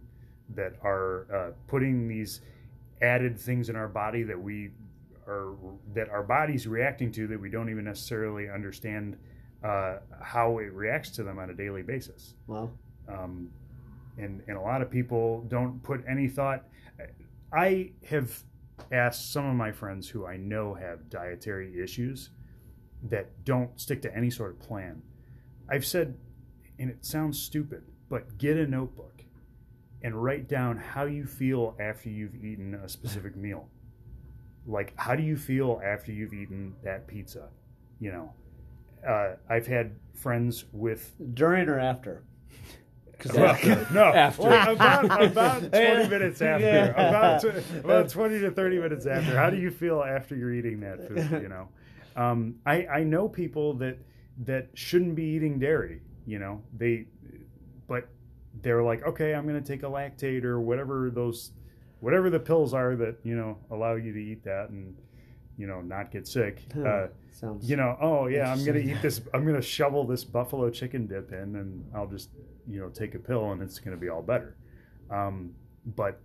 that 0.56 0.74
are 0.82 1.26
uh, 1.32 1.52
putting 1.68 2.08
these 2.08 2.40
added 3.02 3.38
things 3.38 3.68
in 3.70 3.76
our 3.76 3.86
body 3.88 4.24
that 4.24 4.42
we 4.42 4.72
are 5.28 5.54
that 5.94 6.08
our 6.08 6.24
body's 6.24 6.66
reacting 6.66 7.12
to 7.12 7.28
that 7.28 7.40
we 7.40 7.50
don't 7.50 7.68
even 7.70 7.84
necessarily 7.84 8.50
understand 8.50 9.16
uh, 9.62 9.98
how 10.20 10.58
it 10.58 10.72
reacts 10.72 11.10
to 11.10 11.22
them 11.22 11.38
on 11.38 11.50
a 11.50 11.54
daily 11.54 11.82
basis. 11.82 12.34
Wow. 12.48 12.72
um, 13.06 13.48
and 14.16 14.42
and 14.48 14.56
a 14.56 14.60
lot 14.60 14.82
of 14.82 14.90
people 14.90 15.42
don't 15.42 15.80
put 15.84 16.02
any 16.08 16.26
thought. 16.26 16.64
I 17.52 17.92
have 18.08 18.42
asked 18.92 19.32
some 19.32 19.46
of 19.46 19.56
my 19.56 19.72
friends 19.72 20.08
who 20.08 20.26
I 20.26 20.36
know 20.36 20.74
have 20.74 21.10
dietary 21.10 21.82
issues 21.82 22.30
that 23.02 23.44
don't 23.44 23.80
stick 23.80 24.02
to 24.02 24.14
any 24.14 24.30
sort 24.30 24.52
of 24.52 24.60
plan. 24.60 25.02
I've 25.68 25.86
said, 25.86 26.16
and 26.78 26.90
it 26.90 27.04
sounds 27.04 27.40
stupid, 27.40 27.82
but 28.08 28.38
get 28.38 28.56
a 28.56 28.66
notebook 28.66 29.22
and 30.02 30.22
write 30.22 30.48
down 30.48 30.76
how 30.76 31.04
you 31.04 31.26
feel 31.26 31.76
after 31.80 32.08
you've 32.08 32.34
eaten 32.36 32.74
a 32.74 32.88
specific 32.88 33.36
meal. 33.36 33.68
Like, 34.66 34.92
how 34.96 35.14
do 35.14 35.22
you 35.22 35.36
feel 35.36 35.80
after 35.84 36.12
you've 36.12 36.34
eaten 36.34 36.74
that 36.84 37.06
pizza? 37.06 37.48
You 38.00 38.12
know, 38.12 38.32
uh, 39.06 39.36
I've 39.48 39.66
had 39.66 39.96
friends 40.14 40.64
with 40.72 41.14
During 41.34 41.68
or 41.68 41.80
after? 41.80 42.24
'Cause 43.18 43.32
well, 43.32 43.54
that- 43.62 43.92
no, 43.92 44.04
After. 44.04 44.42
Well, 44.44 44.72
about, 44.74 45.22
about 45.22 45.60
20 45.72 46.08
minutes 46.08 46.40
after. 46.40 46.64
Yeah. 46.66 47.08
About, 47.08 47.40
tw- 47.42 47.74
about 47.84 48.08
20 48.08 48.38
to 48.40 48.50
30 48.50 48.78
minutes 48.78 49.06
after. 49.06 49.36
How 49.36 49.50
do 49.50 49.56
you 49.56 49.70
feel 49.70 50.02
after 50.02 50.36
you're 50.36 50.52
eating 50.54 50.80
that 50.80 51.06
food, 51.08 51.42
you 51.42 51.48
know? 51.48 51.68
Um, 52.16 52.56
I, 52.66 52.86
I 52.86 53.02
know 53.04 53.28
people 53.28 53.74
that 53.74 53.98
that 54.44 54.68
shouldn't 54.74 55.14
be 55.16 55.24
eating 55.24 55.58
dairy, 55.58 56.00
you 56.26 56.38
know. 56.38 56.62
They 56.76 57.06
but 57.88 58.08
they're 58.62 58.82
like, 58.82 59.04
"Okay, 59.06 59.34
I'm 59.34 59.46
going 59.46 59.60
to 59.62 59.66
take 59.66 59.82
a 59.82 59.86
Lactaid 59.86 60.44
or 60.44 60.60
whatever 60.60 61.10
those 61.10 61.52
whatever 62.00 62.30
the 62.30 62.38
pills 62.40 62.72
are 62.74 62.94
that, 62.96 63.16
you 63.24 63.34
know, 63.36 63.58
allow 63.70 63.94
you 63.94 64.12
to 64.12 64.18
eat 64.18 64.44
that 64.44 64.70
and 64.70 64.96
you 65.56 65.66
know, 65.66 65.80
not 65.80 66.10
get 66.12 66.26
sick." 66.28 66.62
Uh, 66.76 67.06
Sounds. 67.30 67.68
you 67.68 67.76
know, 67.76 67.96
oh 68.00 68.26
yeah, 68.26 68.50
I'm 68.52 68.64
gonna 68.64 68.78
eat 68.78 69.00
this. 69.02 69.20
I'm 69.34 69.44
gonna 69.46 69.62
shovel 69.62 70.04
this 70.06 70.22
buffalo 70.24 70.70
chicken 70.70 71.06
dip 71.06 71.32
in, 71.32 71.54
and 71.56 71.84
I'll 71.94 72.06
just 72.08 72.30
you 72.68 72.80
know 72.80 72.88
take 72.88 73.14
a 73.14 73.18
pill, 73.18 73.52
and 73.52 73.62
it's 73.62 73.78
gonna 73.78 73.96
be 73.96 74.08
all 74.08 74.22
better. 74.22 74.56
Um, 75.10 75.54
but 75.96 76.20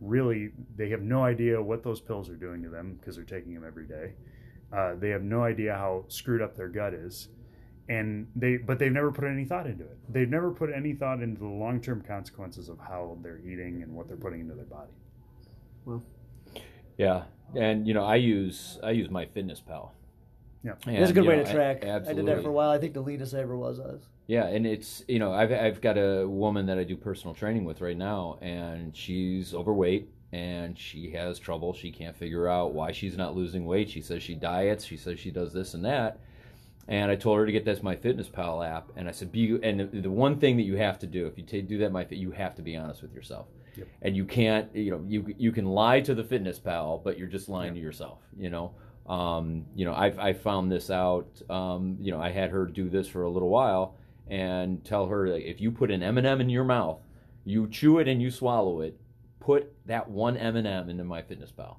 really, 0.00 0.50
they 0.76 0.88
have 0.90 1.02
no 1.02 1.24
idea 1.24 1.60
what 1.60 1.82
those 1.82 2.00
pills 2.00 2.28
are 2.28 2.36
doing 2.36 2.62
to 2.62 2.68
them 2.68 2.98
because 2.98 3.16
they're 3.16 3.24
taking 3.24 3.54
them 3.54 3.64
every 3.66 3.86
day. 3.86 4.12
Uh, 4.72 4.94
they 4.96 5.10
have 5.10 5.22
no 5.22 5.42
idea 5.42 5.74
how 5.74 6.04
screwed 6.08 6.42
up 6.42 6.56
their 6.56 6.68
gut 6.68 6.94
is, 6.94 7.28
and 7.88 8.26
they 8.36 8.56
but 8.56 8.78
they've 8.78 8.92
never 8.92 9.10
put 9.10 9.24
any 9.24 9.44
thought 9.44 9.66
into 9.66 9.84
it. 9.84 9.98
They've 10.08 10.28
never 10.28 10.50
put 10.50 10.70
any 10.72 10.92
thought 10.92 11.22
into 11.22 11.40
the 11.40 11.46
long 11.46 11.80
term 11.80 12.02
consequences 12.02 12.68
of 12.68 12.78
how 12.78 13.18
they're 13.22 13.40
eating 13.40 13.82
and 13.82 13.94
what 13.94 14.08
they're 14.08 14.16
putting 14.16 14.40
into 14.40 14.54
their 14.54 14.64
body. 14.64 14.92
Well 15.84 16.02
yeah, 17.00 17.22
and 17.56 17.88
you 17.88 17.94
know 17.94 18.04
I 18.04 18.16
use 18.16 18.78
I 18.82 18.90
use 18.90 19.08
MyFitnessPal. 19.08 19.88
Yeah. 20.62 20.72
It's 20.86 21.10
a 21.10 21.14
good 21.14 21.24
way 21.24 21.36
to 21.36 21.50
track. 21.50 21.82
I, 21.82 21.96
I 21.96 22.12
did 22.12 22.26
that 22.26 22.42
for 22.42 22.50
a 22.50 22.52
while. 22.52 22.68
I 22.68 22.76
think 22.76 22.92
the 22.92 23.00
leanest 23.00 23.34
I 23.34 23.38
ever 23.38 23.56
was. 23.56 23.80
us. 23.80 24.02
Yeah, 24.30 24.46
and 24.46 24.64
it's 24.64 25.02
you 25.08 25.18
know 25.18 25.32
I've 25.32 25.50
I've 25.50 25.80
got 25.80 25.98
a 25.98 26.24
woman 26.24 26.66
that 26.66 26.78
I 26.78 26.84
do 26.84 26.96
personal 26.96 27.34
training 27.34 27.64
with 27.64 27.80
right 27.80 27.96
now, 27.96 28.38
and 28.40 28.96
she's 28.96 29.52
overweight 29.52 30.08
and 30.32 30.78
she 30.78 31.10
has 31.10 31.40
trouble. 31.40 31.72
She 31.74 31.90
can't 31.90 32.14
figure 32.16 32.46
out 32.46 32.72
why 32.72 32.92
she's 32.92 33.16
not 33.16 33.34
losing 33.34 33.66
weight. 33.66 33.90
She 33.90 34.00
says 34.00 34.22
she 34.22 34.36
diets. 34.36 34.84
She 34.84 34.96
says 34.96 35.18
she 35.18 35.32
does 35.32 35.52
this 35.52 35.74
and 35.74 35.84
that. 35.84 36.20
And 36.86 37.10
I 37.10 37.16
told 37.16 37.38
her 37.40 37.46
to 37.46 37.50
get 37.50 37.64
this 37.64 37.80
MyFitnessPal 37.80 38.64
app, 38.64 38.92
and 38.94 39.08
I 39.08 39.10
said, 39.10 39.32
"Be." 39.32 39.58
And 39.64 39.80
the, 39.80 40.00
the 40.02 40.10
one 40.10 40.38
thing 40.38 40.56
that 40.58 40.62
you 40.62 40.76
have 40.76 41.00
to 41.00 41.08
do 41.08 41.26
if 41.26 41.36
you 41.36 41.42
ta 41.42 41.66
do 41.66 41.78
that, 41.78 41.90
My 41.90 42.04
Fit, 42.04 42.18
you 42.18 42.30
have 42.30 42.54
to 42.54 42.62
be 42.62 42.76
honest 42.76 43.02
with 43.02 43.12
yourself, 43.12 43.48
Yep. 43.76 43.88
and 44.02 44.16
you 44.16 44.24
can't. 44.24 44.72
You 44.76 44.92
know, 44.92 45.04
you 45.08 45.34
you 45.38 45.50
can 45.50 45.66
lie 45.66 46.02
to 46.02 46.14
the 46.14 46.22
Fitness 46.22 46.60
Pal, 46.60 46.98
but 47.02 47.18
you're 47.18 47.26
just 47.26 47.48
lying 47.48 47.74
to 47.74 47.80
yourself. 47.80 48.20
You 48.38 48.50
know, 48.50 48.74
um, 49.08 49.66
you 49.74 49.84
know, 49.84 49.94
I've 49.94 50.20
I 50.20 50.34
found 50.34 50.70
this 50.70 50.88
out. 50.88 51.26
Um, 51.50 51.96
you 52.00 52.12
know, 52.12 52.20
I 52.20 52.30
had 52.30 52.50
her 52.50 52.64
do 52.64 52.88
this 52.88 53.08
for 53.08 53.24
a 53.24 53.30
little 53.30 53.48
while, 53.48 53.96
and 54.30 54.84
tell 54.84 55.06
her 55.06 55.26
if 55.26 55.60
you 55.60 55.72
put 55.72 55.90
an 55.90 56.02
M&M 56.02 56.40
in 56.40 56.48
your 56.48 56.64
mouth, 56.64 57.00
you 57.44 57.68
chew 57.68 57.98
it 57.98 58.06
and 58.06 58.22
you 58.22 58.30
swallow 58.30 58.80
it, 58.80 58.98
put 59.40 59.72
that 59.86 60.08
one 60.08 60.36
M&M 60.36 60.88
into 60.88 61.04
MyFitnessPal. 61.04 61.76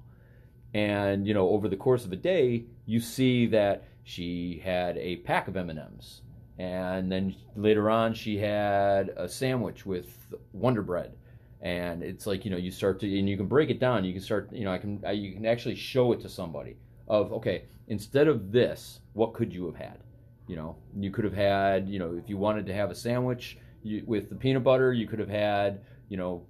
And 0.74 1.26
you 1.26 1.34
know, 1.34 1.48
over 1.48 1.68
the 1.68 1.76
course 1.76 2.04
of 2.04 2.12
a 2.12 2.16
day, 2.16 2.64
you 2.84 3.00
see 3.00 3.46
that 3.46 3.84
she 4.04 4.60
had 4.62 4.98
a 4.98 5.16
pack 5.16 5.48
of 5.48 5.56
M&Ms. 5.56 6.20
And 6.58 7.10
then 7.10 7.34
later 7.56 7.88
on 7.88 8.12
she 8.12 8.36
had 8.36 9.08
a 9.16 9.28
sandwich 9.28 9.86
with 9.86 10.14
Wonder 10.52 10.82
Bread. 10.82 11.14
And 11.62 12.02
it's 12.02 12.26
like, 12.26 12.44
you 12.44 12.50
know, 12.50 12.56
you 12.56 12.70
start 12.70 13.00
to 13.00 13.18
and 13.18 13.28
you 13.28 13.36
can 13.36 13.46
break 13.46 13.70
it 13.70 13.80
down. 13.80 14.04
You 14.04 14.12
can 14.12 14.22
start, 14.22 14.52
you 14.52 14.64
know, 14.64 14.72
I 14.72 14.78
can 14.78 15.02
I, 15.06 15.12
you 15.12 15.32
can 15.32 15.46
actually 15.46 15.76
show 15.76 16.12
it 16.12 16.20
to 16.20 16.28
somebody 16.28 16.76
of 17.08 17.32
okay, 17.32 17.64
instead 17.88 18.28
of 18.28 18.52
this, 18.52 19.00
what 19.14 19.32
could 19.32 19.54
you 19.54 19.64
have 19.66 19.76
had? 19.76 19.98
You 20.46 20.56
know, 20.56 20.76
you 20.98 21.10
could 21.10 21.24
have 21.24 21.34
had, 21.34 21.88
you 21.88 21.98
know, 21.98 22.14
if 22.16 22.28
you 22.28 22.36
wanted 22.36 22.66
to 22.66 22.74
have 22.74 22.90
a 22.90 22.94
sandwich 22.94 23.58
you, 23.82 24.02
with 24.06 24.28
the 24.28 24.34
peanut 24.34 24.64
butter, 24.64 24.92
you 24.92 25.06
could 25.06 25.18
have 25.18 25.28
had, 25.28 25.82
you 26.08 26.16
know, 26.16 26.46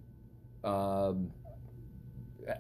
um, 0.64 1.31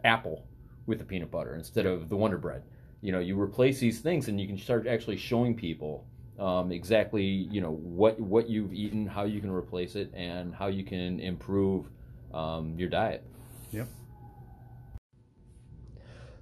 apple 0.04 0.44
with 0.86 0.98
the 0.98 1.04
peanut 1.04 1.30
butter 1.30 1.54
instead 1.54 1.86
of 1.86 2.08
the 2.08 2.16
Wonder 2.16 2.38
Bread. 2.38 2.62
You 3.00 3.12
know, 3.12 3.18
you 3.18 3.40
replace 3.40 3.80
these 3.80 4.00
things, 4.00 4.28
and 4.28 4.40
you 4.40 4.46
can 4.46 4.58
start 4.58 4.86
actually 4.86 5.16
showing 5.16 5.54
people 5.54 6.06
um, 6.38 6.72
exactly, 6.72 7.24
you 7.24 7.60
know, 7.60 7.72
what 7.72 8.18
what 8.20 8.48
you've 8.48 8.72
eaten, 8.72 9.06
how 9.06 9.24
you 9.24 9.40
can 9.40 9.50
replace 9.50 9.96
it, 9.96 10.12
and 10.14 10.54
how 10.54 10.68
you 10.68 10.84
can 10.84 11.20
improve 11.20 11.86
um, 12.32 12.74
your 12.78 12.88
diet. 12.88 13.24
Yep. 13.72 13.88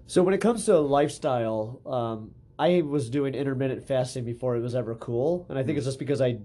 So 0.06 0.22
when 0.22 0.34
it 0.34 0.40
comes 0.40 0.64
to 0.66 0.78
lifestyle, 0.78 1.80
um, 1.86 2.32
I 2.60 2.82
was 2.82 3.08
doing 3.08 3.34
intermittent 3.34 3.88
fasting 3.88 4.26
before 4.26 4.54
it 4.54 4.60
was 4.60 4.74
ever 4.74 4.94
cool, 4.94 5.46
and 5.48 5.58
I 5.58 5.62
think 5.62 5.78
it's 5.78 5.86
just 5.86 5.98
because 5.98 6.20
I 6.20 6.40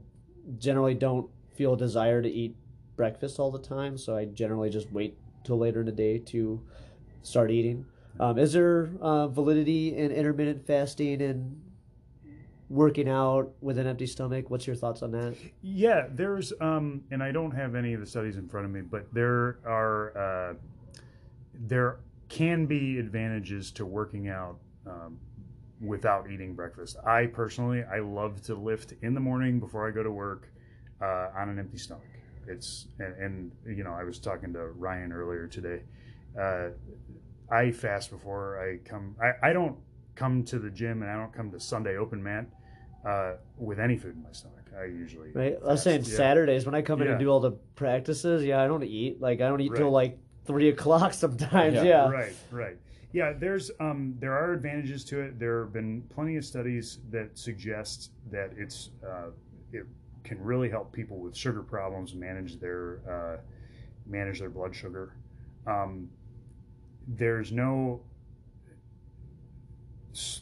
generally 0.58 0.94
don't 0.94 1.30
feel 1.56 1.74
a 1.74 1.78
desire 1.78 2.22
to 2.22 2.30
eat 2.30 2.56
breakfast 2.96 3.38
all 3.38 3.52
the 3.52 3.60
time, 3.60 3.98
so 3.98 4.16
I 4.16 4.24
generally 4.24 4.70
just 4.70 4.90
wait 4.94 5.18
till 5.44 5.58
later 5.58 5.82
in 5.82 5.88
the 5.88 5.92
day 5.92 6.20
to 6.20 6.62
start 7.22 7.52
eating. 7.52 7.86
Um, 8.18 8.40
is 8.40 8.54
there 8.54 8.92
uh, 9.02 9.28
validity 9.28 9.98
in 9.98 10.10
intermittent 10.10 10.66
fasting 10.66 11.22
and 11.22 11.62
working 12.70 13.10
out 13.10 13.52
with 13.60 13.78
an 13.78 13.86
empty 13.86 14.08
stomach? 14.08 14.50
What's 14.50 14.66
your 14.66 14.78
thoughts 14.78 15.04
on 15.04 15.12
that? 15.12 15.36
Yeah, 15.62 16.08
there's, 16.10 16.54
um, 16.62 17.04
and 17.12 17.22
I 17.22 17.34
don't 17.34 17.52
have 17.52 17.76
any 17.76 17.94
of 17.94 18.00
the 18.00 18.08
studies 18.08 18.38
in 18.38 18.48
front 18.48 18.66
of 18.66 18.72
me, 18.72 18.80
but 18.80 19.14
there 19.14 19.58
are, 19.66 20.18
uh, 20.18 20.54
there 21.54 21.98
can 22.30 22.68
be 22.68 23.00
advantages 23.00 23.70
to 23.72 23.86
working 23.86 24.30
out 24.30 24.58
um, 24.88 25.20
without 25.82 26.30
eating 26.30 26.54
breakfast. 26.56 26.98
I 27.06 27.28
personally, 27.28 27.84
I 27.84 28.00
love 28.00 28.42
to 28.44 28.56
lift 28.56 28.94
in 29.02 29.14
the 29.14 29.20
morning 29.20 29.60
before 29.60 29.88
I 29.88 29.92
go 29.92 30.04
to 30.04 30.12
work 30.12 30.50
uh, 31.02 31.30
on 31.36 31.50
an 31.50 31.60
empty 31.60 31.78
stomach. 31.78 32.04
It's 32.48 32.88
and, 33.00 33.16
and, 33.16 33.52
you 33.78 33.84
know 33.84 33.94
I 33.94 34.04
was 34.04 34.20
talking 34.20 34.54
to 34.54 34.68
Ryan 34.68 35.12
earlier 35.12 35.48
today. 35.48 35.82
Uh, 36.40 36.70
I 37.52 37.72
fast 37.72 38.12
before 38.12 38.60
I 38.62 38.88
come. 38.88 39.16
I, 39.22 39.50
I 39.50 39.54
don't 39.54 39.78
come 40.16 40.44
to 40.44 40.60
the 40.60 40.70
gym 40.70 41.02
and 41.02 41.12
I 41.12 41.16
don't 41.16 41.34
come 41.34 41.52
to 41.52 41.60
Sunday 41.60 41.98
open 41.98 42.24
mat 42.24 42.46
uh, 43.06 43.34
with 43.58 43.80
any 43.80 43.98
food 43.98 44.16
in 44.16 44.24
my 44.24 44.32
stomach. 44.32 44.70
I 44.80 44.86
usually 44.86 45.32
Right. 45.34 45.58
I 45.64 45.68
was 45.68 45.84
saying 45.84 46.02
Yeah. 46.02 46.16
Saturdays 46.16 46.66
when 46.66 46.76
I 46.76 46.82
come 46.82 47.02
in 47.02 47.08
Yeah. 47.08 47.14
and 47.14 47.20
do 47.20 47.30
all 47.30 47.40
the 47.40 47.52
practices. 47.76 48.44
Yeah, 48.44 48.62
I 48.62 48.68
don't 48.68 48.84
eat. 48.84 49.22
Like 49.22 49.42
I 49.42 49.48
don't 49.48 49.62
eat 49.62 49.74
till 49.76 49.92
like 49.92 50.20
three 50.46 50.70
o'clock 50.70 51.14
sometimes. 51.26 51.76
Yeah. 51.76 51.84
Yeah. 51.84 52.10
Right, 52.10 52.34
right. 52.52 52.78
Yeah, 53.16 53.32
there's 53.32 53.72
um, 53.80 54.18
there 54.20 54.34
are 54.34 54.52
advantages 54.52 55.06
to 55.06 55.22
it. 55.22 55.40
There 55.40 55.62
have 55.64 55.72
been 55.72 56.04
plenty 56.14 56.36
of 56.36 56.44
studies 56.44 57.00
that 57.12 57.38
suggest 57.38 58.12
that 58.30 58.52
it's 58.58 58.90
uh, 59.08 59.28
it 59.72 59.86
can 60.26 60.38
really 60.44 60.70
help 60.70 60.92
people 60.92 61.16
with 61.20 61.34
sugar 61.34 61.64
problems 61.64 62.14
manage 62.14 62.60
their 62.60 63.00
uh, 63.10 63.38
manage 64.06 64.40
their 64.40 64.50
blood 64.50 64.76
sugar. 64.76 65.16
Um, 65.66 66.10
there's 67.08 67.54
no 67.54 68.02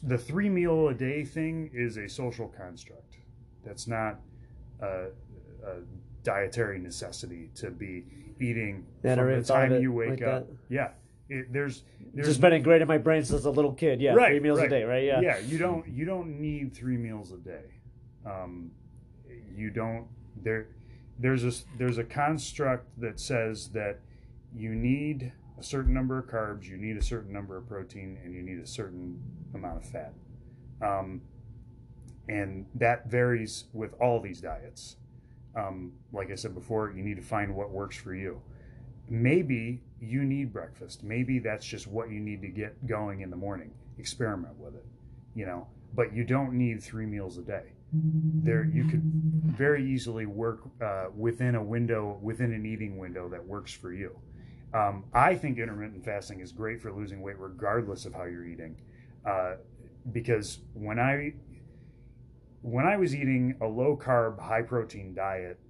the 0.02 0.18
three 0.18 0.48
meal 0.48 0.88
a 0.88 0.94
day 0.94 1.24
thing 1.24 1.70
is 1.72 1.96
a 1.96 2.08
social 2.08 2.48
construct. 2.48 3.18
That's 3.64 3.86
not 3.86 4.18
a, 4.80 5.10
a 5.64 5.76
dietary 6.24 6.80
necessity 6.80 7.50
to 7.54 7.70
be 7.70 8.04
eating 8.40 8.84
from 9.00 9.30
the 9.30 9.44
time 9.44 9.80
you 9.80 9.92
wake 9.92 10.10
like 10.10 10.22
up. 10.22 10.48
that. 10.48 10.56
Yeah, 10.68 10.88
it, 11.28 11.52
there's 11.52 11.82
It's 12.00 12.14
there's 12.14 12.26
just 12.28 12.40
been 12.40 12.52
ingrained 12.52 12.82
in 12.82 12.88
my 12.88 12.98
brain 12.98 13.24
since 13.24 13.44
a 13.44 13.50
little 13.50 13.72
kid. 13.72 14.00
Yeah, 14.00 14.12
right, 14.12 14.30
three 14.30 14.40
meals 14.40 14.58
right. 14.58 14.66
a 14.66 14.70
day. 14.70 14.84
Right. 14.84 15.04
Yeah. 15.04 15.20
Yeah, 15.20 15.38
you 15.38 15.58
don't 15.58 15.86
you 15.88 16.04
don't 16.04 16.40
need 16.40 16.74
three 16.74 16.96
meals 16.96 17.32
a 17.32 17.38
day. 17.38 17.64
Um, 18.26 18.70
you 19.54 19.70
don't 19.70 20.06
there. 20.42 20.68
There's 21.18 21.44
a 21.44 21.52
there's 21.78 21.98
a 21.98 22.04
construct 22.04 22.88
that 23.00 23.20
says 23.20 23.68
that 23.70 24.00
you 24.54 24.74
need 24.74 25.32
a 25.58 25.62
certain 25.62 25.94
number 25.94 26.18
of 26.18 26.26
carbs, 26.26 26.64
you 26.64 26.76
need 26.76 26.96
a 26.96 27.02
certain 27.02 27.32
number 27.32 27.56
of 27.56 27.68
protein, 27.68 28.18
and 28.24 28.34
you 28.34 28.42
need 28.42 28.58
a 28.58 28.66
certain 28.66 29.20
amount 29.54 29.78
of 29.78 29.88
fat. 29.88 30.12
Um, 30.82 31.22
and 32.28 32.66
that 32.74 33.10
varies 33.10 33.64
with 33.72 33.94
all 34.00 34.20
these 34.20 34.40
diets. 34.40 34.96
Um, 35.56 35.92
like 36.12 36.30
I 36.30 36.34
said 36.34 36.54
before, 36.54 36.92
you 36.94 37.02
need 37.04 37.16
to 37.16 37.22
find 37.22 37.54
what 37.54 37.70
works 37.70 37.96
for 37.96 38.14
you. 38.14 38.40
Maybe 39.08 39.82
you 40.04 40.24
need 40.24 40.52
breakfast. 40.52 41.02
Maybe 41.02 41.38
that's 41.38 41.64
just 41.64 41.86
what 41.86 42.10
you 42.10 42.20
need 42.20 42.42
to 42.42 42.48
get 42.48 42.86
going 42.86 43.20
in 43.20 43.30
the 43.30 43.36
morning. 43.36 43.72
Experiment 43.98 44.56
with 44.58 44.74
it, 44.74 44.84
you 45.34 45.46
know. 45.46 45.66
But 45.94 46.12
you 46.12 46.24
don't 46.24 46.54
need 46.54 46.82
three 46.82 47.06
meals 47.06 47.38
a 47.38 47.42
day. 47.42 47.72
There, 47.92 48.64
you 48.64 48.86
could 48.88 49.02
very 49.04 49.88
easily 49.88 50.26
work 50.26 50.62
uh, 50.82 51.06
within 51.16 51.54
a 51.54 51.62
window, 51.62 52.18
within 52.20 52.52
an 52.52 52.66
eating 52.66 52.98
window 52.98 53.28
that 53.28 53.44
works 53.44 53.72
for 53.72 53.92
you. 53.92 54.18
Um, 54.72 55.04
I 55.12 55.36
think 55.36 55.58
intermittent 55.58 56.04
fasting 56.04 56.40
is 56.40 56.50
great 56.50 56.82
for 56.82 56.90
losing 56.90 57.22
weight, 57.22 57.38
regardless 57.38 58.04
of 58.04 58.12
how 58.12 58.24
you're 58.24 58.46
eating, 58.46 58.76
uh, 59.24 59.54
because 60.10 60.58
when 60.72 60.98
I 60.98 61.34
when 62.62 62.86
I 62.86 62.96
was 62.96 63.14
eating 63.14 63.56
a 63.60 63.66
low 63.66 63.96
carb, 63.96 64.40
high 64.40 64.62
protein 64.62 65.14
diet, 65.14 65.60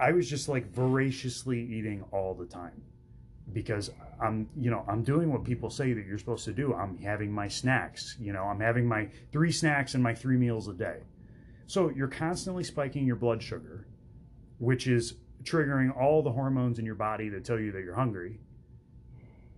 I 0.00 0.12
was 0.12 0.30
just 0.30 0.48
like 0.48 0.72
voraciously 0.72 1.60
eating 1.60 2.04
all 2.12 2.32
the 2.32 2.46
time 2.46 2.80
because 3.58 3.90
I'm, 4.22 4.48
you 4.56 4.70
know, 4.70 4.84
I'm 4.86 5.02
doing 5.02 5.32
what 5.32 5.42
people 5.42 5.68
say 5.68 5.92
that 5.92 6.06
you're 6.06 6.16
supposed 6.16 6.44
to 6.44 6.52
do. 6.52 6.74
I'm 6.74 6.96
having 6.98 7.32
my 7.32 7.48
snacks, 7.48 8.14
you 8.20 8.32
know, 8.32 8.44
I'm 8.44 8.60
having 8.60 8.86
my 8.86 9.08
three 9.32 9.50
snacks 9.50 9.94
and 9.94 10.02
my 10.02 10.14
three 10.14 10.36
meals 10.36 10.68
a 10.68 10.72
day. 10.72 10.98
So 11.66 11.90
you're 11.90 12.06
constantly 12.06 12.62
spiking 12.62 13.04
your 13.04 13.16
blood 13.16 13.42
sugar, 13.42 13.88
which 14.58 14.86
is 14.86 15.14
triggering 15.42 15.90
all 16.00 16.22
the 16.22 16.30
hormones 16.30 16.78
in 16.78 16.86
your 16.86 16.94
body 16.94 17.28
that 17.30 17.44
tell 17.44 17.58
you 17.58 17.72
that 17.72 17.82
you're 17.82 17.96
hungry. 17.96 18.38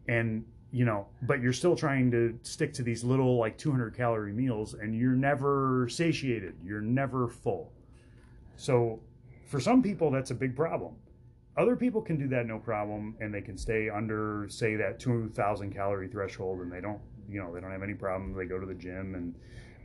And, 0.08 0.46
you 0.72 0.86
know, 0.86 1.06
but 1.20 1.42
you're 1.42 1.52
still 1.52 1.76
trying 1.76 2.10
to 2.12 2.38
stick 2.40 2.72
to 2.74 2.82
these 2.82 3.04
little 3.04 3.36
like 3.36 3.58
200 3.58 3.94
calorie 3.94 4.32
meals 4.32 4.72
and 4.72 4.98
you're 4.98 5.12
never 5.12 5.88
satiated. 5.90 6.54
You're 6.64 6.80
never 6.80 7.28
full. 7.28 7.70
So 8.56 9.00
for 9.46 9.60
some 9.60 9.82
people, 9.82 10.10
that's 10.10 10.30
a 10.30 10.34
big 10.34 10.56
problem. 10.56 10.94
Other 11.56 11.76
people 11.76 12.00
can 12.00 12.18
do 12.18 12.28
that 12.28 12.46
no 12.46 12.58
problem 12.58 13.16
and 13.20 13.34
they 13.34 13.40
can 13.40 13.58
stay 13.58 13.90
under, 13.90 14.46
say, 14.48 14.76
that 14.76 15.00
2,000 15.00 15.74
calorie 15.74 16.08
threshold 16.08 16.60
and 16.60 16.72
they 16.72 16.80
don't, 16.80 17.00
you 17.28 17.40
know, 17.40 17.52
they 17.52 17.60
don't 17.60 17.72
have 17.72 17.82
any 17.82 17.94
problem. 17.94 18.34
They 18.34 18.46
go 18.46 18.58
to 18.58 18.66
the 18.66 18.74
gym 18.74 19.14
and, 19.14 19.34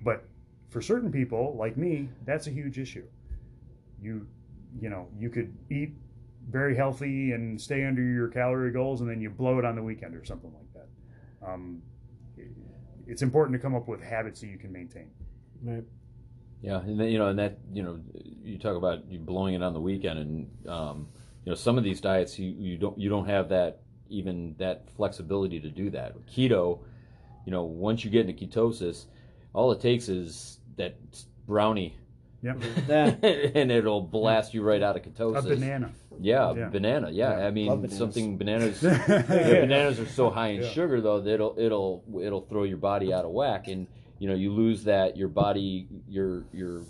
but 0.04 0.26
for 0.70 0.82
certain 0.82 1.12
people 1.12 1.56
like 1.58 1.76
me, 1.76 2.10
that's 2.26 2.48
a 2.48 2.52
huge 2.52 2.78
issue. 2.78 3.06
You, 4.02 4.28
you 4.80 4.90
know, 4.90 5.08
you 5.18 5.30
could 5.30 5.56
eat 5.72 5.94
very 6.50 6.76
healthy 6.76 7.32
and 7.32 7.60
stay 7.60 7.84
under 7.86 8.04
your 8.04 8.28
calorie 8.28 8.72
goals 8.72 9.02
and 9.02 9.10
then 9.10 9.20
you 9.20 9.30
blow 9.30 9.58
it 9.58 9.66
on 9.66 9.76
the 9.76 9.82
weekend 9.82 10.16
or 10.16 10.24
something 10.24 10.54
like 10.54 10.74
that. 10.74 11.48
Um, 11.48 11.82
it's 13.08 13.22
important 13.22 13.54
to 13.54 13.60
come 13.60 13.76
up 13.76 13.88
with 13.88 14.02
habits 14.02 14.42
that 14.42 14.48
you 14.48 14.58
can 14.58 14.72
maintain. 14.72 15.10
Right. 15.64 15.84
Yeah, 16.62 16.80
and 16.80 17.00
then, 17.00 17.10
you 17.10 17.18
know, 17.18 17.28
and 17.28 17.38
that 17.38 17.60
you 17.72 17.84
know, 17.84 18.00
you 18.14 18.58
talk 18.58 18.76
about 18.76 19.08
you 19.10 19.20
blowing 19.20 19.54
it 19.54 19.62
on 19.62 19.74
the 19.74 19.80
weekend, 19.80 20.20
and 20.20 20.70
um, 20.70 21.08
you 21.46 21.52
know, 21.52 21.56
some 21.56 21.78
of 21.78 21.84
these 21.84 22.02
diets 22.02 22.38
you, 22.40 22.54
you 22.58 22.78
don't 22.78 22.98
you 23.00 23.08
don't 23.10 23.28
have 23.28 23.50
that 23.50 23.80
even 24.10 24.56
that 24.58 24.90
flexibility 24.98 25.60
to 25.60 25.70
do 25.70 25.90
that. 25.92 26.14
Keto, 26.28 26.80
you 27.46 27.52
know, 27.52 27.64
once 27.64 28.04
you 28.04 28.10
get 28.12 28.28
into 28.30 28.46
ketosis, 28.46 29.06
all 29.54 29.72
it 29.72 29.80
takes 29.80 30.10
is 30.10 30.60
that 30.78 30.96
brownie, 31.48 31.96
Yep. 32.42 32.62
Yeah. 32.88 33.06
and 33.56 33.72
it'll 33.72 34.02
blast 34.02 34.54
you 34.54 34.62
right 34.62 34.82
out 34.84 34.96
of 34.96 35.02
ketosis. 35.04 35.40
A 35.40 35.42
banana. 35.56 35.92
Yeah, 36.20 36.54
Yeah. 36.54 36.70
banana. 36.70 37.10
Yeah, 37.12 37.40
Yeah. 37.40 37.48
I 37.48 37.52
mean 37.52 37.68
bananas. 37.70 37.98
something 37.98 38.38
bananas. 38.38 38.84
yeah. 38.84 39.04
Yeah, 39.08 39.24
bananas 39.62 40.00
are 40.00 40.06
so 40.08 40.30
high 40.30 40.50
in 40.50 40.62
Yeah. 40.62 40.70
sugar 40.70 41.02
though 41.02 41.22
that 41.22 41.34
it'll 41.34 41.56
it'll 41.58 42.04
it'll 42.22 42.42
throw 42.42 42.64
your 42.64 42.78
body 42.78 43.12
out 43.14 43.26
of 43.26 43.32
whack 43.32 43.68
and 43.68 43.88
you 44.20 44.28
know 44.30 44.36
you 44.36 44.52
lose 44.52 44.84
that 44.86 45.18
your 45.18 45.28
body 45.28 45.88
your 46.08 46.46
your 46.54 46.84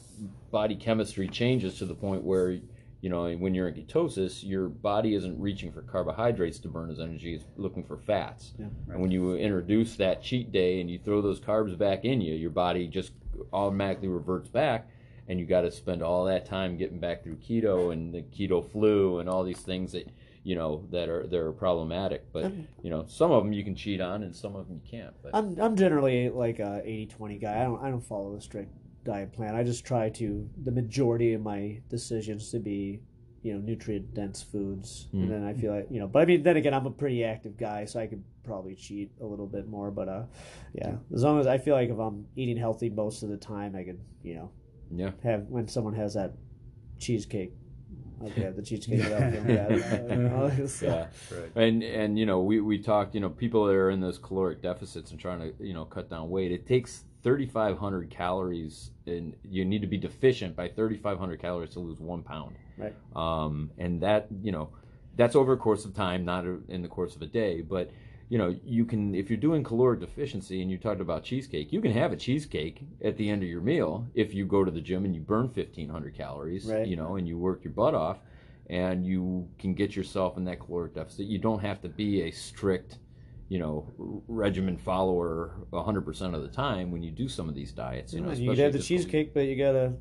body 0.51 0.75
chemistry 0.75 1.27
changes 1.27 1.77
to 1.79 1.85
the 1.85 1.95
point 1.95 2.23
where 2.23 2.59
you 3.01 3.09
know 3.09 3.31
when 3.33 3.53
you're 3.53 3.67
in 3.67 3.75
ketosis 3.75 4.43
your 4.43 4.67
body 4.69 5.13
isn't 5.15 5.39
reaching 5.39 5.71
for 5.71 5.81
carbohydrates 5.81 6.59
to 6.59 6.67
burn 6.67 6.89
as 6.89 6.99
energy 6.99 7.35
it's 7.35 7.45
looking 7.57 7.83
for 7.83 7.97
fats 7.97 8.53
Yeah. 8.57 8.67
and 8.89 9.01
when 9.01 9.11
you 9.11 9.35
introduce 9.35 9.95
that 9.97 10.21
cheat 10.23 10.51
day 10.51 10.79
and 10.81 10.89
you 10.89 10.97
throw 10.99 11.21
those 11.21 11.39
carbs 11.39 11.77
back 11.77 12.05
in 12.05 12.21
you 12.21 12.33
your 12.33 12.49
body 12.51 12.87
just 12.87 13.11
automatically 13.53 14.07
reverts 14.07 14.49
back 14.49 14.87
and 15.27 15.39
you 15.39 15.45
got 15.45 15.61
to 15.61 15.71
spend 15.71 16.01
all 16.01 16.25
that 16.25 16.45
time 16.45 16.77
getting 16.77 16.99
back 16.99 17.23
through 17.23 17.35
keto 17.37 17.91
and 17.91 18.13
the 18.13 18.21
keto 18.21 18.63
flu 18.71 19.19
and 19.19 19.27
all 19.29 19.43
these 19.43 19.59
things 19.61 19.91
that 19.91 20.07
you 20.43 20.55
know 20.55 20.85
that 20.91 21.09
are 21.09 21.25
that 21.25 21.39
are 21.39 21.51
problematic. 21.51 22.31
But 22.31 22.53
you 22.83 22.91
know, 22.91 23.05
some 23.07 23.31
of 23.31 23.43
them 23.43 23.51
you 23.51 23.63
can 23.63 23.73
cheat 23.75 23.99
on, 23.99 24.21
and 24.21 24.35
some 24.35 24.55
of 24.55 24.67
them 24.67 24.79
you 24.85 24.91
can't. 24.99 25.11
But 25.23 25.31
I'm 25.33 25.59
I'm 25.59 25.75
generally 25.75 26.29
like 26.29 26.59
a 26.59 26.83
80-20 26.85 27.41
guy. 27.41 27.61
I 27.61 27.63
don't 27.63 27.83
I 27.83 27.89
don't 27.89 28.05
follow 28.05 28.35
a 28.35 28.41
strict 28.41 28.71
diet 29.05 29.31
plan. 29.31 29.55
I 29.55 29.63
just 29.63 29.85
try 29.85 30.09
to 30.09 30.49
the 30.63 30.71
majority 30.71 31.33
of 31.33 31.41
my 31.41 31.79
decisions 31.89 32.51
to 32.51 32.59
be 32.59 32.99
you 33.43 33.53
know 33.53 33.59
nutrient 33.59 34.13
dense 34.13 34.41
foods, 34.43 35.07
Mm. 35.13 35.21
and 35.23 35.31
then 35.31 35.43
I 35.45 35.53
feel 35.53 35.73
like 35.73 35.87
you 35.89 35.99
know. 35.99 36.07
But 36.07 36.23
I 36.23 36.25
mean, 36.25 36.43
then 36.43 36.57
again, 36.57 36.73
I'm 36.73 36.85
a 36.87 36.91
pretty 36.91 37.23
active 37.23 37.55
guy, 37.57 37.85
so 37.85 37.99
I 37.99 38.07
could 38.07 38.23
probably 38.43 38.75
cheat 38.75 39.11
a 39.21 39.25
little 39.25 39.47
bit 39.47 39.67
more. 39.67 39.91
But 39.91 40.09
uh, 40.09 40.23
yeah, 40.73 40.95
as 41.13 41.23
long 41.23 41.39
as 41.39 41.47
I 41.47 41.57
feel 41.59 41.75
like 41.75 41.89
if 41.89 41.97
I'm 41.99 42.25
eating 42.35 42.57
healthy 42.57 42.89
most 42.89 43.23
of 43.23 43.29
the 43.29 43.37
time, 43.37 43.75
I 43.75 43.83
could 43.83 43.99
you 44.23 44.35
know 44.35 44.51
yeah, 44.91 45.11
have 45.23 45.47
when 45.47 45.67
someone 45.67 45.93
has 45.95 46.15
that 46.15 46.33
cheesecake. 46.99 47.53
Okay, 48.23 48.49
the 48.55 48.61
cheesecake 48.69 49.03
without 49.03 49.31
feeling 49.31 49.47
bad 49.47 49.71
about 50.09 50.59
it. 50.59 50.67
So- 50.69 50.85
yeah. 50.87 51.07
Right. 51.37 51.51
And 51.67 51.83
and 51.83 52.17
you 52.17 52.25
know 52.25 52.39
we 52.41 52.61
we 52.61 52.79
talked 52.79 53.13
you 53.13 53.21
know 53.21 53.29
people 53.29 53.65
that 53.65 53.75
are 53.75 53.91
in 53.91 53.99
those 53.99 54.17
caloric 54.17 54.61
deficits 54.61 55.11
and 55.11 55.19
trying 55.19 55.39
to 55.41 55.53
you 55.63 55.73
know 55.73 55.85
cut 55.85 56.09
down 56.09 56.29
weight. 56.29 56.51
It 56.51 56.65
takes 56.65 57.03
3,500 57.25 58.11
calories, 58.11 58.91
and 59.07 59.35
you 59.43 59.65
need 59.65 59.81
to 59.81 59.87
be 59.87 59.97
deficient 59.97 60.55
by 60.55 60.67
3,500 60.67 61.41
calories 61.41 61.71
to 61.71 61.79
lose 61.79 61.99
one 61.99 62.21
pound. 62.21 62.55
Right. 62.77 62.93
Um, 63.15 63.71
and 63.79 63.99
that 64.01 64.27
you 64.43 64.51
know 64.51 64.69
that's 65.15 65.35
over 65.35 65.53
a 65.53 65.57
course 65.57 65.85
of 65.85 65.95
time, 65.95 66.23
not 66.23 66.45
in 66.69 66.83
the 66.83 66.87
course 66.87 67.15
of 67.15 67.23
a 67.23 67.25
day. 67.25 67.61
But 67.61 67.89
you 68.29 68.37
know 68.37 68.55
you 68.63 68.85
can 68.85 69.15
if 69.15 69.31
you're 69.31 69.37
doing 69.37 69.63
caloric 69.63 70.01
deficiency 70.01 70.61
and 70.61 70.69
you 70.69 70.77
talked 70.77 71.01
about 71.01 71.23
cheesecake, 71.23 71.73
you 71.73 71.81
can 71.81 71.91
have 71.93 72.13
a 72.13 72.15
cheesecake 72.15 72.83
at 73.03 73.17
the 73.17 73.27
end 73.27 73.41
of 73.41 73.49
your 73.49 73.61
meal 73.61 74.05
if 74.13 74.35
you 74.35 74.45
go 74.45 74.63
to 74.63 74.69
the 74.69 74.81
gym 74.81 75.03
and 75.03 75.15
you 75.15 75.21
burn 75.21 75.47
1,500 75.47 76.15
calories. 76.15 76.65
Right. 76.65 76.85
You 76.85 76.95
know, 76.95 77.15
and 77.15 77.27
you 77.27 77.39
work 77.39 77.63
your 77.63 77.73
butt 77.73 77.95
off 77.95 78.19
and 78.69 79.05
you 79.05 79.47
can 79.59 79.73
get 79.73 79.95
yourself 79.95 80.37
in 80.37 80.45
that 80.45 80.59
caloric 80.59 80.93
deficit. 80.93 81.25
You 81.25 81.39
don't 81.39 81.59
have 81.59 81.81
to 81.81 81.89
be 81.89 82.23
a 82.23 82.31
strict, 82.31 82.97
you 83.49 83.59
know, 83.59 83.91
r- 83.99 84.21
regimen 84.27 84.77
follower 84.77 85.55
100% 85.71 86.33
of 86.35 86.41
the 86.41 86.47
time 86.47 86.91
when 86.91 87.03
you 87.03 87.11
do 87.11 87.27
some 87.27 87.47
of 87.49 87.55
these 87.55 87.71
diets. 87.71 88.13
You 88.13 88.21
know, 88.21 88.31
you 88.31 88.49
could 88.49 88.59
have 88.59 88.73
the 88.73 88.79
if 88.79 88.81
it's 88.81 88.89
going- 88.89 88.99
cheesecake, 88.99 89.33
but 89.33 89.41
you 89.41 89.55
gotta 89.55 89.93
You 89.93 89.97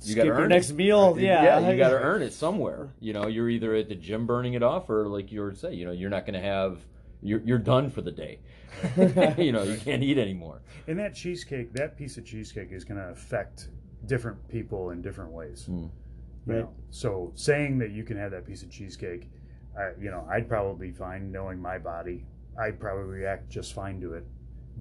skip 0.00 0.16
gotta 0.16 0.26
your 0.28 0.36
earn 0.36 0.48
next 0.48 0.70
it. 0.70 0.76
meal. 0.76 1.18
Yeah, 1.18 1.70
you 1.70 1.76
got 1.76 1.90
to 1.90 2.00
earn 2.00 2.22
it 2.22 2.32
somewhere. 2.32 2.94
You 3.00 3.12
know, 3.12 3.26
you're 3.26 3.50
either 3.50 3.74
at 3.74 3.88
the 3.88 3.94
gym 3.94 4.26
burning 4.26 4.54
it 4.54 4.62
off, 4.62 4.88
or 4.88 5.08
like 5.08 5.30
you 5.32 5.40
were 5.40 5.54
saying, 5.54 5.78
you 5.78 5.84
know, 5.84 5.92
you're 5.92 6.10
not 6.10 6.24
going 6.26 6.40
to 6.40 6.46
have. 6.46 6.78
You're 7.22 7.40
you're 7.44 7.58
done 7.58 7.90
for 7.90 8.00
the 8.00 8.12
day. 8.12 8.38
you 9.36 9.52
know, 9.52 9.62
you 9.62 9.76
can't 9.76 10.02
eat 10.02 10.16
anymore. 10.16 10.62
And 10.86 10.98
that 10.98 11.14
cheesecake, 11.14 11.72
that 11.74 11.98
piece 11.98 12.16
of 12.16 12.24
cheesecake 12.24 12.72
is 12.72 12.82
going 12.84 12.98
to 12.98 13.08
affect 13.10 13.68
different 14.06 14.48
people 14.48 14.90
in 14.90 15.02
different 15.02 15.32
ways. 15.32 15.66
Mm. 15.68 15.82
You 15.82 15.90
Right. 16.46 16.58
know? 16.60 16.70
So 16.88 17.32
saying 17.34 17.76
that 17.78 17.90
you 17.90 18.04
can 18.04 18.16
have 18.16 18.30
that 18.30 18.46
piece 18.46 18.62
of 18.62 18.70
cheesecake, 18.70 19.28
I, 19.78 19.90
you 20.00 20.10
know, 20.10 20.26
I'd 20.30 20.48
probably 20.48 20.88
be 20.88 20.92
fine 20.94 21.30
knowing 21.30 21.60
my 21.60 21.76
body. 21.76 22.24
I'd 22.60 22.78
probably 22.78 23.04
react 23.04 23.48
just 23.48 23.74
fine 23.74 24.00
to 24.00 24.14
it. 24.14 24.24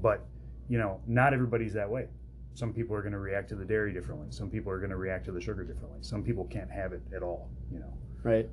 But, 0.02 0.26
you 0.68 0.78
know, 0.78 1.02
not 1.08 1.34
everybody's 1.34 1.74
that 1.74 1.90
way. 1.90 2.08
Some 2.54 2.74
people 2.74 2.96
are 2.96 3.02
going 3.02 3.14
to 3.14 3.20
react 3.20 3.50
to 3.50 3.56
the 3.56 3.66
dairy 3.66 3.94
differently. 3.94 4.28
Some 4.32 4.50
people 4.50 4.72
are 4.72 4.80
going 4.80 4.90
to 4.90 4.98
react 4.98 5.26
to 5.26 5.32
the 5.32 5.40
sugar 5.42 5.64
differently. 5.64 6.00
Some 6.02 6.24
people 6.24 6.46
can't 6.46 6.70
have 6.70 6.94
it 6.94 7.02
at 7.16 7.24
all, 7.24 7.50
you 7.72 7.80
know. 7.80 7.94
Right. 8.24 8.50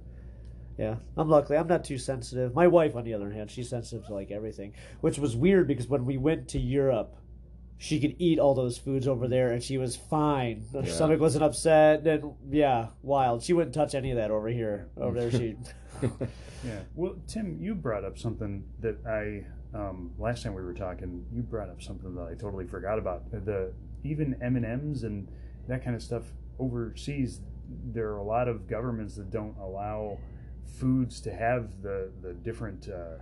Yeah, 0.79 0.97
I'm 1.17 1.31
luckily 1.31 1.57
I'm 1.59 1.67
not 1.67 1.85
too 1.85 1.97
sensitive. 1.97 2.55
My 2.55 2.67
wife, 2.67 2.95
on 2.97 3.05
the 3.05 3.15
other 3.15 3.31
hand, 3.31 3.51
she's 3.51 3.71
sensitive 3.71 4.07
to 4.09 4.15
like 4.15 4.31
everything, 4.31 4.75
which 5.01 5.19
was 5.19 5.35
weird 5.35 5.67
because 5.67 5.89
when 5.89 6.05
we 6.05 6.19
went 6.19 6.49
to 6.49 6.59
Europe, 6.59 7.17
she 7.79 7.99
could 7.99 8.15
eat 8.19 8.39
all 8.39 8.55
those 8.55 8.77
foods 8.77 9.09
over 9.09 9.27
there 9.27 9.53
and 9.53 9.63
she 9.63 9.79
was 9.79 9.97
fine. 9.97 10.65
Her 10.75 10.83
Yeah. 10.83 10.93
stomach 10.93 11.19
wasn't 11.19 11.45
upset. 11.45 12.07
And 12.07 12.35
yeah, 12.51 12.89
wild. 13.03 13.43
She 13.43 13.55
wouldn't 13.55 13.75
touch 13.75 13.95
any 13.95 14.11
of 14.11 14.19
that 14.19 14.31
over 14.31 14.49
here. 14.49 14.89
Over 14.99 15.19
there, 15.19 15.31
she. 15.31 15.57
Yeah. 16.03 16.11
Well, 16.95 17.17
Tim, 17.29 17.59
you 17.61 17.75
brought 17.75 18.05
up 18.05 18.19
something 18.19 18.65
that 18.81 18.97
I 19.07 19.45
um, 19.77 20.13
last 20.19 20.43
time 20.43 20.55
we 20.55 20.63
were 20.63 20.73
talking. 20.75 21.25
You 21.33 21.43
brought 21.43 21.69
up 21.69 21.83
something 21.83 22.15
that 22.17 22.23
I 22.23 22.35
totally 22.35 22.67
forgot 22.67 22.99
about. 22.99 23.31
The 23.31 23.73
even 24.03 24.37
M&M's 24.43 25.03
and 25.05 25.29
that 25.69 25.85
kind 25.85 25.95
of 25.95 26.03
stuff 26.03 26.25
overseas. 26.59 27.41
There 27.93 28.09
are 28.09 28.17
a 28.19 28.25
lot 28.25 28.49
of 28.49 28.67
governments 28.67 29.17
that 29.17 29.31
don't 29.31 29.57
allow 29.59 30.19
foods 30.81 31.21
to 31.21 31.33
have 31.33 31.83
the 31.83 32.11
the 32.23 32.33
different 32.33 32.89
uh, 32.89 33.19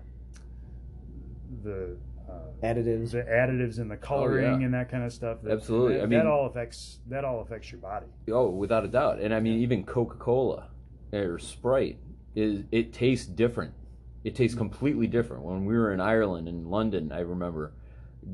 the 1.63 1.97
uh, 2.29 2.33
Additives. 2.63 3.11
the 3.13 3.23
additives 3.23 3.79
and 3.79 3.91
the 3.91 3.97
coloring 3.97 4.47
Oh, 4.47 4.59
yeah. 4.59 4.65
and 4.65 4.75
that 4.75 4.91
kind 4.91 5.05
of 5.05 5.13
stuff. 5.13 5.39
That, 5.43 5.53
Absolutely. 5.53 5.95
That, 5.97 6.05
I 6.05 6.07
mean- 6.07 6.19
that 6.21 6.27
all 6.27 6.47
affects 6.47 7.01
that 7.09 7.25
all 7.25 7.41
affects 7.43 7.71
your 7.71 7.81
body. 7.81 8.07
Oh, 8.31 8.49
without 8.49 8.85
a 8.85 8.89
doubt. 8.89 9.21
And 9.21 9.35
I 9.35 9.41
mean, 9.41 9.59
even 9.61 9.85
Coca 9.85 10.17
Cola 10.17 10.69
or 11.13 11.39
Sprite 11.39 11.99
is 12.35 12.65
it 12.73 12.93
tastes 12.93 13.27
different. 13.27 13.73
It 14.25 14.35
tastes 14.35 14.57
completely 14.57 15.07
different. 15.07 15.43
When 15.43 15.65
we 15.65 15.75
were 15.75 15.93
in 15.93 16.01
Ireland 16.01 16.49
and 16.49 16.67
London, 16.71 17.13
I 17.13 17.21
remember, 17.21 17.73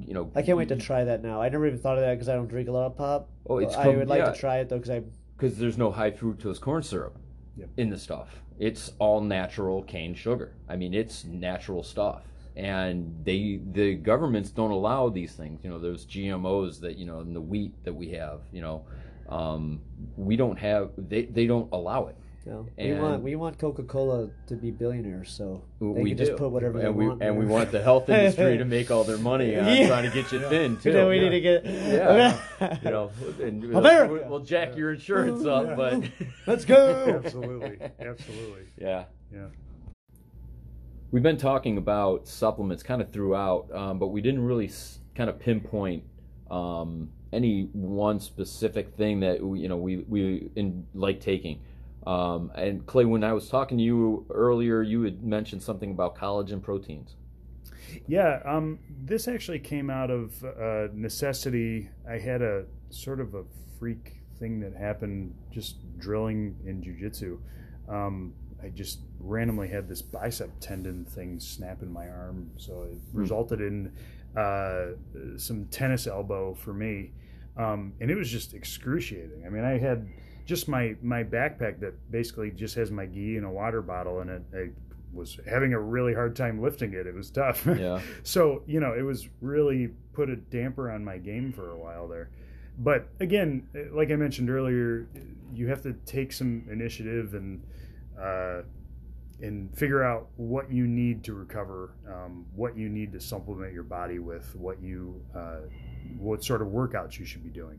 you 0.07 0.14
know, 0.14 0.30
I 0.36 0.42
can't 0.42 0.57
wait 0.57 0.68
to 0.68 0.76
try 0.76 1.05
that 1.05 1.22
now. 1.22 1.42
I 1.42 1.48
never 1.48 1.66
even 1.66 1.78
thought 1.78 1.98
of 1.98 2.03
that 2.05 2.14
because 2.14 2.28
I 2.28 2.34
don't 2.34 2.46
drink 2.48 2.68
a 2.68 2.72
lot 2.72 2.86
of 2.86 2.96
pop. 2.96 3.28
Oh, 3.48 3.59
it's 3.59 3.74
I 3.74 3.84
com- 3.84 3.96
would 3.96 4.09
like 4.09 4.20
yeah. 4.20 4.30
to 4.32 4.38
try 4.38 4.59
it 4.59 4.68
though 4.68 4.76
because 4.78 4.90
I. 4.90 5.03
because 5.36 5.59
there's 5.59 5.76
no 5.78 5.90
high 5.90 6.11
fructose 6.12 6.61
corn 6.61 6.82
syrup 6.82 7.16
Yep. 7.57 7.68
in 7.76 7.90
the 7.90 7.98
stuff. 7.98 8.40
It's 8.59 8.92
all 8.98 9.20
natural 9.20 9.82
cane 9.82 10.14
sugar. 10.14 10.55
I 10.68 10.76
mean, 10.76 10.94
it's 10.94 11.24
natural 11.24 11.82
stuff. 11.82 12.22
And 12.57 13.14
they, 13.24 13.61
the 13.72 13.94
governments 13.94 14.51
don't 14.51 14.70
allow 14.70 15.09
these 15.09 15.32
things. 15.32 15.61
You 15.64 15.70
know, 15.70 15.78
those 15.78 16.05
GMOs 16.07 16.80
that 16.80 16.96
you 16.96 17.07
know, 17.07 17.20
in 17.20 17.32
the 17.34 17.40
wheat 17.40 17.74
that 17.84 17.92
we 17.94 18.11
have. 18.11 18.40
You 18.53 18.61
know, 18.61 18.84
um, 19.28 19.80
we 20.16 20.36
don't 20.36 20.59
have. 20.59 20.90
They 20.96 21.22
they 21.24 21.46
don't 21.46 21.68
allow 21.72 22.07
it. 22.07 22.16
You 22.51 22.57
know, 22.57 22.66
we 22.78 22.94
want 23.01 23.22
we 23.22 23.36
want 23.36 23.59
Coca 23.61 23.84
Cola 23.84 24.28
to 24.48 24.57
be 24.57 24.72
billionaires, 24.72 25.30
so 25.30 25.62
they 25.80 25.86
we 25.86 26.11
can 26.11 26.16
do. 26.18 26.24
just 26.26 26.36
put 26.36 26.51
whatever 26.51 26.78
and 26.78 26.88
they 26.88 26.90
we 26.90 27.07
want. 27.07 27.22
and 27.22 27.38
we 27.38 27.46
want 27.46 27.70
the 27.70 27.80
health 27.80 28.09
industry 28.09 28.59
to 28.59 28.64
make 28.64 28.90
all 28.90 29.05
their 29.05 29.18
money 29.18 29.57
on 29.57 29.66
Yeah. 29.66 29.86
trying 29.86 30.03
to 30.03 30.11
get 30.11 30.32
you 30.32 30.40
thin 30.48 30.76
too. 30.82 30.90
Then 30.92 31.07
we 31.09 31.18
Yeah. 31.18 31.22
need 31.22 31.30
to 31.30 31.40
get. 31.40 31.64
Yeah. 31.64 32.78
you 32.84 32.90
know, 32.90 33.11
and 33.40 33.62
we'll- 33.68 33.78
America. 33.78 34.26
we'll 34.28 34.40
jack 34.40 34.76
your 34.76 34.92
insurance 34.92 35.44
up, 35.46 35.76
but 35.76 36.03
Let's 36.48 36.64
go. 36.64 37.20
Absolutely, 37.24 37.78
absolutely. 38.01 38.62
yeah. 38.78 39.05
Yeah. 39.32 39.46
We've 41.12 41.22
been 41.22 41.36
talking 41.38 41.78
about 41.78 42.26
supplements 42.26 42.82
kind 42.82 43.01
of 43.01 43.12
throughout, 43.12 43.72
um, 43.72 43.98
but 44.01 44.09
we 44.09 44.20
didn't 44.20 44.44
really 44.44 44.66
s- 44.66 44.98
kind 45.14 45.30
of 45.30 45.38
pinpoint 45.38 46.03
um, 46.51 47.11
any 47.32 47.68
one 47.72 48.18
specific 48.18 48.94
thing 48.96 49.20
that 49.20 49.40
we, 49.40 49.61
you 49.61 49.68
know 49.68 49.76
we 49.76 49.98
we 50.09 50.51
in, 50.57 50.86
like 50.94 51.20
taking. 51.20 51.61
Um, 52.07 52.51
and 52.55 52.86
Clay, 52.86 53.05
when 53.05 53.22
I 53.24 53.32
was 53.32 53.48
talking 53.48 53.78
to 53.78 53.84
you 53.84 54.26
earlier, 54.30 54.82
you 54.82 55.03
had 55.03 55.22
mentioned 55.22 55.62
something 55.62 55.90
about 55.90 56.16
collagen 56.16 56.62
proteins. 56.62 57.16
Yeah, 58.07 58.40
um, 58.44 58.78
this 58.88 59.28
actually 59.28 59.59
came 59.59 59.90
out 59.90 60.11
of 60.11 60.42
uh, 60.44 60.88
necessity. 60.94 61.90
I 62.09 62.18
had 62.18 62.40
a 62.40 62.64
sort 62.90 63.20
of 63.20 63.34
a 63.34 63.44
freak 63.78 64.20
thing 64.38 64.61
that 64.61 64.74
happened 64.74 65.34
just 65.51 65.76
drilling 65.98 66.57
in 66.64 66.82
jujitsu. 66.82 67.38
Um, 67.88 68.32
I 68.62 68.68
just 68.68 69.01
randomly 69.18 69.68
had 69.68 69.88
this 69.88 70.03
bicep 70.03 70.51
tendon 70.61 71.05
thing 71.05 71.40
snap 71.40 71.82
in 71.82 71.92
my 71.92 72.09
arm, 72.09 72.51
so 72.57 72.88
it 72.90 72.98
resulted 73.12 73.61
in 73.61 73.92
uh, 74.36 74.92
some 75.36 75.66
tennis 75.66 76.07
elbow 76.07 76.55
for 76.55 76.72
me, 76.72 77.12
um, 77.57 77.94
and 78.01 78.11
it 78.11 78.16
was 78.16 78.30
just 78.30 78.55
excruciating. 78.55 79.44
I 79.46 79.48
mean, 79.48 79.64
I 79.64 79.78
had 79.78 80.09
just 80.51 80.66
my 80.66 80.96
my 81.01 81.22
backpack 81.22 81.78
that 81.78 81.94
basically 82.11 82.51
just 82.51 82.74
has 82.74 82.90
my 82.90 83.07
gi 83.07 83.36
and 83.36 83.46
a 83.46 83.48
water 83.48 83.80
bottle 83.80 84.20
in 84.20 84.28
it. 84.28 84.42
I 84.53 84.70
was 85.12 85.38
having 85.48 85.74
a 85.74 85.78
really 85.78 86.12
hard 86.12 86.34
time 86.34 86.61
lifting 86.61 86.92
it. 86.92 87.07
It 87.07 87.14
was 87.14 87.30
tough. 87.30 87.64
Yeah. 87.78 88.01
so 88.24 88.64
you 88.66 88.80
know, 88.80 88.92
it 88.92 89.03
was 89.03 89.28
really 89.40 89.90
put 90.12 90.28
a 90.28 90.34
damper 90.34 90.90
on 90.90 91.05
my 91.05 91.18
game 91.18 91.53
for 91.53 91.70
a 91.70 91.78
while 91.78 92.09
there. 92.09 92.30
But 92.78 93.07
again, 93.20 93.68
like 93.92 94.11
I 94.11 94.16
mentioned 94.16 94.51
earlier, 94.51 95.09
you 95.55 95.68
have 95.68 95.82
to 95.82 95.92
take 96.05 96.32
some 96.32 96.66
initiative 96.68 97.34
and 97.34 97.62
uh, 98.20 98.62
and 99.40 99.72
figure 99.78 100.03
out 100.03 100.30
what 100.36 100.70
you 100.72 100.88
need 100.88 101.22
to 101.24 101.32
recover, 101.32 101.92
um, 102.09 102.44
what 102.57 102.76
you 102.76 102.88
need 102.88 103.12
to 103.12 103.20
supplement 103.20 103.72
your 103.72 103.84
body 103.84 104.18
with, 104.18 104.53
what 104.57 104.82
you 104.82 105.22
uh, 105.32 105.61
what 106.18 106.42
sort 106.42 106.61
of 106.61 106.68
workouts 106.68 107.20
you 107.20 107.24
should 107.24 107.44
be 107.44 107.51
doing. 107.51 107.78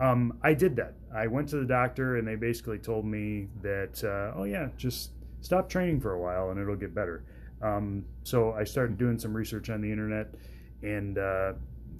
Um, 0.00 0.38
I 0.42 0.54
did 0.54 0.76
that. 0.76 0.94
I 1.14 1.26
went 1.26 1.48
to 1.50 1.56
the 1.56 1.64
doctor 1.64 2.16
and 2.16 2.26
they 2.26 2.36
basically 2.36 2.78
told 2.78 3.04
me 3.04 3.48
that, 3.62 4.02
uh, 4.04 4.38
oh 4.38 4.44
yeah, 4.44 4.68
just 4.76 5.10
stop 5.40 5.68
training 5.68 6.00
for 6.00 6.12
a 6.12 6.20
while 6.20 6.50
and 6.50 6.60
it'll 6.60 6.76
get 6.76 6.94
better. 6.94 7.24
Um, 7.60 8.04
so 8.22 8.52
I 8.52 8.64
started 8.64 8.98
doing 8.98 9.18
some 9.18 9.34
research 9.34 9.70
on 9.70 9.80
the 9.80 9.90
internet, 9.90 10.28
and 10.82 11.18
uh, 11.18 11.54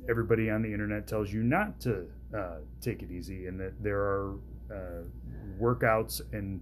everybody 0.08 0.50
on 0.50 0.62
the 0.62 0.72
internet 0.72 1.06
tells 1.06 1.32
you 1.32 1.42
not 1.42 1.80
to 1.80 2.06
uh, 2.36 2.56
take 2.80 3.02
it 3.02 3.10
easy, 3.10 3.46
and 3.46 3.58
that 3.58 3.72
there 3.82 3.98
are 3.98 4.34
uh, 4.72 5.02
workouts 5.60 6.20
and 6.32 6.60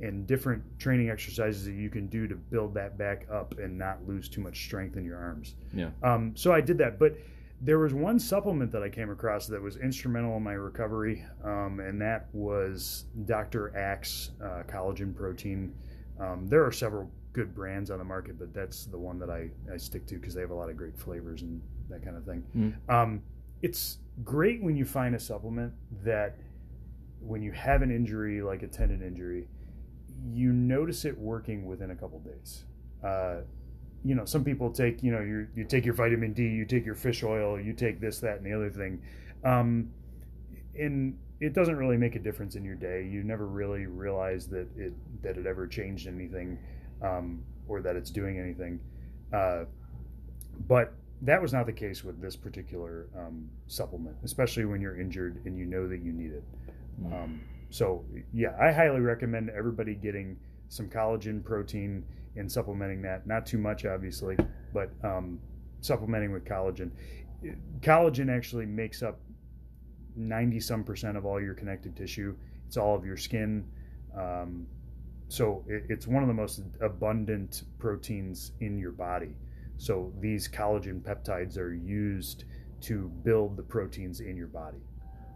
and 0.00 0.26
different 0.26 0.62
training 0.78 1.08
exercises 1.08 1.64
that 1.64 1.72
you 1.72 1.88
can 1.88 2.08
do 2.08 2.26
to 2.26 2.34
build 2.34 2.74
that 2.74 2.98
back 2.98 3.26
up 3.32 3.54
and 3.58 3.78
not 3.78 3.96
lose 4.06 4.28
too 4.28 4.40
much 4.40 4.64
strength 4.64 4.96
in 4.96 5.04
your 5.04 5.16
arms. 5.16 5.54
Yeah. 5.72 5.90
Um, 6.02 6.32
so 6.34 6.52
I 6.52 6.60
did 6.60 6.76
that, 6.78 6.98
but 6.98 7.16
there 7.64 7.78
was 7.78 7.94
one 7.94 8.18
supplement 8.18 8.70
that 8.72 8.82
I 8.82 8.90
came 8.90 9.10
across 9.10 9.46
that 9.46 9.60
was 9.60 9.78
instrumental 9.78 10.36
in 10.36 10.42
my 10.42 10.52
recovery, 10.52 11.24
um, 11.42 11.80
and 11.80 12.00
that 12.02 12.28
was 12.34 13.06
Dr. 13.24 13.74
Axe 13.74 14.32
uh, 14.42 14.64
collagen 14.68 15.16
protein. 15.16 15.74
Um, 16.20 16.46
there 16.46 16.64
are 16.64 16.72
several 16.72 17.10
good 17.32 17.54
brands 17.54 17.90
on 17.90 17.98
the 17.98 18.04
market, 18.04 18.38
but 18.38 18.52
that's 18.52 18.84
the 18.84 18.98
one 18.98 19.18
that 19.18 19.30
I, 19.30 19.48
I 19.72 19.78
stick 19.78 20.06
to 20.08 20.16
because 20.16 20.34
they 20.34 20.42
have 20.42 20.50
a 20.50 20.54
lot 20.54 20.68
of 20.68 20.76
great 20.76 20.96
flavors 20.98 21.40
and 21.40 21.62
that 21.88 22.04
kind 22.04 22.16
of 22.18 22.24
thing. 22.26 22.44
Mm. 22.54 22.94
Um, 22.94 23.22
it's 23.62 23.98
great 24.22 24.62
when 24.62 24.76
you 24.76 24.84
find 24.84 25.14
a 25.14 25.20
supplement 25.20 25.72
that, 26.04 26.36
when 27.20 27.42
you 27.42 27.52
have 27.52 27.80
an 27.80 27.90
injury 27.90 28.42
like 28.42 28.62
a 28.62 28.66
tendon 28.66 29.00
injury, 29.00 29.48
you 30.30 30.52
notice 30.52 31.06
it 31.06 31.16
working 31.16 31.64
within 31.64 31.90
a 31.90 31.96
couple 31.96 32.18
days. 32.18 32.64
Uh, 33.02 33.36
you 34.04 34.14
know, 34.14 34.24
some 34.24 34.44
people 34.44 34.70
take, 34.70 35.02
you 35.02 35.10
know, 35.10 35.20
you 35.20 35.48
you 35.54 35.64
take 35.64 35.84
your 35.84 35.94
vitamin 35.94 36.32
D, 36.32 36.42
you 36.42 36.64
take 36.64 36.84
your 36.84 36.94
fish 36.94 37.22
oil, 37.22 37.58
you 37.58 37.72
take 37.72 38.00
this, 38.00 38.20
that, 38.20 38.36
and 38.38 38.46
the 38.46 38.52
other 38.52 38.70
thing, 38.70 39.02
um, 39.44 39.90
and 40.78 41.18
it 41.40 41.54
doesn't 41.54 41.76
really 41.76 41.96
make 41.96 42.14
a 42.14 42.18
difference 42.18 42.54
in 42.54 42.64
your 42.64 42.74
day. 42.74 43.06
You 43.10 43.22
never 43.22 43.46
really 43.46 43.86
realize 43.86 44.46
that 44.48 44.68
it 44.76 44.92
that 45.22 45.38
it 45.38 45.46
ever 45.46 45.66
changed 45.66 46.06
anything, 46.06 46.58
um, 47.02 47.42
or 47.66 47.80
that 47.80 47.96
it's 47.96 48.10
doing 48.10 48.38
anything. 48.38 48.78
Uh, 49.32 49.64
but 50.68 50.92
that 51.22 51.40
was 51.40 51.52
not 51.52 51.66
the 51.66 51.72
case 51.72 52.04
with 52.04 52.20
this 52.20 52.36
particular 52.36 53.06
um, 53.16 53.48
supplement, 53.66 54.16
especially 54.24 54.66
when 54.66 54.80
you're 54.80 55.00
injured 55.00 55.40
and 55.46 55.58
you 55.58 55.64
know 55.64 55.88
that 55.88 56.02
you 56.02 56.12
need 56.12 56.32
it. 56.32 56.44
Um, 57.06 57.40
so 57.70 58.04
yeah, 58.32 58.54
I 58.60 58.70
highly 58.70 59.00
recommend 59.00 59.50
everybody 59.50 59.94
getting 59.94 60.36
some 60.74 60.88
collagen 60.88 61.44
protein 61.44 62.04
and 62.34 62.50
supplementing 62.50 63.00
that. 63.02 63.28
Not 63.28 63.46
too 63.46 63.58
much, 63.58 63.84
obviously, 63.84 64.36
but 64.72 64.90
um, 65.04 65.38
supplementing 65.80 66.32
with 66.32 66.44
collagen. 66.44 66.90
Collagen 67.80 68.28
actually 68.28 68.66
makes 68.66 69.02
up 69.02 69.20
ninety 70.16 70.58
some 70.58 70.82
percent 70.82 71.16
of 71.16 71.24
all 71.24 71.40
your 71.40 71.54
connective 71.54 71.94
tissue. 71.94 72.34
It's 72.66 72.76
all 72.76 72.96
of 72.96 73.04
your 73.04 73.16
skin. 73.16 73.64
Um, 74.18 74.66
so 75.28 75.64
it, 75.68 75.84
it's 75.88 76.08
one 76.08 76.22
of 76.24 76.28
the 76.28 76.34
most 76.34 76.62
abundant 76.80 77.62
proteins 77.78 78.50
in 78.60 78.76
your 78.78 78.92
body. 78.92 79.36
So 79.76 80.12
these 80.20 80.48
collagen 80.48 81.02
peptides 81.02 81.56
are 81.56 81.72
used 81.72 82.44
to 82.80 83.08
build 83.22 83.56
the 83.56 83.62
proteins 83.62 84.20
in 84.20 84.36
your 84.36 84.48
body. 84.48 84.82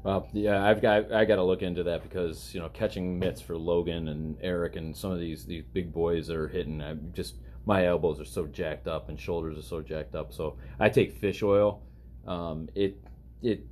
Well, 0.02 0.28
yeah, 0.32 0.64
I've 0.64 0.80
got 0.80 1.12
I 1.12 1.24
got 1.24 1.36
to 1.36 1.44
look 1.44 1.62
into 1.62 1.82
that 1.84 2.02
because 2.02 2.54
you 2.54 2.60
know 2.60 2.68
catching 2.68 3.18
mitts 3.18 3.40
for 3.40 3.56
Logan 3.56 4.08
and 4.08 4.36
Eric 4.40 4.76
and 4.76 4.96
some 4.96 5.10
of 5.10 5.18
these 5.18 5.44
these 5.44 5.64
big 5.72 5.92
boys 5.92 6.28
that 6.28 6.36
are 6.36 6.48
hitting. 6.48 6.80
I 6.80 6.94
just 7.12 7.36
my 7.66 7.86
elbows 7.86 8.20
are 8.20 8.24
so 8.24 8.46
jacked 8.46 8.86
up 8.86 9.08
and 9.08 9.20
shoulders 9.20 9.58
are 9.58 9.62
so 9.62 9.82
jacked 9.82 10.14
up. 10.14 10.32
So 10.32 10.56
I 10.78 10.88
take 10.88 11.12
fish 11.18 11.42
oil. 11.42 11.82
Um, 12.26 12.68
it 12.74 12.96
it 13.42 13.66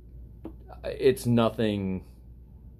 it's 0.83 1.25
nothing, 1.25 2.03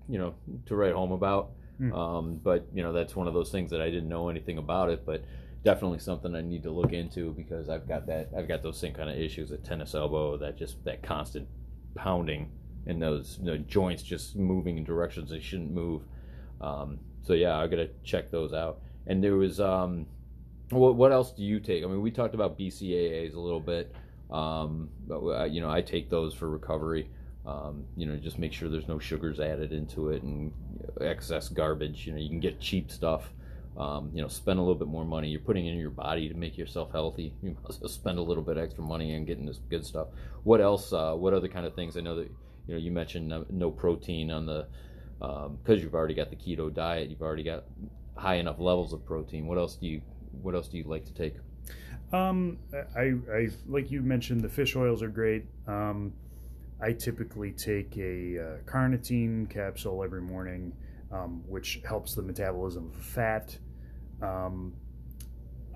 you 0.08 0.18
know, 0.18 0.36
to 0.66 0.76
write 0.76 0.93
home 0.93 1.12
about. 1.12 1.52
Hmm. 1.78 1.93
Um, 1.93 2.41
but 2.43 2.68
you 2.74 2.84
know 2.84 2.91
that's 2.91 3.16
one 3.16 3.28
of 3.28 3.34
those 3.34 3.52
things 3.52 3.72
that 3.72 3.82
I 3.82 3.89
didn't 3.89 4.10
know 4.10 4.30
anything 4.30 4.58
about 4.58 4.89
it, 4.89 5.06
but 5.06 5.24
definitely 5.64 6.00
something 6.00 6.36
I 6.36 6.41
need 6.41 6.64
to 6.64 6.72
look 6.72 6.93
into 6.93 7.32
because 7.32 7.70
I've 7.70 7.88
got 7.88 8.08
that 8.08 8.30
I've 8.38 8.48
got 8.48 8.62
those 8.62 8.80
same 8.80 8.93
kind 8.93 9.10
of 9.10 9.18
issues 9.18 9.52
at 9.52 9.64
tennis 9.64 9.95
elbow 9.95 10.38
that 10.38 10.58
just 10.58 10.84
that 10.86 11.02
constant 11.02 11.48
pounding 11.95 12.52
and 12.88 13.02
those 13.02 13.40
joints 13.68 14.02
just 14.02 14.36
moving 14.36 14.78
in 14.78 14.84
directions 14.84 15.30
they 15.30 15.40
shouldn't 15.40 15.72
move. 15.72 16.02
Um, 16.62 17.00
so 17.24 17.34
yeah, 17.34 17.58
I 17.58 17.68
gotta 17.68 17.90
check 18.04 18.32
those 18.32 18.54
out. 18.54 18.80
And 19.06 19.24
there 19.24 19.36
was 19.36 19.60
um, 19.60 20.08
what 20.70 20.96
what 20.96 21.12
else 21.12 21.32
do 21.32 21.44
you 21.44 21.60
take? 21.60 21.84
I 21.84 21.88
mean, 21.88 22.02
we 22.02 22.12
talked 22.12 22.34
about 22.34 22.58
BCAAs 22.58 23.36
a 23.36 23.40
little 23.40 23.60
bit. 23.60 23.94
Um, 24.32 24.90
but 25.08 25.20
uh, 25.20 25.46
you 25.46 25.62
know, 25.62 25.70
I 25.70 25.82
take 25.82 26.10
those 26.10 26.34
for 26.34 26.50
recovery. 26.50 27.10
Um, 27.46 27.86
you 27.96 28.06
know, 28.06 28.18
just 28.18 28.40
make 28.40 28.52
sure 28.52 28.68
there's 28.68 28.90
no 28.90 29.00
sugars 29.00 29.40
added 29.40 29.72
into 29.72 30.10
it 30.10 30.24
and 30.24 30.52
excess 31.00 31.48
garbage. 31.48 32.06
You 32.06 32.14
know, 32.14 32.20
you 32.20 32.30
can 32.30 32.40
get 32.40 32.60
cheap 32.60 32.92
stuff. 32.92 33.32
Um, 33.78 34.10
you 34.14 34.22
know, 34.22 34.28
spend 34.28 34.58
a 34.58 34.62
little 34.62 34.76
bit 34.76 34.88
more 34.88 35.06
money. 35.06 35.30
You're 35.30 35.40
putting 35.40 35.68
in 35.68 35.78
your 35.78 35.92
body 35.92 36.28
to 36.28 36.34
make 36.34 36.58
yourself 36.58 36.92
healthy. 36.92 37.34
You 37.44 37.56
must 37.64 37.88
spend 37.90 38.18
a 38.18 38.22
little 38.22 38.44
bit 38.44 38.58
extra 38.58 38.84
money 38.84 39.16
on 39.16 39.24
getting 39.24 39.46
this 39.46 39.60
good 39.70 39.86
stuff. 39.86 40.08
What 40.44 40.62
else? 40.62 40.92
Uh, 40.92 41.14
what 41.14 41.34
other 41.34 41.48
kind 41.48 41.66
of 41.66 41.76
things? 41.76 41.96
I 41.96 42.02
know 42.02 42.16
that 42.16 42.32
you 42.68 42.74
know 42.74 42.80
you 42.80 42.91
mentioned 42.91 43.34
no, 43.49 43.72
protein 43.72 44.32
on 44.32 44.45
the 44.45 44.68
because 45.20 45.47
um, 45.47 45.80
you've 45.80 45.95
already 45.95 46.13
got 46.13 46.30
the 46.30 46.36
keto 46.36 46.74
diet. 46.74 47.09
You've 47.09 47.22
already 47.22 47.43
got 47.43 47.63
high 48.15 48.36
enough 48.36 48.59
levels 48.59 48.93
of 48.93 49.05
protein. 49.05 49.47
What 49.47 49.57
else 49.57 49.76
do 49.76 49.88
you 49.88 50.01
What 50.41 50.53
else 50.53 50.68
do 50.68 50.78
you 50.78 50.84
like 50.84 51.05
to 51.05 51.13
take? 51.13 51.36
Um, 52.13 52.59
I, 52.95 53.13
I 53.32 53.49
like 53.68 53.91
you 53.91 54.01
mentioned 54.01 54.41
the 54.41 54.49
fish 54.49 54.76
oils 54.76 55.01
are 55.01 55.09
great. 55.09 55.45
Um, 55.68 56.13
I 56.82 56.93
typically 56.93 57.51
take 57.51 57.97
a 57.97 58.39
uh, 58.39 58.57
carnitine 58.65 59.49
capsule 59.49 60.03
every 60.03 60.22
morning, 60.22 60.74
um, 61.11 61.43
which 61.47 61.82
helps 61.86 62.13
the 62.13 62.22
metabolism 62.22 62.91
of 62.95 63.03
fat. 63.03 63.57
Um, 64.22 64.74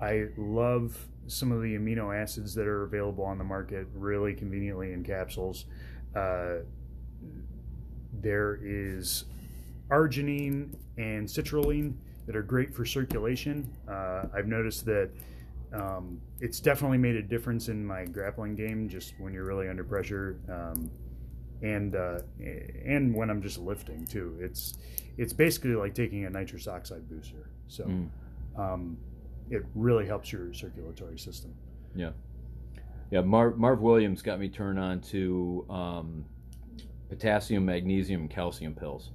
I 0.00 0.26
love 0.36 0.96
some 1.26 1.52
of 1.52 1.62
the 1.62 1.76
amino 1.76 2.16
acids 2.16 2.54
that 2.54 2.66
are 2.66 2.84
available 2.84 3.24
on 3.24 3.38
the 3.38 3.44
market, 3.44 3.86
really 3.94 4.34
conveniently 4.34 4.92
in 4.92 5.04
capsules. 5.04 5.66
Uh, 6.14 6.58
there 8.20 8.58
is 8.62 9.24
arginine 9.90 10.74
and 10.96 11.26
citrulline 11.26 11.94
that 12.26 12.36
are 12.36 12.42
great 12.42 12.74
for 12.74 12.84
circulation. 12.84 13.68
Uh, 13.88 14.24
I've 14.34 14.46
noticed 14.46 14.84
that 14.86 15.10
um, 15.72 16.20
it's 16.40 16.60
definitely 16.60 16.98
made 16.98 17.16
a 17.16 17.22
difference 17.22 17.68
in 17.68 17.84
my 17.84 18.04
grappling 18.04 18.54
game, 18.54 18.88
just 18.88 19.14
when 19.18 19.32
you're 19.32 19.44
really 19.44 19.68
under 19.68 19.82
pressure, 19.84 20.38
um, 20.50 20.90
and 21.62 21.94
uh, 21.96 22.18
and 22.84 23.14
when 23.14 23.30
I'm 23.30 23.40
just 23.42 23.58
lifting 23.58 24.06
too. 24.06 24.36
It's 24.40 24.74
it's 25.16 25.32
basically 25.32 25.74
like 25.74 25.94
taking 25.94 26.24
a 26.26 26.30
nitrous 26.30 26.68
oxide 26.68 27.08
booster. 27.08 27.48
So 27.68 27.84
Mm. 27.84 28.08
um, 28.58 28.98
it 29.50 29.64
really 29.74 30.06
helps 30.06 30.30
your 30.32 30.52
circulatory 30.52 31.18
system. 31.18 31.54
Yeah, 31.94 32.10
yeah. 33.10 33.22
Marv, 33.22 33.58
Marv 33.58 33.80
Williams 33.80 34.22
got 34.22 34.38
me 34.40 34.48
turned 34.48 34.78
on 34.78 35.00
to 35.12 35.64
um, 35.70 36.24
potassium, 37.12 37.66
magnesium, 37.66 38.22
and 38.22 38.30
calcium 38.30 38.74
pills. 38.74 39.10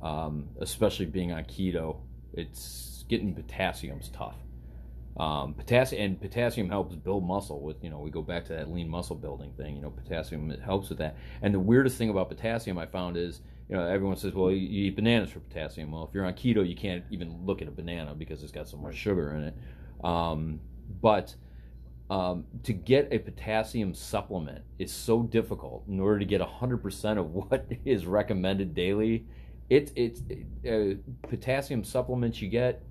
Um, 0.00 0.48
especially 0.60 1.06
being 1.06 1.32
on 1.32 1.44
keto, 1.44 1.96
it's 2.32 3.04
getting 3.08 3.34
potassium's 3.34 4.08
tough. 4.10 4.36
Um, 5.16 5.54
potassium 5.54 6.02
and 6.02 6.20
potassium 6.20 6.68
helps 6.68 6.94
build 6.94 7.24
muscle. 7.26 7.60
With 7.60 7.82
you 7.82 7.90
know, 7.90 7.98
we 7.98 8.10
go 8.10 8.22
back 8.22 8.44
to 8.46 8.52
that 8.52 8.70
lean 8.70 8.88
muscle 8.88 9.16
building 9.16 9.52
thing. 9.56 9.74
You 9.74 9.82
know, 9.82 9.90
potassium 9.90 10.50
it 10.52 10.60
helps 10.60 10.88
with 10.88 10.98
that. 10.98 11.16
And 11.42 11.52
the 11.52 11.58
weirdest 11.58 11.98
thing 11.98 12.08
about 12.08 12.28
potassium 12.28 12.78
I 12.78 12.86
found 12.86 13.16
is, 13.16 13.40
you 13.68 13.76
know, 13.76 13.84
everyone 13.84 14.16
says, 14.16 14.32
well, 14.32 14.52
you, 14.52 14.58
you 14.58 14.86
eat 14.86 14.96
bananas 14.96 15.30
for 15.30 15.40
potassium. 15.40 15.90
Well, 15.90 16.04
if 16.04 16.14
you're 16.14 16.24
on 16.24 16.34
keto, 16.34 16.66
you 16.66 16.76
can't 16.76 17.04
even 17.10 17.44
look 17.44 17.60
at 17.60 17.66
a 17.68 17.72
banana 17.72 18.14
because 18.14 18.44
it's 18.44 18.52
got 18.52 18.68
so 18.68 18.76
much 18.76 18.94
sugar 18.94 19.34
in 19.34 19.42
it. 19.42 19.54
Um, 20.04 20.60
but 21.02 21.34
um, 22.10 22.44
to 22.64 22.72
get 22.72 23.08
a 23.12 23.18
potassium 23.18 23.94
supplement 23.94 24.62
is 24.80 24.92
so 24.92 25.22
difficult 25.22 25.84
in 25.88 26.00
order 26.00 26.18
to 26.18 26.24
get 26.24 26.40
100% 26.40 27.18
of 27.18 27.30
what 27.30 27.66
is 27.84 28.04
recommended 28.04 28.74
daily. 28.74 29.24
It, 29.70 29.92
it's 29.94 30.20
uh, 30.68 30.96
potassium 31.22 31.84
supplements 31.84 32.42
you 32.42 32.48
get, 32.48 32.82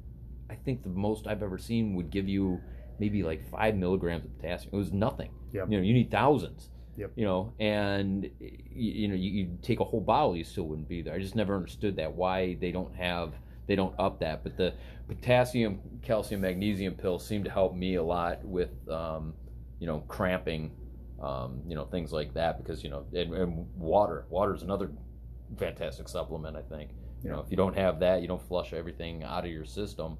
I 0.49 0.55
think 0.55 0.83
the 0.83 0.89
most 0.89 1.27
I've 1.27 1.43
ever 1.43 1.57
seen 1.57 1.95
would 1.95 2.09
give 2.09 2.29
you 2.29 2.61
maybe 2.97 3.21
like 3.21 3.47
five 3.51 3.75
milligrams 3.75 4.23
of 4.23 4.35
potassium. 4.37 4.73
It 4.73 4.77
was 4.77 4.93
nothing. 4.93 5.31
Yep. 5.51 5.69
You 5.69 5.77
know, 5.77 5.83
you 5.83 5.93
need 5.93 6.09
thousands. 6.09 6.69
Yep. 6.95 7.11
You 7.15 7.25
know, 7.25 7.53
and 7.59 8.29
you, 8.39 8.51
you 8.71 9.07
know, 9.09 9.15
you, 9.15 9.31
you 9.31 9.57
take 9.61 9.81
a 9.81 9.83
whole 9.83 10.01
bottle, 10.01 10.35
you 10.35 10.45
still 10.45 10.63
wouldn't 10.63 10.87
be 10.87 11.01
there. 11.01 11.13
I 11.13 11.19
just 11.19 11.35
never 11.35 11.55
understood 11.55 11.97
that 11.97 12.13
why 12.13 12.55
they 12.61 12.71
don't 12.71 12.95
have 12.95 13.33
they 13.67 13.75
don't 13.75 13.93
up 13.99 14.19
that. 14.19 14.43
But 14.43 14.57
the 14.57 14.73
potassium, 15.09 15.79
calcium, 16.03 16.41
magnesium 16.41 16.93
pills 16.93 17.27
seem 17.27 17.43
to 17.43 17.49
help 17.49 17.75
me 17.75 17.95
a 17.95 18.03
lot 18.03 18.45
with 18.45 18.69
um, 18.89 19.33
you 19.79 19.87
know 19.87 19.99
cramping, 20.07 20.71
um, 21.21 21.61
you 21.67 21.75
know 21.75 21.83
things 21.85 22.13
like 22.13 22.33
that 22.35 22.57
because 22.57 22.83
you 22.83 22.89
know 22.89 23.05
and, 23.13 23.33
and 23.33 23.67
water. 23.75 24.25
Water 24.29 24.55
is 24.55 24.61
another 24.61 24.91
fantastic 25.57 26.07
supplement. 26.07 26.55
I 26.55 26.61
think 26.61 26.91
you 27.23 27.29
know 27.29 27.39
if 27.39 27.49
you 27.49 27.57
don't 27.57 27.75
have 27.75 27.99
that, 27.99 28.21
you 28.21 28.27
don't 28.27 28.47
flush 28.47 28.71
everything 28.71 29.23
out 29.23 29.43
of 29.43 29.51
your 29.51 29.65
system. 29.65 30.17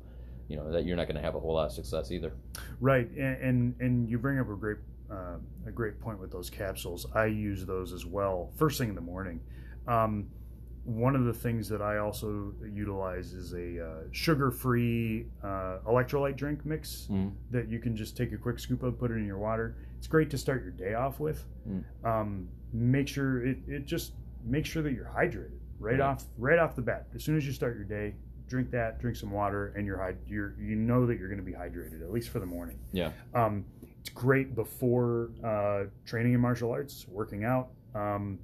You 0.48 0.58
know 0.58 0.72
that 0.72 0.86
you're 0.86 0.98
not 0.98 1.06
going 1.06 1.18
to 1.18 1.22
have 1.22 1.36
a 1.36 1.40
whole 1.40 1.54
lot 1.54 1.68
of 1.68 1.72
success 1.72 2.12
either. 2.12 2.34
Right, 2.82 3.10
and 3.12 3.38
and, 3.42 3.76
and 3.80 4.10
you 4.10 4.18
bring 4.18 4.40
up 4.40 4.50
a 4.50 4.56
great 4.56 4.78
uh, 5.12 5.38
a 5.68 5.72
great 5.72 6.00
point 6.00 6.20
with 6.20 6.32
those 6.32 6.50
capsules. 6.50 7.06
I 7.14 7.26
use 7.26 7.64
those 7.66 7.94
as 7.94 8.06
well 8.06 8.52
first 8.58 8.80
thing 8.80 8.90
in 8.90 8.96
the 8.96 9.02
morning. 9.02 9.40
Um, 9.88 10.28
one 10.90 11.16
of 11.16 11.26
the 11.26 11.34
things 11.34 11.70
that 11.70 11.82
I 11.82 11.98
also 11.98 12.52
utilize 12.74 13.34
is 13.34 13.54
a 13.54 13.86
uh, 13.86 13.90
sugar-free 14.12 15.26
uh, 15.44 15.78
electrolyte 15.88 16.36
drink 16.36 16.66
mix 16.66 17.08
Mm. 17.12 17.32
that 17.52 17.70
you 17.70 17.80
can 17.80 17.96
just 17.96 18.18
take 18.18 18.32
a 18.32 18.38
quick 18.38 18.60
scoop 18.60 18.82
of, 18.84 18.98
put 19.00 19.12
it 19.12 19.16
in 19.16 19.26
your 19.26 19.38
water. 19.38 19.76
It's 19.98 20.08
great 20.08 20.30
to 20.32 20.38
start 20.38 20.64
your 20.64 20.72
day 20.72 20.96
off 20.96 21.20
with. 21.20 21.46
Mm. 21.70 21.84
Um, 22.04 22.50
make 22.74 23.08
sure 23.08 23.46
it, 23.46 23.58
it 23.68 23.86
just 23.86 24.14
make 24.44 24.66
sure 24.66 24.82
that 24.82 24.94
you're 24.94 25.12
hydrated 25.16 25.52
right 25.80 26.00
off 26.00 26.26
right 26.38 26.58
off 26.60 26.76
the 26.76 26.82
bat. 26.82 27.08
As 27.16 27.24
soon 27.24 27.38
as 27.38 27.46
you 27.46 27.54
start 27.54 27.76
your 27.76 27.86
day, 27.86 28.16
drink 28.48 28.72
that, 28.72 29.00
drink 29.00 29.16
some 29.18 29.32
water, 29.32 29.74
and 29.76 29.86
you're 29.86 29.98
hyd- 29.98 30.18
you're 30.28 30.56
you 30.60 30.76
know 30.76 31.06
that 31.06 31.20
you're 31.20 31.28
going 31.30 31.40
to 31.40 31.46
be 31.46 31.52
hydrated 31.54 32.02
at 32.02 32.12
least 32.12 32.30
for 32.30 32.40
the 32.40 32.46
morning. 32.46 32.78
Yeah. 32.92 33.12
Um, 33.36 33.66
it's 34.02 34.10
great 34.10 34.56
before 34.56 35.30
uh, 35.44 35.84
training 36.06 36.34
in 36.34 36.40
martial 36.40 36.72
arts, 36.72 37.06
working 37.10 37.44
out. 37.44 37.70
Um, 37.96 38.40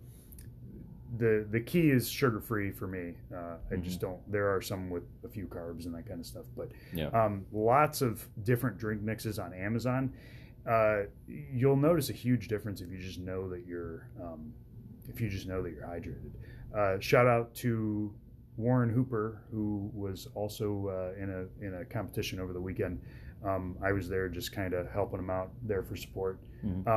the 1.17 1.45
the 1.51 1.59
key 1.59 1.89
is 1.91 2.09
sugar 2.09 2.39
free 2.39 2.71
for 2.71 2.87
me. 2.87 3.13
Uh, 3.33 3.55
I 3.71 3.75
just 3.77 4.01
don't. 4.01 4.19
There 4.31 4.53
are 4.53 4.61
some 4.61 4.89
with 4.89 5.03
a 5.23 5.29
few 5.29 5.45
carbs 5.45 5.85
and 5.85 5.93
that 5.95 6.07
kind 6.07 6.19
of 6.19 6.25
stuff, 6.25 6.45
but 6.57 6.69
Yeah. 6.93 7.07
um, 7.07 7.45
lots 7.51 8.01
of 8.01 8.27
different 8.43 8.77
drink 8.77 9.01
mixes 9.01 9.37
on 9.39 9.53
Amazon. 9.53 10.11
Uh, 10.67 11.03
you'll 11.27 11.75
notice 11.75 12.09
a 12.09 12.13
huge 12.13 12.47
difference 12.47 12.81
if 12.81 12.89
you 12.91 12.97
just 12.97 13.19
know 13.19 13.47
that 13.49 13.65
you're 13.67 14.07
um, 14.21 14.51
if 15.07 15.21
you 15.21 15.29
just 15.29 15.47
know 15.47 15.61
that 15.61 15.71
you're 15.73 15.85
hydrated. 15.85 16.31
Uh, 16.75 16.99
shout 16.99 17.27
out 17.27 17.53
to 17.55 18.11
Warren 18.57 18.89
Hooper, 18.89 19.43
who 19.51 19.91
was 19.93 20.27
also 20.33 20.87
uh, 21.17 21.21
in 21.23 21.29
a 21.29 21.65
in 21.65 21.75
a 21.75 21.85
competition 21.85 22.39
over 22.39 22.51
the 22.51 22.61
weekend. 22.61 22.99
Um, 23.43 23.77
I 23.83 23.91
was 23.91 24.09
there 24.09 24.27
just 24.27 24.51
kind 24.53 24.73
of 24.73 24.89
helping 24.91 25.19
him 25.19 25.29
out 25.29 25.51
there 25.61 25.83
for 25.83 25.95
support. 25.95 26.39
Mhm. 26.65 26.87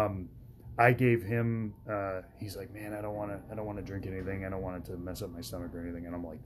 I 0.79 0.93
gave 0.93 1.22
him. 1.22 1.74
Uh, 1.91 2.22
he's 2.39 2.57
like, 2.57 2.72
man, 2.72 2.95
I 2.95 3.01
don't 3.01 3.14
want 3.14 3.31
to. 3.31 3.41
I 3.53 3.57
don't 3.57 3.66
want 3.66 3.79
to 3.79 3.85
drink 3.85 4.07
anything. 4.07 4.45
I 4.45 4.51
don't 4.51 4.62
want 4.62 4.76
it 4.76 4.91
to 4.93 4.97
mess 4.97 5.22
up 5.22 5.31
my 5.31 5.41
stomach 5.41 5.74
or 5.74 5.81
anything. 5.81 6.07
And 6.07 6.14
I'm 6.14 6.24
like, 6.24 6.39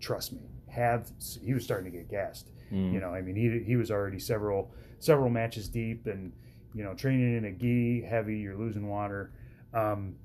trust 0.00 0.32
me. 0.32 0.40
Have 0.68 1.10
he 1.42 1.54
was 1.54 1.62
starting 1.64 1.90
to 1.90 1.96
get 1.96 2.10
gassed. 2.10 2.50
Mm. 2.72 2.92
You 2.92 3.00
know, 3.00 3.10
I 3.10 3.20
mean, 3.20 3.36
he 3.36 3.62
he 3.64 3.76
was 3.76 3.90
already 3.90 4.18
several 4.18 4.72
several 4.98 5.28
matches 5.28 5.68
deep, 5.68 6.06
and 6.06 6.32
you 6.74 6.82
know, 6.82 6.94
training 6.94 7.36
in 7.36 7.44
a 7.44 7.52
gi, 7.52 8.02
heavy. 8.02 8.38
You're 8.38 8.56
losing 8.56 8.88
water. 8.88 9.32
Um, 9.74 10.16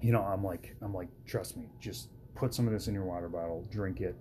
you 0.00 0.12
know, 0.12 0.22
I'm 0.22 0.44
like, 0.44 0.76
I'm 0.80 0.94
like, 0.94 1.08
trust 1.26 1.56
me. 1.56 1.66
Just 1.80 2.08
put 2.34 2.54
some 2.54 2.66
of 2.66 2.72
this 2.72 2.88
in 2.88 2.94
your 2.94 3.04
water 3.04 3.28
bottle, 3.28 3.66
drink 3.70 4.00
it. 4.00 4.16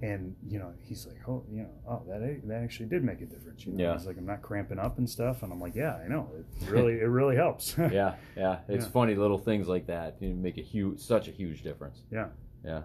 And 0.00 0.36
you 0.46 0.58
know, 0.60 0.72
he's 0.80 1.06
like, 1.06 1.16
oh, 1.28 1.44
you 1.50 1.62
know, 1.62 1.70
oh, 1.88 2.02
that 2.08 2.40
that 2.46 2.62
actually 2.62 2.86
did 2.86 3.02
make 3.02 3.20
a 3.20 3.26
difference. 3.26 3.66
You 3.66 3.72
know, 3.72 3.82
Yeah. 3.84 3.92
he's 3.94 4.06
like, 4.06 4.16
I'm 4.16 4.26
not 4.26 4.42
cramping 4.42 4.78
up 4.78 4.98
and 4.98 5.10
stuff, 5.10 5.42
and 5.42 5.52
I'm 5.52 5.60
like, 5.60 5.74
yeah, 5.74 5.96
I 5.96 6.06
know, 6.08 6.30
it 6.38 6.70
really, 6.70 6.94
it 7.00 7.08
really 7.08 7.34
helps. 7.34 7.76
yeah, 7.78 8.14
yeah. 8.36 8.60
It's 8.68 8.84
Yeah. 8.84 8.90
funny 8.92 9.14
little 9.16 9.38
things 9.38 9.66
like 9.66 9.86
that 9.88 10.16
you 10.20 10.34
make 10.34 10.56
a 10.56 10.62
huge, 10.62 11.00
such 11.00 11.26
a 11.28 11.32
huge 11.32 11.62
difference. 11.62 12.02
yeah. 12.12 12.28
Yeah. 12.64 12.82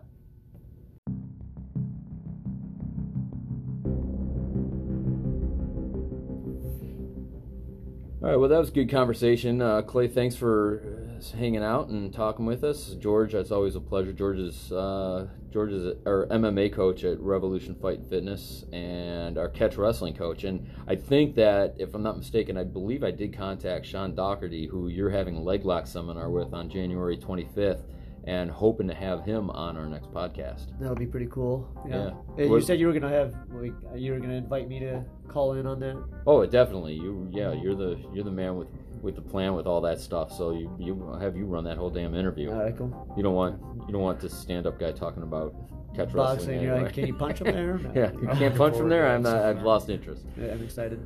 All 8.22 8.30
right. 8.30 8.38
Well, 8.38 8.49
that 8.49 8.57
was 8.59 8.70
a 8.70 8.72
good 8.72 8.89
conversation. 8.89 9.61
Uh, 9.61 9.82
Clay, 9.82 10.07
thanks 10.07 10.36
for 10.36 11.02
hanging 11.32 11.63
out 11.63 11.89
and 11.89 12.13
talking 12.13 12.45
with 12.45 12.63
us. 12.63 12.95
George, 12.99 13.34
it's 13.34 13.51
always 13.51 13.76
a 13.76 13.80
pleasure. 13.80 14.13
George 14.13 14.38
is 14.38 14.71
uh, 14.71 15.28
George 15.51 15.71
is 15.71 15.95
our 16.05 16.28
MMA 16.28 16.74
coach 16.74 17.03
at 17.03 17.19
Revolution 17.19 17.76
Fight 17.76 17.99
and 17.99 18.09
Fitness 18.09 18.65
and 18.74 19.38
our 19.38 19.49
catch 19.49 19.76
wrestling 19.76 20.15
coach. 20.15 20.43
And 20.43 20.67
I 20.88 20.95
think 20.95 21.36
that, 21.36 21.76
if 21.78 21.93
I'm 21.93 22.03
not 22.03 22.17
mistaken, 22.17 22.57
I 22.57 22.63
believe 22.63 23.03
I 23.03 23.11
did 23.11 23.38
contact 23.38 23.86
Sean 23.86 24.15
Doherty, 24.15 24.67
who 24.67 24.88
you're 24.88 25.09
having 25.09 25.36
a 25.36 25.41
leg 25.41 25.65
lock 25.65 25.88
seminar 25.88 26.30
with 26.30 26.53
on 26.53 26.69
January 26.69 27.17
25th, 27.17 27.84
and 28.26 28.49
hoping 28.49 28.88
to 28.88 28.93
have 28.93 29.24
him 29.26 29.49
on 29.49 29.78
our 29.78 29.86
next 29.86 30.11
podcast. 30.13 30.78
That'll 30.80 30.95
be 30.95 31.05
pretty 31.05 31.28
cool. 31.28 31.69
Yeah. 31.88 32.11
And 32.38 32.49
you 32.49 32.61
said 32.61 32.80
you 32.80 32.88
were 32.88 32.93
gonna 32.93 33.09
have 33.09 33.36
like 33.51 33.74
you 33.95 34.13
were 34.13 34.19
gonna 34.19 34.34
invite 34.34 34.67
me 34.67 34.80
to 34.80 35.03
call 35.28 35.53
in 35.53 35.67
on 35.67 35.80
that. 35.82 36.03
Oh, 36.26 36.45
definitely. 36.45 36.93
You, 36.93 37.28
yeah, 37.32 37.53
you're 37.53 37.76
the 37.76 37.99
you're 38.13 38.24
the 38.24 38.32
man 38.32 38.55
with 38.55 38.69
with 39.03 39.15
the 39.15 39.21
plan 39.21 39.53
with 39.53 39.67
all 39.67 39.81
that 39.81 39.99
stuff. 39.99 40.31
So 40.31 40.51
you 40.51 40.75
you 40.79 41.17
have 41.19 41.35
you 41.35 41.45
run 41.45 41.65
that 41.65 41.77
whole 41.77 41.89
damn 41.89 42.15
interview. 42.15 42.51
All 42.51 42.63
right, 42.63 42.75
cool. 42.75 43.13
You 43.15 43.21
don't 43.21 43.35
want 43.35 43.61
you 43.85 43.93
don't 43.93 44.01
want 44.01 44.19
this 44.19 44.35
stand 44.35 44.65
up 44.65 44.79
guy 44.79 44.91
talking 44.93 45.21
about 45.21 45.53
catch 45.93 46.13
wrestling. 46.13 46.37
Boxing. 46.37 46.61
You're 46.61 46.73
anyway. 46.73 46.85
like, 46.85 46.93
can 46.93 47.07
you 47.07 47.13
punch 47.13 47.41
him 47.41 47.51
there? 47.51 47.77
No. 47.83 47.91
yeah, 47.93 48.11
you 48.13 48.29
I'm 48.29 48.37
can't 48.37 48.55
punch 48.55 48.77
from 48.77 48.89
there. 48.89 49.07
I'm 49.07 49.21
not. 49.21 49.37
I've 49.37 49.61
lost 49.61 49.89
interest. 49.89 50.25
Yeah, 50.39 50.53
I'm 50.53 50.63
excited. 50.63 51.05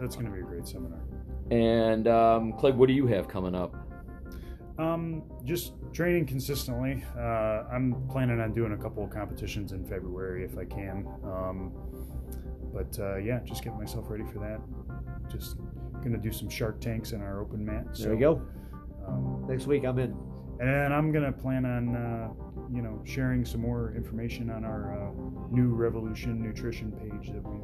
That's 0.00 0.16
going 0.16 0.26
to 0.26 0.32
be 0.32 0.40
a 0.40 0.42
great 0.42 0.66
seminar. 0.66 1.00
And 1.50 2.08
um, 2.08 2.52
Clay, 2.54 2.72
what 2.72 2.88
do 2.88 2.94
you 2.94 3.06
have 3.06 3.28
coming 3.28 3.54
up? 3.54 3.74
Um, 4.78 5.24
just 5.44 5.72
training 5.92 6.26
consistently. 6.26 7.04
Uh, 7.16 7.64
I'm 7.72 8.06
planning 8.08 8.40
on 8.40 8.52
doing 8.52 8.72
a 8.72 8.76
couple 8.76 9.02
of 9.02 9.10
competitions 9.10 9.72
in 9.72 9.84
February 9.84 10.44
if 10.44 10.56
I 10.56 10.64
can. 10.64 11.08
Um, 11.24 11.72
but 12.72 12.96
uh, 13.00 13.16
yeah, 13.16 13.40
just 13.44 13.64
getting 13.64 13.78
myself 13.78 14.06
ready 14.08 14.24
for 14.24 14.38
that. 14.38 14.60
Just 15.30 15.56
gonna 16.02 16.18
do 16.18 16.32
some 16.32 16.48
shark 16.48 16.80
tanks 16.80 17.12
in 17.12 17.20
our 17.20 17.40
open 17.40 17.64
mat. 17.64 17.86
There 17.98 18.12
we 18.14 18.18
go. 18.20 18.42
Um, 19.06 19.44
Next 19.48 19.66
week 19.66 19.84
I'm 19.84 19.98
in. 19.98 20.10
and 20.60 20.68
then 20.68 20.92
I'm 20.92 21.12
gonna 21.12 21.32
plan 21.32 21.64
on, 21.64 21.96
uh, 21.96 22.28
you 22.72 22.82
know, 22.82 23.00
sharing 23.04 23.44
some 23.44 23.60
more 23.62 23.94
information 23.96 24.50
on 24.50 24.64
our 24.64 24.92
uh, 24.92 25.10
new 25.50 25.68
Revolution 25.74 26.42
Nutrition 26.42 26.92
page 26.92 27.32
that 27.32 27.42
we 27.48 27.58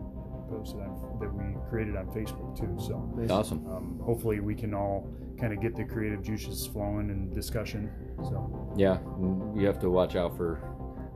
posted 0.48 0.80
on, 0.80 1.18
that 1.20 1.32
we 1.32 1.42
created 1.68 1.96
on 1.96 2.06
Facebook 2.06 2.56
too. 2.58 2.74
So 2.78 3.00
Nice. 3.16 3.30
Awesome. 3.30 3.66
um, 3.66 4.00
hopefully 4.02 4.40
we 4.40 4.54
can 4.54 4.74
all 4.74 5.08
kind 5.40 5.52
of 5.52 5.60
get 5.60 5.74
the 5.74 5.84
creative 5.84 6.22
juices 6.22 6.66
flowing 6.66 7.10
and 7.10 7.34
discussion. 7.34 7.90
So 8.22 8.72
Yeah, 8.76 8.98
you 9.56 9.66
have 9.66 9.78
to 9.80 9.90
watch 9.90 10.16
out 10.16 10.36
for. 10.36 10.60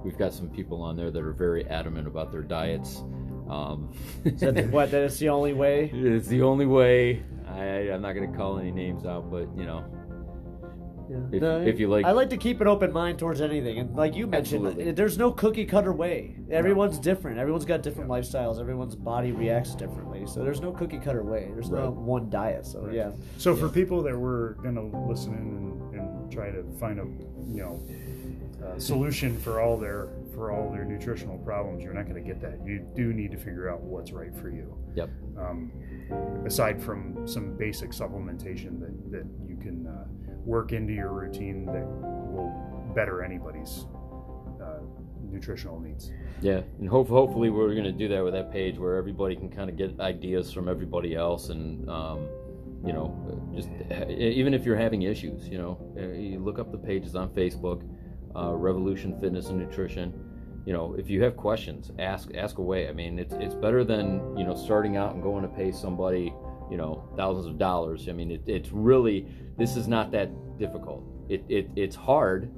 We've 0.04 0.16
got 0.18 0.32
some 0.32 0.48
people 0.48 0.80
on 0.82 0.96
there 0.96 1.10
that 1.10 1.22
are 1.22 1.32
very 1.32 1.66
adamant 1.66 2.06
about 2.06 2.30
their 2.32 2.42
diets. 2.42 3.02
Um, 3.48 3.92
So 4.36 4.50
that- 4.52 4.68
what? 4.70 4.90
That 4.90 5.02
is 5.02 5.18
the 5.18 5.28
only 5.30 5.52
way. 5.54 5.90
It's 5.92 6.28
the 6.28 6.42
only 6.42 6.66
way. 6.66 7.22
I, 7.48 7.90
I'm 7.92 8.02
not 8.02 8.12
going 8.12 8.30
to 8.30 8.36
call 8.36 8.58
any 8.58 8.70
names 8.70 9.06
out, 9.06 9.30
but 9.30 9.48
you 9.56 9.64
know, 9.64 9.84
Yeah. 11.10 11.16
If- 11.32 11.40
No, 11.42 11.60
if 11.62 11.80
you 11.80 11.88
like- 11.88 12.04
I 12.04 12.10
like 12.12 12.28
to 12.30 12.36
keep 12.36 12.60
an 12.60 12.66
open 12.68 12.92
mind 12.92 13.18
towards 13.18 13.40
anything, 13.40 13.78
and 13.78 13.96
like 13.96 14.14
you 14.14 14.26
mentioned, 14.26 14.66
Absolutely. 14.66 14.92
there's 14.92 15.16
no 15.16 15.32
cookie 15.32 15.64
cutter 15.64 15.92
way. 15.94 16.36
Everyone's 16.50 16.98
different. 16.98 17.38
Everyone's 17.38 17.64
got 17.64 17.82
different 17.82 18.10
lifestyles. 18.10 18.60
Everyone's 18.60 18.94
body 18.94 19.32
reacts 19.32 19.74
differently. 19.74 20.26
So 20.26 20.44
there's 20.44 20.60
no 20.60 20.70
cookie 20.72 20.98
cutter 20.98 21.22
way. 21.22 21.50
There's 21.54 21.70
no 21.70 21.90
one 21.90 22.28
diet. 22.28 22.66
So 22.66 22.82
Right. 22.82 22.94
yeah, 22.94 23.12
So 23.38 23.56
for 23.56 23.70
people 23.70 24.02
that 24.02 24.16
were 24.18 24.58
gonna 24.62 24.84
listen 25.08 25.32
in 25.32 25.40
and, 25.40 25.94
and 26.00 26.30
try 26.32 26.50
to 26.50 26.62
find 26.78 27.00
a 27.00 27.04
you 27.50 27.62
know 27.62 27.82
uh, 28.62 28.78
solution 28.78 29.34
for 29.38 29.60
all 29.60 29.78
their 29.78 30.08
for 30.38 30.52
all 30.52 30.70
their 30.70 30.84
nutritional 30.84 31.36
problems, 31.38 31.82
you're 31.82 31.92
not 31.92 32.06
gonna 32.06 32.20
get 32.20 32.40
that. 32.40 32.60
You 32.64 32.86
do 32.94 33.12
need 33.12 33.32
to 33.32 33.36
figure 33.36 33.68
out 33.68 33.80
what's 33.80 34.12
right 34.12 34.34
for 34.34 34.48
you. 34.48 34.78
Yep. 34.94 35.10
Um, 35.36 35.72
aside 36.46 36.80
from 36.80 37.26
some 37.26 37.56
basic 37.56 37.90
supplementation 37.90 38.78
that 38.80 39.10
that 39.10 39.26
you 39.46 39.56
can 39.56 39.86
uh, 39.86 40.04
work 40.44 40.72
into 40.72 40.92
your 40.92 41.12
routine 41.12 41.66
that 41.66 41.84
will 41.84 42.92
better 42.94 43.22
anybody's 43.24 43.86
uh, 44.62 44.78
nutritional 45.30 45.80
needs. 45.80 46.12
yeah, 46.40 46.60
and 46.78 46.88
hope, 46.88 47.08
hopefully 47.08 47.50
we're 47.50 47.72
going 47.72 47.84
to 47.84 47.92
do 47.92 48.08
that 48.08 48.22
with 48.24 48.32
that 48.32 48.50
page 48.50 48.78
where 48.78 48.96
everybody 48.96 49.36
can 49.36 49.50
kind 49.50 49.68
of 49.68 49.76
get 49.76 49.98
ideas 50.00 50.52
from 50.52 50.68
everybody 50.68 51.14
else, 51.14 51.48
and 51.50 51.90
um, 51.90 52.28
you 52.86 52.92
know, 52.92 53.12
just 53.54 53.68
even 54.08 54.54
if 54.54 54.64
you're 54.64 54.76
having 54.76 55.02
issues, 55.02 55.48
you 55.48 55.58
know, 55.58 55.78
you 56.16 56.38
look 56.38 56.60
up 56.60 56.70
the 56.70 56.78
pages 56.78 57.16
on 57.16 57.28
Facebook, 57.30 57.82
uh, 58.36 58.54
Revolution 58.54 59.18
Fitness 59.20 59.48
and 59.48 59.58
Nutrition. 59.58 60.27
You 60.68 60.74
know, 60.74 60.94
if 60.98 61.08
you 61.08 61.22
have 61.22 61.34
questions, 61.34 61.90
ask 61.98 62.28
ask 62.34 62.58
away. 62.58 62.90
I 62.90 62.92
mean, 62.92 63.18
it's 63.18 63.32
it's 63.40 63.54
better 63.54 63.84
than 63.84 64.36
you 64.36 64.44
know 64.44 64.54
starting 64.54 64.98
out 64.98 65.14
and 65.14 65.22
going 65.22 65.40
to 65.40 65.48
pay 65.48 65.72
somebody 65.72 66.30
you 66.70 66.76
know 66.76 67.08
thousands 67.16 67.46
of 67.46 67.56
dollars. 67.56 68.06
I 68.06 68.12
mean, 68.12 68.30
it, 68.30 68.42
it's 68.46 68.70
really 68.70 69.26
this 69.56 69.78
is 69.78 69.88
not 69.88 70.10
that 70.10 70.28
difficult. 70.58 71.04
It, 71.30 71.42
it 71.48 71.70
it's 71.74 71.96
hard 71.96 72.52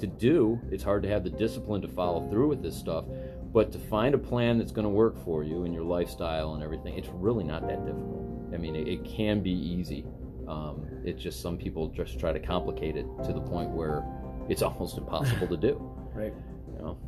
to 0.00 0.06
do. 0.08 0.60
It's 0.72 0.82
hard 0.82 1.04
to 1.04 1.08
have 1.08 1.22
the 1.22 1.30
discipline 1.30 1.80
to 1.82 1.86
follow 1.86 2.28
through 2.28 2.48
with 2.48 2.60
this 2.60 2.76
stuff, 2.76 3.04
but 3.52 3.70
to 3.70 3.78
find 3.78 4.16
a 4.16 4.18
plan 4.18 4.58
that's 4.58 4.72
going 4.72 4.82
to 4.82 4.88
work 4.90 5.16
for 5.24 5.44
you 5.44 5.62
and 5.62 5.72
your 5.72 5.84
lifestyle 5.84 6.54
and 6.54 6.62
everything, 6.64 6.98
it's 6.98 7.10
really 7.10 7.44
not 7.44 7.68
that 7.68 7.86
difficult. 7.86 8.50
I 8.52 8.56
mean, 8.56 8.74
it, 8.74 8.88
it 8.88 9.04
can 9.04 9.44
be 9.44 9.52
easy. 9.52 10.04
Um, 10.48 10.88
it's 11.04 11.22
just 11.22 11.40
some 11.40 11.56
people 11.56 11.86
just 11.90 12.18
try 12.18 12.32
to 12.32 12.40
complicate 12.40 12.96
it 12.96 13.06
to 13.26 13.32
the 13.32 13.40
point 13.40 13.70
where 13.70 14.04
it's 14.48 14.62
almost 14.68 14.98
impossible 14.98 15.46
to 15.46 15.56
do. 15.56 15.96
right. 16.16 16.34
You 16.72 16.82
know. 16.82 16.98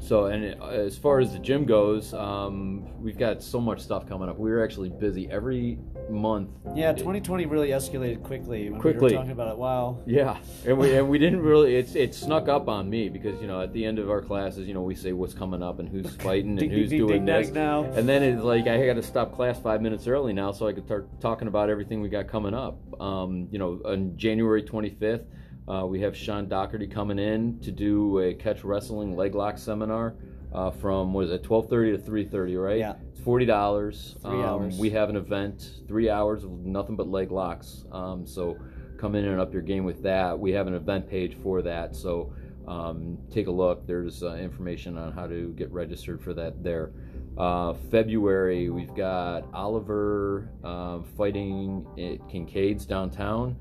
So, 0.00 0.26
and 0.26 0.60
as 0.62 0.98
far 0.98 1.18
as 1.20 1.32
the 1.32 1.38
gym 1.38 1.64
goes, 1.64 2.12
um, 2.12 2.84
we've 3.02 3.16
got 3.16 3.42
so 3.42 3.58
much 3.58 3.80
stuff 3.80 4.06
coming 4.06 4.28
up. 4.28 4.36
We're 4.36 4.62
actually 4.62 4.90
busy 4.90 5.30
every 5.30 5.78
month. 6.10 6.50
Yeah, 6.74 6.92
2020 6.92 7.46
really 7.46 7.68
escalated 7.68 8.22
quickly. 8.22 8.68
When 8.68 8.80
Quickly. 8.80 9.12
we 9.12 9.12
were 9.12 9.18
talking 9.18 9.30
about 9.32 9.52
it. 9.52 9.56
Wow. 9.56 10.02
Yeah, 10.06 10.36
and 10.66 10.76
we 10.76 10.94
and 10.94 11.08
we 11.08 11.18
didn't 11.18 11.40
really. 11.40 11.76
It's 11.76 11.94
it 11.94 12.14
snuck 12.14 12.48
up 12.48 12.68
on 12.68 12.90
me 12.90 13.08
because 13.08 13.40
you 13.40 13.46
know 13.46 13.62
at 13.62 13.72
the 13.72 13.82
end 13.84 13.98
of 13.98 14.10
our 14.10 14.20
classes, 14.20 14.68
you 14.68 14.74
know, 14.74 14.82
we 14.82 14.94
say 14.94 15.12
what's 15.12 15.32
coming 15.32 15.62
up 15.62 15.78
and 15.78 15.88
who's 15.88 16.14
fighting 16.16 16.58
and 16.58 16.70
who's 16.70 16.90
doing 16.90 17.24
this. 17.24 17.48
now. 17.50 17.84
And 17.84 18.06
then 18.06 18.22
it's 18.22 18.42
like 18.42 18.66
I 18.66 18.84
got 18.84 18.94
to 18.94 19.02
stop 19.02 19.34
class 19.34 19.58
five 19.58 19.80
minutes 19.80 20.06
early 20.06 20.34
now 20.34 20.52
so 20.52 20.66
I 20.68 20.74
could 20.74 20.84
start 20.84 21.08
talking 21.22 21.48
about 21.48 21.70
everything 21.70 22.02
we 22.02 22.10
got 22.10 22.28
coming 22.28 22.52
up. 22.52 22.78
Um, 23.00 23.48
you 23.50 23.58
know, 23.58 23.80
on 23.86 24.18
January 24.18 24.62
25th, 24.62 25.24
uh, 25.68 25.86
we 25.86 26.00
have 26.00 26.16
Sean 26.16 26.48
Doherty 26.48 26.86
coming 26.86 27.18
in 27.18 27.58
to 27.60 27.70
do 27.70 28.18
a 28.20 28.34
catch 28.34 28.64
wrestling 28.64 29.16
leg 29.16 29.34
lock 29.34 29.58
seminar 29.58 30.14
uh, 30.52 30.70
from 30.70 31.12
what 31.12 31.24
is 31.24 31.32
it, 31.32 31.42
12:30 31.42 32.04
to 32.04 32.10
3:30, 32.10 32.62
right? 32.62 32.78
Yeah. 32.78 32.94
It's 33.10 33.20
forty 33.20 33.44
dollars. 33.44 34.16
Three 34.22 34.42
hours. 34.42 34.78
We 34.78 34.90
have 34.90 35.08
an 35.08 35.16
event, 35.16 35.80
three 35.88 36.08
hours 36.08 36.44
of 36.44 36.50
nothing 36.50 36.96
but 36.96 37.08
leg 37.08 37.30
locks. 37.30 37.84
Um, 37.90 38.26
so 38.26 38.56
come 38.98 39.14
in 39.14 39.24
and 39.24 39.40
up 39.40 39.52
your 39.52 39.62
game 39.62 39.84
with 39.84 40.02
that. 40.02 40.38
We 40.38 40.52
have 40.52 40.66
an 40.66 40.74
event 40.74 41.08
page 41.08 41.36
for 41.42 41.60
that, 41.62 41.96
so 41.96 42.32
um, 42.68 43.18
take 43.30 43.48
a 43.48 43.50
look. 43.50 43.86
There's 43.86 44.22
uh, 44.22 44.34
information 44.34 44.96
on 44.96 45.12
how 45.12 45.26
to 45.26 45.52
get 45.56 45.70
registered 45.72 46.22
for 46.22 46.32
that 46.34 46.62
there. 46.62 46.92
Uh, 47.36 47.74
February, 47.90 48.70
we've 48.70 48.94
got 48.94 49.44
Oliver 49.52 50.48
uh, 50.62 51.00
fighting 51.16 51.84
at 51.98 52.28
Kincaid's 52.30 52.86
downtown, 52.86 53.56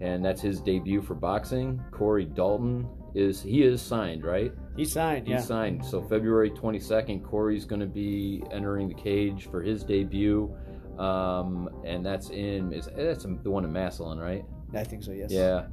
and 0.00 0.24
that's 0.24 0.40
his 0.40 0.60
debut 0.60 1.02
for 1.02 1.14
boxing. 1.14 1.82
Corey 1.90 2.24
Dalton 2.24 2.88
is 3.14 3.42
he 3.42 3.62
is 3.62 3.80
signed, 3.80 4.24
right? 4.24 4.52
He 4.76 4.84
signed, 4.84 5.26
yeah. 5.26 5.38
He 5.38 5.42
signed. 5.42 5.84
So 5.84 6.02
February 6.02 6.50
22nd, 6.50 7.24
Corey's 7.24 7.64
going 7.64 7.80
to 7.80 7.86
be 7.86 8.42
entering 8.50 8.88
the 8.88 8.94
cage 8.94 9.48
for 9.50 9.62
his 9.62 9.82
debut, 9.84 10.54
um, 10.98 11.68
and 11.84 12.04
that's 12.04 12.30
in 12.30 12.72
is 12.72 12.88
that's 12.94 13.24
the 13.24 13.50
one 13.50 13.64
in 13.64 13.72
Massillon, 13.72 14.18
right? 14.18 14.44
I 14.74 14.84
think 14.84 15.02
so. 15.02 15.12
Yes. 15.12 15.30
Yeah. 15.30 15.66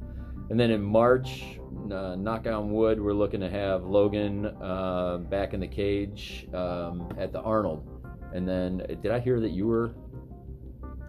And 0.50 0.60
then 0.60 0.70
in 0.70 0.82
March, 0.82 1.58
uh, 1.90 2.16
knock 2.16 2.46
on 2.46 2.70
wood, 2.70 3.00
we're 3.00 3.14
looking 3.14 3.40
to 3.40 3.48
have 3.48 3.84
Logan 3.84 4.46
uh, 4.46 5.18
back 5.18 5.54
in 5.54 5.60
the 5.60 5.66
cage 5.66 6.46
um, 6.52 7.08
at 7.18 7.32
the 7.32 7.40
Arnold. 7.40 7.88
And 8.34 8.46
then, 8.46 8.84
did 9.00 9.10
I 9.10 9.20
hear 9.20 9.40
that 9.40 9.52
you 9.52 9.66
were? 9.66 9.94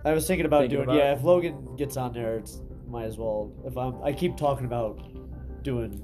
I 0.05 0.13
was 0.13 0.27
thinking 0.27 0.45
about 0.45 0.61
Thinking 0.61 0.77
doing. 0.77 0.89
about 0.89 0.97
yeah, 0.97 1.11
it? 1.11 1.17
if 1.17 1.23
Logan 1.23 1.75
gets 1.75 1.97
on 1.97 2.13
there, 2.13 2.37
it's 2.37 2.61
might 2.87 3.05
as 3.05 3.17
well. 3.17 3.51
If 3.65 3.77
I'm, 3.77 4.01
I 4.03 4.13
keep 4.13 4.37
talking 4.37 4.65
about 4.65 5.01
doing 5.63 6.01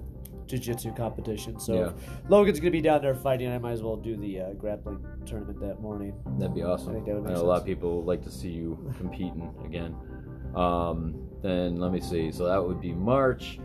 jiu-jitsu 0.48 0.94
competition. 0.96 1.60
So 1.60 1.74
Yeah. 1.74 1.92
Logan's 2.28 2.60
gonna 2.60 2.72
be 2.72 2.82
down 2.82 3.02
there 3.02 3.16
fighting. 3.16 3.50
I 3.50 3.58
might 3.58 3.72
as 3.72 3.84
well 3.84 3.96
do 3.96 4.18
the 4.18 4.42
uh, 4.42 4.54
grappling 4.54 5.06
tournament 5.26 5.60
that 5.62 5.82
morning. 5.82 6.14
That'd 6.38 6.56
be 6.56 6.64
awesome. 6.64 6.90
I 6.90 6.94
think 6.94 7.06
that 7.06 7.16
would 7.16 7.26
I 7.26 7.28
make 7.30 7.38
know 7.38 7.44
a 7.44 7.48
lot 7.48 7.62
of 7.62 7.66
people 7.66 8.04
like 8.04 8.22
to 8.24 8.32
see 8.32 8.50
you 8.50 8.92
competing 8.98 9.54
again. 9.66 9.96
Um, 10.56 11.30
then 11.42 11.78
let 11.78 11.92
me 11.92 12.02
see. 12.02 12.32
So 12.32 12.46
that 12.46 12.62
would 12.62 12.82
be 12.82 12.94
March. 12.94 13.60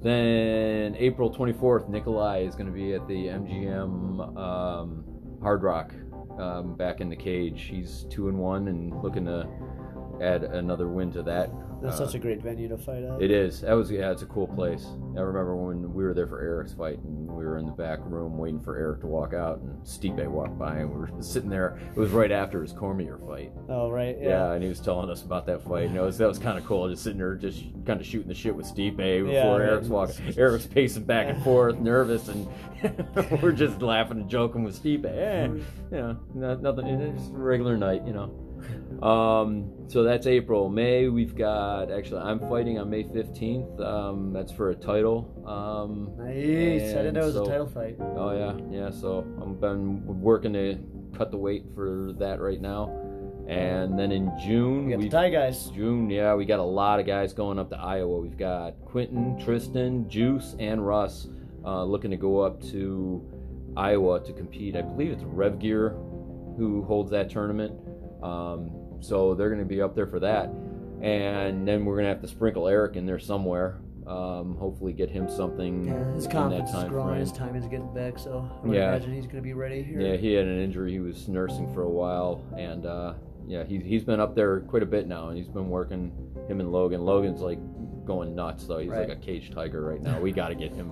Then 0.00 0.96
April 0.96 1.32
24th, 1.32 1.88
Nikolai 1.88 2.40
is 2.40 2.56
going 2.56 2.66
to 2.66 2.72
be 2.72 2.92
at 2.94 3.06
the 3.06 3.26
MGM 3.28 4.36
um, 4.36 5.04
Hard 5.40 5.62
Rock 5.62 5.94
um, 6.40 6.74
back 6.74 7.00
in 7.00 7.08
the 7.08 7.14
cage. 7.14 7.68
He's 7.70 8.04
two 8.10 8.28
and 8.28 8.36
one 8.36 8.66
and 8.66 9.00
looking 9.00 9.24
to 9.26 9.48
add 10.20 10.42
another 10.42 10.88
win 10.88 11.12
to 11.12 11.22
that. 11.22 11.50
That's 11.82 11.98
such 11.98 12.14
a 12.14 12.18
great 12.18 12.40
venue 12.42 12.68
to 12.68 12.78
fight 12.78 13.02
at. 13.02 13.20
It 13.20 13.30
is. 13.30 13.60
That 13.62 13.72
was 13.74 13.90
yeah. 13.90 14.10
It's 14.10 14.22
a 14.22 14.26
cool 14.26 14.46
place. 14.46 14.86
I 15.16 15.20
remember 15.20 15.56
when 15.56 15.92
we 15.92 16.04
were 16.04 16.14
there 16.14 16.26
for 16.26 16.40
Eric's 16.40 16.72
fight, 16.72 16.98
and 17.00 17.26
we 17.28 17.44
were 17.44 17.58
in 17.58 17.66
the 17.66 17.72
back 17.72 17.98
room 18.02 18.38
waiting 18.38 18.60
for 18.60 18.76
Eric 18.76 19.00
to 19.00 19.06
walk 19.06 19.34
out, 19.34 19.58
and 19.58 19.82
Stipe 19.84 20.26
walked 20.28 20.58
by, 20.58 20.76
and 20.76 20.90
we 20.90 20.96
were 20.96 21.10
sitting 21.20 21.50
there. 21.50 21.78
It 21.94 21.98
was 21.98 22.10
right 22.10 22.30
after 22.32 22.62
his 22.62 22.72
Cormier 22.72 23.18
fight. 23.26 23.52
oh 23.68 23.90
right. 23.90 24.16
Yeah. 24.20 24.28
Yeah. 24.28 24.52
and 24.52 24.62
he 24.62 24.68
was 24.68 24.80
telling 24.80 25.10
us 25.10 25.22
about 25.22 25.46
that 25.46 25.62
fight. 25.64 25.86
And 25.88 25.96
it 25.96 26.00
was, 26.00 26.18
that 26.18 26.28
was 26.28 26.38
kind 26.38 26.56
of 26.58 26.64
cool, 26.64 26.88
just 26.88 27.02
sitting 27.02 27.18
there, 27.18 27.34
just 27.34 27.62
kind 27.84 28.00
of 28.00 28.06
shooting 28.06 28.28
the 28.28 28.34
shit 28.34 28.54
with 28.54 28.66
Stipe 28.66 28.96
before 28.96 29.30
Yeah. 29.32 29.46
Eric's 29.66 29.88
walking. 29.88 30.34
Eric's 30.38 30.66
pacing 30.66 31.04
back 31.04 31.28
and 31.28 31.42
forth, 31.42 31.78
nervous, 31.78 32.28
and 32.28 32.46
we're 33.42 33.52
just 33.52 33.80
laughing 33.82 34.20
and 34.20 34.30
joking 34.30 34.64
with 34.64 34.82
Stipe. 34.82 35.04
Eh, 35.04 35.46
you 35.46 35.64
know, 35.90 36.16
nothing. 36.54 36.86
It's 36.86 37.20
just 37.22 37.34
a 37.34 37.36
regular 37.38 37.76
night, 37.76 38.06
you 38.06 38.12
know. 38.12 38.32
Um, 39.02 39.88
so 39.88 40.04
that's 40.04 40.26
April. 40.28 40.68
May 40.68 41.08
we've 41.08 41.34
got 41.34 41.90
actually 41.90 42.20
I'm 42.20 42.38
fighting 42.38 42.78
on 42.78 42.88
May 42.88 43.02
15th. 43.02 43.80
Um, 43.80 44.32
that's 44.32 44.52
for 44.52 44.70
a 44.70 44.74
title. 44.76 45.28
Um, 45.44 46.12
Nice. 46.24 46.92
I 46.92 47.02
didn't 47.02 47.14
know 47.14 47.22
it 47.22 47.26
was 47.26 47.36
and 47.36 47.46
a 47.46 47.50
title 47.50 47.66
fight. 47.66 47.96
Oh 48.00 48.30
yeah, 48.30 48.56
yeah. 48.70 48.90
So 48.90 49.26
I've 49.42 49.60
been 49.60 50.06
working 50.20 50.52
to 50.52 50.78
cut 51.18 51.30
the 51.32 51.36
weight 51.36 51.64
for 51.74 52.12
that 52.18 52.40
right 52.40 52.60
now, 52.60 52.90
and 53.48 53.98
then 53.98 54.12
in 54.12 54.30
June 54.38 54.86
We 54.86 54.92
got 54.92 54.98
the 54.98 55.04
we 55.06 55.10
Thai 55.10 55.30
guys. 55.30 55.66
June 55.70 56.08
yeah 56.08 56.34
we 56.34 56.44
got 56.44 56.60
a 56.60 56.62
lot 56.64 57.00
of 57.00 57.06
guys 57.06 57.32
going 57.32 57.58
up 57.58 57.70
to 57.70 57.76
Iowa. 57.78 58.18
We've 58.20 58.38
got 58.38 58.74
Quentin, 58.84 59.36
Tristan, 59.44 60.08
Juice, 60.08 60.54
and 60.60 60.86
Russ 60.86 61.26
uh, 61.64 61.82
looking 61.82 62.12
to 62.12 62.16
go 62.16 62.38
up 62.40 62.62
to 62.70 63.20
Iowa 63.76 64.20
to 64.24 64.32
compete. 64.32 64.76
I 64.76 64.82
believe 64.82 65.10
it's 65.10 65.24
Rev 65.24 65.58
Gear 65.58 65.96
who 66.56 66.84
holds 66.86 67.10
that 67.10 67.30
tournament. 67.30 67.72
Um, 68.22 68.70
so 69.02 69.34
they're 69.34 69.48
going 69.50 69.60
to 69.60 69.66
be 69.66 69.82
up 69.82 69.94
there 69.94 70.06
for 70.06 70.20
that, 70.20 70.50
and 71.02 71.66
then 71.66 71.84
we're 71.84 71.94
going 71.96 72.04
to 72.04 72.10
have 72.10 72.20
to 72.22 72.28
sprinkle 72.28 72.68
Eric 72.68 72.96
in 72.96 73.06
there 73.06 73.18
somewhere. 73.18 73.78
Um, 74.06 74.56
hopefully 74.56 74.92
get 74.92 75.10
him 75.10 75.28
something 75.30 75.84
Yeah, 75.84 76.12
his 76.14 76.26
confidence 76.26 76.70
is 76.70 76.74
time 76.74 76.88
growing. 76.88 77.08
frame. 77.10 77.20
His 77.20 77.30
time 77.32 77.54
is 77.54 77.66
getting 77.66 77.94
back, 77.94 78.18
so 78.18 78.48
I 78.62 78.66
would 78.66 78.76
Yeah. 78.76 78.88
imagine 78.88 79.14
he's 79.14 79.26
gonna 79.28 79.42
be 79.42 79.52
ready 79.52 79.80
here. 79.82 80.00
Yeah, 80.00 80.16
he 80.16 80.32
had 80.32 80.46
an 80.46 80.58
injury. 80.58 80.90
He 80.90 80.98
was 80.98 81.28
nursing 81.28 81.72
for 81.72 81.84
a 81.84 81.88
while, 81.88 82.42
and 82.58 82.84
uh, 82.84 83.14
yeah, 83.46 83.62
he's 83.62 83.84
he's 83.84 84.02
been 84.02 84.18
up 84.18 84.34
there 84.34 84.58
quite 84.62 84.82
a 84.82 84.86
bit 84.86 85.06
now, 85.06 85.28
and 85.28 85.36
he's 85.38 85.46
been 85.46 85.68
working 85.70 86.10
him 86.48 86.58
and 86.58 86.72
Logan. 86.72 87.04
Logan's 87.04 87.40
like 87.42 87.60
going 88.04 88.34
nuts, 88.34 88.66
though. 88.66 88.78
He's 88.78 88.90
Right. 88.90 89.08
like 89.08 89.16
a 89.16 89.20
caged 89.20 89.52
tiger 89.52 89.82
right 89.82 90.02
now. 90.02 90.20
We 90.20 90.32
got 90.32 90.48
to 90.48 90.56
get 90.56 90.72
him. 90.72 90.90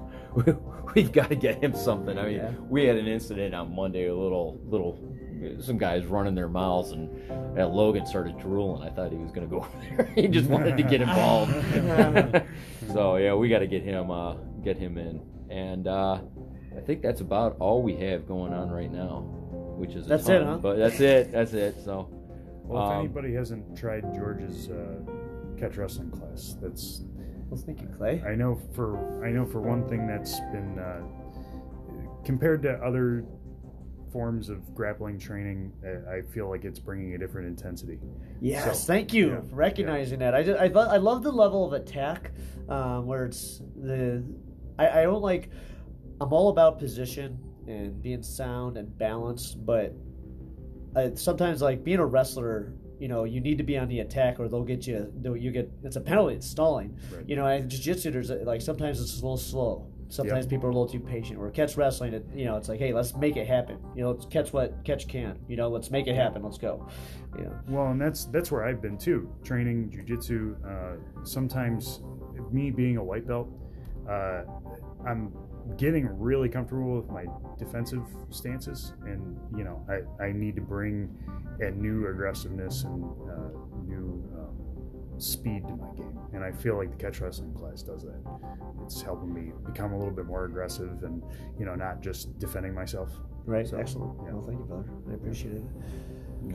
We've 0.94 1.10
got 1.10 1.30
to 1.30 1.34
get 1.36 1.60
him 1.62 1.74
something. 1.74 2.16
I 2.16 2.24
mean, 2.26 2.36
Yeah. 2.36 2.52
we 2.68 2.84
had 2.84 2.94
an 2.96 3.08
incident 3.08 3.52
on 3.56 3.74
Monday. 3.74 4.06
A 4.06 4.14
little 4.14 4.60
little. 4.68 4.96
Some 5.60 5.78
guys 5.78 6.04
running 6.06 6.34
their 6.34 6.48
mouths, 6.48 6.92
and, 6.92 7.08
and 7.58 7.70
Logan 7.72 8.06
started 8.06 8.38
drooling. 8.38 8.82
I 8.86 8.90
thought 8.90 9.10
he 9.10 9.18
was 9.18 9.30
going 9.32 9.48
to 9.48 9.50
go 9.50 9.58
over 9.64 9.68
there. 9.96 10.06
he 10.14 10.28
just 10.28 10.48
wanted 10.48 10.76
to 10.76 10.82
get 10.82 11.00
involved. 11.00 11.52
so 12.92 13.16
yeah, 13.16 13.34
we 13.34 13.48
got 13.48 13.60
to 13.60 13.66
get 13.66 13.82
him 13.82 14.10
uh, 14.10 14.34
get 14.62 14.76
him 14.76 14.98
in, 14.98 15.20
and 15.50 15.86
uh, 15.88 16.20
I 16.76 16.80
think 16.80 17.02
that's 17.02 17.20
about 17.20 17.56
all 17.58 17.82
we 17.82 17.96
have 17.96 18.26
going 18.28 18.52
on 18.52 18.70
right 18.70 18.90
now, 18.92 19.20
which 19.76 19.94
is 19.94 20.06
a 20.06 20.08
That's 20.10 20.26
ton, 20.26 20.36
it, 20.42 20.44
huh? 20.44 20.56
But 20.58 20.76
that's 20.76 21.00
it. 21.00 21.32
That's 21.32 21.52
it. 21.52 21.76
So 21.84 22.08
Well, 22.64 22.86
if 22.86 22.92
Um, 22.92 22.98
anybody 23.00 23.34
hasn't 23.34 23.76
tried 23.76 24.12
George's 24.14 24.68
uh, 24.70 25.00
catch 25.58 25.76
wrestling 25.76 26.10
class, 26.10 26.56
that's 26.60 27.02
Let's 27.50 27.64
thank 27.64 27.80
you, 27.80 27.88
Clay. 27.88 28.22
I 28.24 28.36
know 28.36 28.60
for 28.74 29.24
I 29.26 29.30
know 29.32 29.44
for 29.44 29.60
one 29.60 29.88
thing 29.88 30.06
that's 30.06 30.38
been 30.52 30.78
uh, 30.78 31.02
compared 32.24 32.62
to 32.62 32.74
other 32.74 33.24
forms 34.12 34.48
of 34.48 34.74
grappling 34.74 35.18
training. 35.18 35.72
uh, 35.84 36.10
I 36.10 36.22
feel 36.22 36.48
like 36.48 36.64
it's 36.64 36.78
bringing 36.78 37.14
a 37.14 37.18
different 37.18 37.48
intensity. 37.48 37.98
Yes, 38.40 38.80
So, 38.80 38.86
thank 38.92 39.12
you 39.12 39.30
yeah, 39.30 39.40
for 39.42 39.54
recognizing 39.56 40.18
that. 40.20 40.34
I 40.34 40.42
just, 40.42 40.60
I, 40.60 40.66
lo- 40.66 40.88
I 40.88 40.96
love 40.96 41.22
the 41.22 41.32
level 41.32 41.66
of 41.66 41.72
attack 41.72 42.32
um, 42.68 43.06
where 43.06 43.24
it's 43.24 43.60
the 43.76 44.24
I, 44.78 45.00
I 45.00 45.02
don't 45.02 45.22
like 45.22 45.50
I'm 46.20 46.32
all 46.32 46.50
about 46.50 46.78
position 46.78 47.38
and 47.66 48.00
being 48.02 48.22
sound 48.22 48.76
and 48.76 48.96
balanced, 48.98 49.64
but 49.64 49.94
I, 50.96 51.12
sometimes 51.14 51.62
like 51.62 51.84
being 51.84 51.98
a 51.98 52.06
wrestler, 52.06 52.74
you 52.98 53.08
know, 53.08 53.24
you 53.24 53.40
need 53.40 53.58
to 53.58 53.64
be 53.64 53.78
on 53.78 53.88
the 53.88 54.00
attack 54.00 54.38
or 54.40 54.48
they'll 54.48 54.64
get 54.64 54.86
you. 54.86 55.10
They'll, 55.20 55.36
you 55.36 55.50
get 55.50 55.70
it's 55.84 55.96
a 55.96 56.00
penalty. 56.00 56.34
It's 56.34 56.46
stalling. 56.46 56.98
Right. 57.14 57.28
You 57.28 57.36
know, 57.36 57.46
and 57.46 57.70
jiu-jitsu 57.70 58.10
there's 58.10 58.30
like 58.30 58.60
sometimes 58.60 59.00
it's 59.00 59.12
a 59.12 59.22
little 59.22 59.36
slow. 59.36 59.89
Sometimes 60.10 60.44
people 60.46 60.66
are 60.66 60.70
a 60.70 60.74
little 60.74 60.88
too 60.88 61.00
patient. 61.00 61.38
Or 61.38 61.50
catch 61.50 61.76
wrestling, 61.76 62.14
it, 62.14 62.26
you 62.34 62.44
know, 62.44 62.56
it's 62.56 62.68
like, 62.68 62.80
hey, 62.80 62.92
let's 62.92 63.14
make 63.16 63.36
it 63.36 63.46
happen. 63.46 63.78
You 63.94 64.02
know, 64.02 64.10
let's 64.10 64.26
catch 64.26 64.52
what 64.52 64.84
catch 64.84 65.06
can. 65.06 65.38
You 65.48 65.56
know, 65.56 65.68
let's 65.68 65.90
make 65.90 66.08
it 66.08 66.16
happen. 66.16 66.42
Let's 66.42 66.58
go. 66.58 66.88
You 67.38 67.44
know. 67.44 67.60
Well, 67.68 67.86
and 67.88 68.00
that's 68.00 68.24
that's 68.26 68.50
where 68.50 68.64
I've 68.64 68.82
been 68.82 68.98
too, 68.98 69.32
training 69.44 69.90
jujitsu. 69.90 70.56
Uh, 70.64 71.24
sometimes, 71.24 72.00
me 72.50 72.70
being 72.72 72.96
a 72.96 73.04
white 73.04 73.26
belt, 73.26 73.48
uh, 74.08 74.42
I'm 75.06 75.32
getting 75.76 76.08
really 76.18 76.48
comfortable 76.48 76.96
with 76.96 77.08
my 77.08 77.26
defensive 77.56 78.02
stances, 78.30 78.94
and 79.04 79.38
you 79.56 79.62
know, 79.62 79.86
I, 79.88 80.24
I 80.24 80.32
need 80.32 80.56
to 80.56 80.62
bring 80.62 81.08
a 81.60 81.70
new 81.70 82.08
aggressiveness 82.08 82.82
and 82.82 83.04
uh, 83.30 83.50
new 83.86 84.24
um, 84.36 84.69
speed 85.20 85.66
to 85.68 85.74
my 85.76 85.88
game, 85.96 86.18
and 86.32 86.42
I 86.44 86.52
feel 86.52 86.76
like 86.76 86.90
the 86.90 86.96
catch 86.96 87.20
wrestling 87.20 87.54
class 87.54 87.82
does 87.82 88.02
that. 88.02 88.20
It's 88.84 89.00
helping 89.02 89.32
me 89.32 89.52
become 89.66 89.92
a 89.92 89.98
little 89.98 90.12
bit 90.14 90.26
more 90.26 90.44
aggressive, 90.44 91.02
and 91.02 91.22
you 91.58 91.64
know, 91.66 91.74
not 91.74 92.00
just 92.00 92.38
defending 92.38 92.74
myself. 92.74 93.10
Right. 93.44 93.66
So, 93.66 93.78
Excellent. 93.78 94.18
yeah. 94.24 94.32
Well, 94.32 94.46
thank 94.46 94.58
you, 94.58 94.64
brother. 94.64 94.90
I 95.10 95.14
appreciate 95.14 95.54
it. 95.54 95.64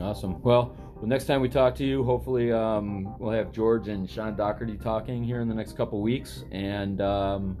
awesome. 0.00 0.40
Well, 0.42 0.76
well, 0.96 1.06
next 1.06 1.26
time 1.26 1.40
we 1.40 1.48
talk 1.48 1.74
to 1.76 1.84
you, 1.84 2.04
hopefully 2.04 2.52
um, 2.52 3.18
we'll 3.18 3.32
have 3.32 3.52
George 3.52 3.88
and 3.88 4.08
Sean 4.08 4.36
Doherty 4.36 4.76
talking 4.76 5.22
here 5.22 5.40
in 5.40 5.48
the 5.48 5.54
next 5.54 5.76
couple 5.76 6.00
weeks, 6.00 6.44
and 6.52 7.00
um, 7.00 7.56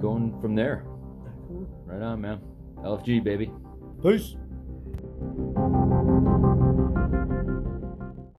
going 0.00 0.40
from 0.40 0.54
there. 0.54 0.84
Right 1.86 2.02
on, 2.02 2.20
man. 2.20 2.40
LFG 2.78 3.24
baby. 3.24 3.50
Peace. 4.02 4.36